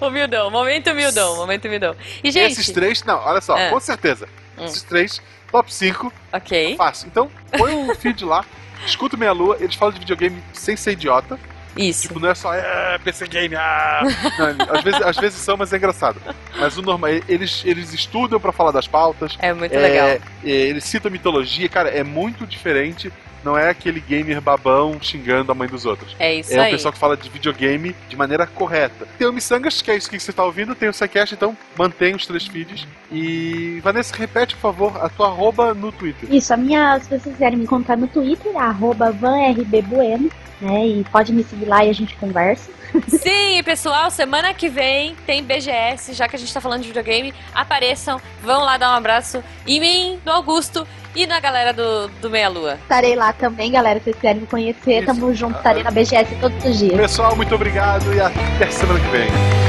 Humildão, 0.01 0.49
momento 0.51 0.89
humildão, 0.91 1.35
momento 1.37 1.65
humildão. 1.65 1.95
E, 2.23 2.31
gente, 2.31 2.53
Esses 2.53 2.69
três, 2.71 3.03
não, 3.03 3.17
olha 3.19 3.41
só, 3.41 3.57
É. 3.57 3.69
com 3.69 3.79
certeza. 3.79 4.27
Hum. 4.57 4.65
Esses 4.65 4.83
três, 4.83 5.21
top 5.51 5.73
5, 5.73 6.11
ok. 6.31 6.75
fácil. 6.77 7.07
Então, 7.07 7.29
põe 7.57 7.73
um 7.73 7.93
feed 7.95 8.23
lá, 8.23 8.45
escuta 8.85 9.15
o 9.15 9.19
Meia 9.19 9.31
Lua, 9.31 9.57
eles 9.59 9.75
falam 9.75 9.93
de 9.93 9.99
videogame 9.99 10.41
sem 10.53 10.75
ser 10.77 10.91
idiota. 10.91 11.39
Isso. 11.77 12.07
Tipo, 12.07 12.19
não 12.19 12.29
é 12.29 12.35
só 12.35 12.53
é, 12.53 12.97
PC 13.03 13.27
Game, 13.27 13.55
ah! 13.55 14.01
Não, 14.37 14.75
às, 14.75 14.83
vezes, 14.83 15.01
às 15.01 15.17
vezes 15.17 15.39
são, 15.39 15.55
mas 15.57 15.71
é 15.71 15.77
engraçado. 15.77 16.19
Mas 16.57 16.77
o 16.77 16.81
normal, 16.81 17.09
eles, 17.27 17.63
eles 17.65 17.93
estudam 17.93 18.39
pra 18.39 18.51
falar 18.51 18.71
das 18.71 18.87
pautas. 18.87 19.37
É 19.39 19.53
muito 19.53 19.73
é, 19.73 19.79
legal. 19.79 20.07
é, 20.07 20.19
eles 20.43 20.83
citam 20.83 21.11
mitologia, 21.11 21.67
cara, 21.69 21.89
é 21.89 22.03
muito 22.03 22.45
diferente. 22.45 23.11
Não 23.41 23.57
é 23.57 23.69
aquele 23.69 24.01
gamer 24.01 24.41
babão 24.41 24.97
xingando 25.01 25.49
a 25.49 25.55
mãe 25.55 25.65
dos 25.69 25.85
outros. 25.85 26.13
É 26.19 26.35
isso 26.35 26.53
É 26.53 26.57
o 26.57 26.61
aí. 26.63 26.71
pessoal 26.71 26.91
que 26.91 26.99
fala 26.99 27.15
de 27.15 27.29
videogame 27.29 27.95
de 28.09 28.17
maneira 28.17 28.45
correta. 28.45 29.07
Tem 29.17 29.25
o 29.25 29.31
Missangas, 29.31 29.81
que 29.81 29.89
é 29.89 29.95
isso 29.95 30.09
que 30.09 30.19
você 30.19 30.31
está 30.31 30.43
ouvindo, 30.43 30.75
tem 30.75 30.89
o 30.89 30.93
SciCast, 30.93 31.35
então 31.35 31.55
mantém 31.77 32.13
os 32.13 32.27
três 32.27 32.45
feeds. 32.45 32.85
E 33.09 33.79
Vanessa, 33.81 34.13
repete, 34.13 34.55
por 34.55 34.61
favor, 34.61 34.97
a 35.01 35.07
tua 35.07 35.27
arroba 35.27 35.73
no 35.73 35.89
Twitter. 35.89 36.29
Isso, 36.29 36.53
a 36.53 36.57
minha, 36.57 36.99
se 36.99 37.07
vocês 37.07 37.23
quiserem 37.23 37.57
me 37.59 37.63
encontrar 37.63 37.95
no 37.95 38.09
Twitter, 38.09 38.57
arroba 38.57 39.09
vanrbbueno, 39.09 40.29
né? 40.61 40.87
E 40.87 41.03
pode 41.11 41.31
me 41.33 41.43
seguir 41.43 41.65
lá 41.65 41.83
e 41.83 41.89
a 41.89 41.93
gente 41.93 42.15
conversa. 42.17 42.71
Sim, 43.07 43.61
pessoal, 43.63 44.09
semana 44.09 44.53
que 44.53 44.67
vem 44.67 45.15
tem 45.25 45.43
BGS, 45.43 46.13
já 46.13 46.27
que 46.27 46.35
a 46.35 46.39
gente 46.39 46.53
tá 46.53 46.59
falando 46.59 46.81
de 46.81 46.87
videogame. 46.87 47.33
Apareçam, 47.53 48.19
vão 48.41 48.63
lá 48.63 48.77
dar 48.77 48.91
um 48.91 48.95
abraço 48.95 49.43
em 49.67 49.79
mim, 49.79 50.19
no 50.25 50.31
Augusto 50.31 50.87
e 51.15 51.25
na 51.25 51.39
galera 51.39 51.73
do, 51.73 52.07
do 52.21 52.29
Meia 52.29 52.49
Lua. 52.49 52.75
Estarei 52.75 53.15
lá 53.15 53.33
também, 53.33 53.71
galera, 53.71 53.99
se 53.99 54.05
vocês 54.05 54.15
quiserem 54.15 54.41
me 54.41 54.47
conhecer. 54.47 54.97
Isso. 54.97 55.05
Tamo 55.05 55.33
junto, 55.33 55.57
estarei 55.57 55.83
na 55.83 55.91
BGS 55.91 56.35
todos 56.39 56.63
os 56.65 56.77
dias. 56.77 56.95
Pessoal, 56.95 57.35
muito 57.35 57.53
obrigado 57.53 58.13
e 58.13 58.19
até 58.19 58.69
semana 58.69 58.99
que 58.99 59.07
vem. 59.07 59.68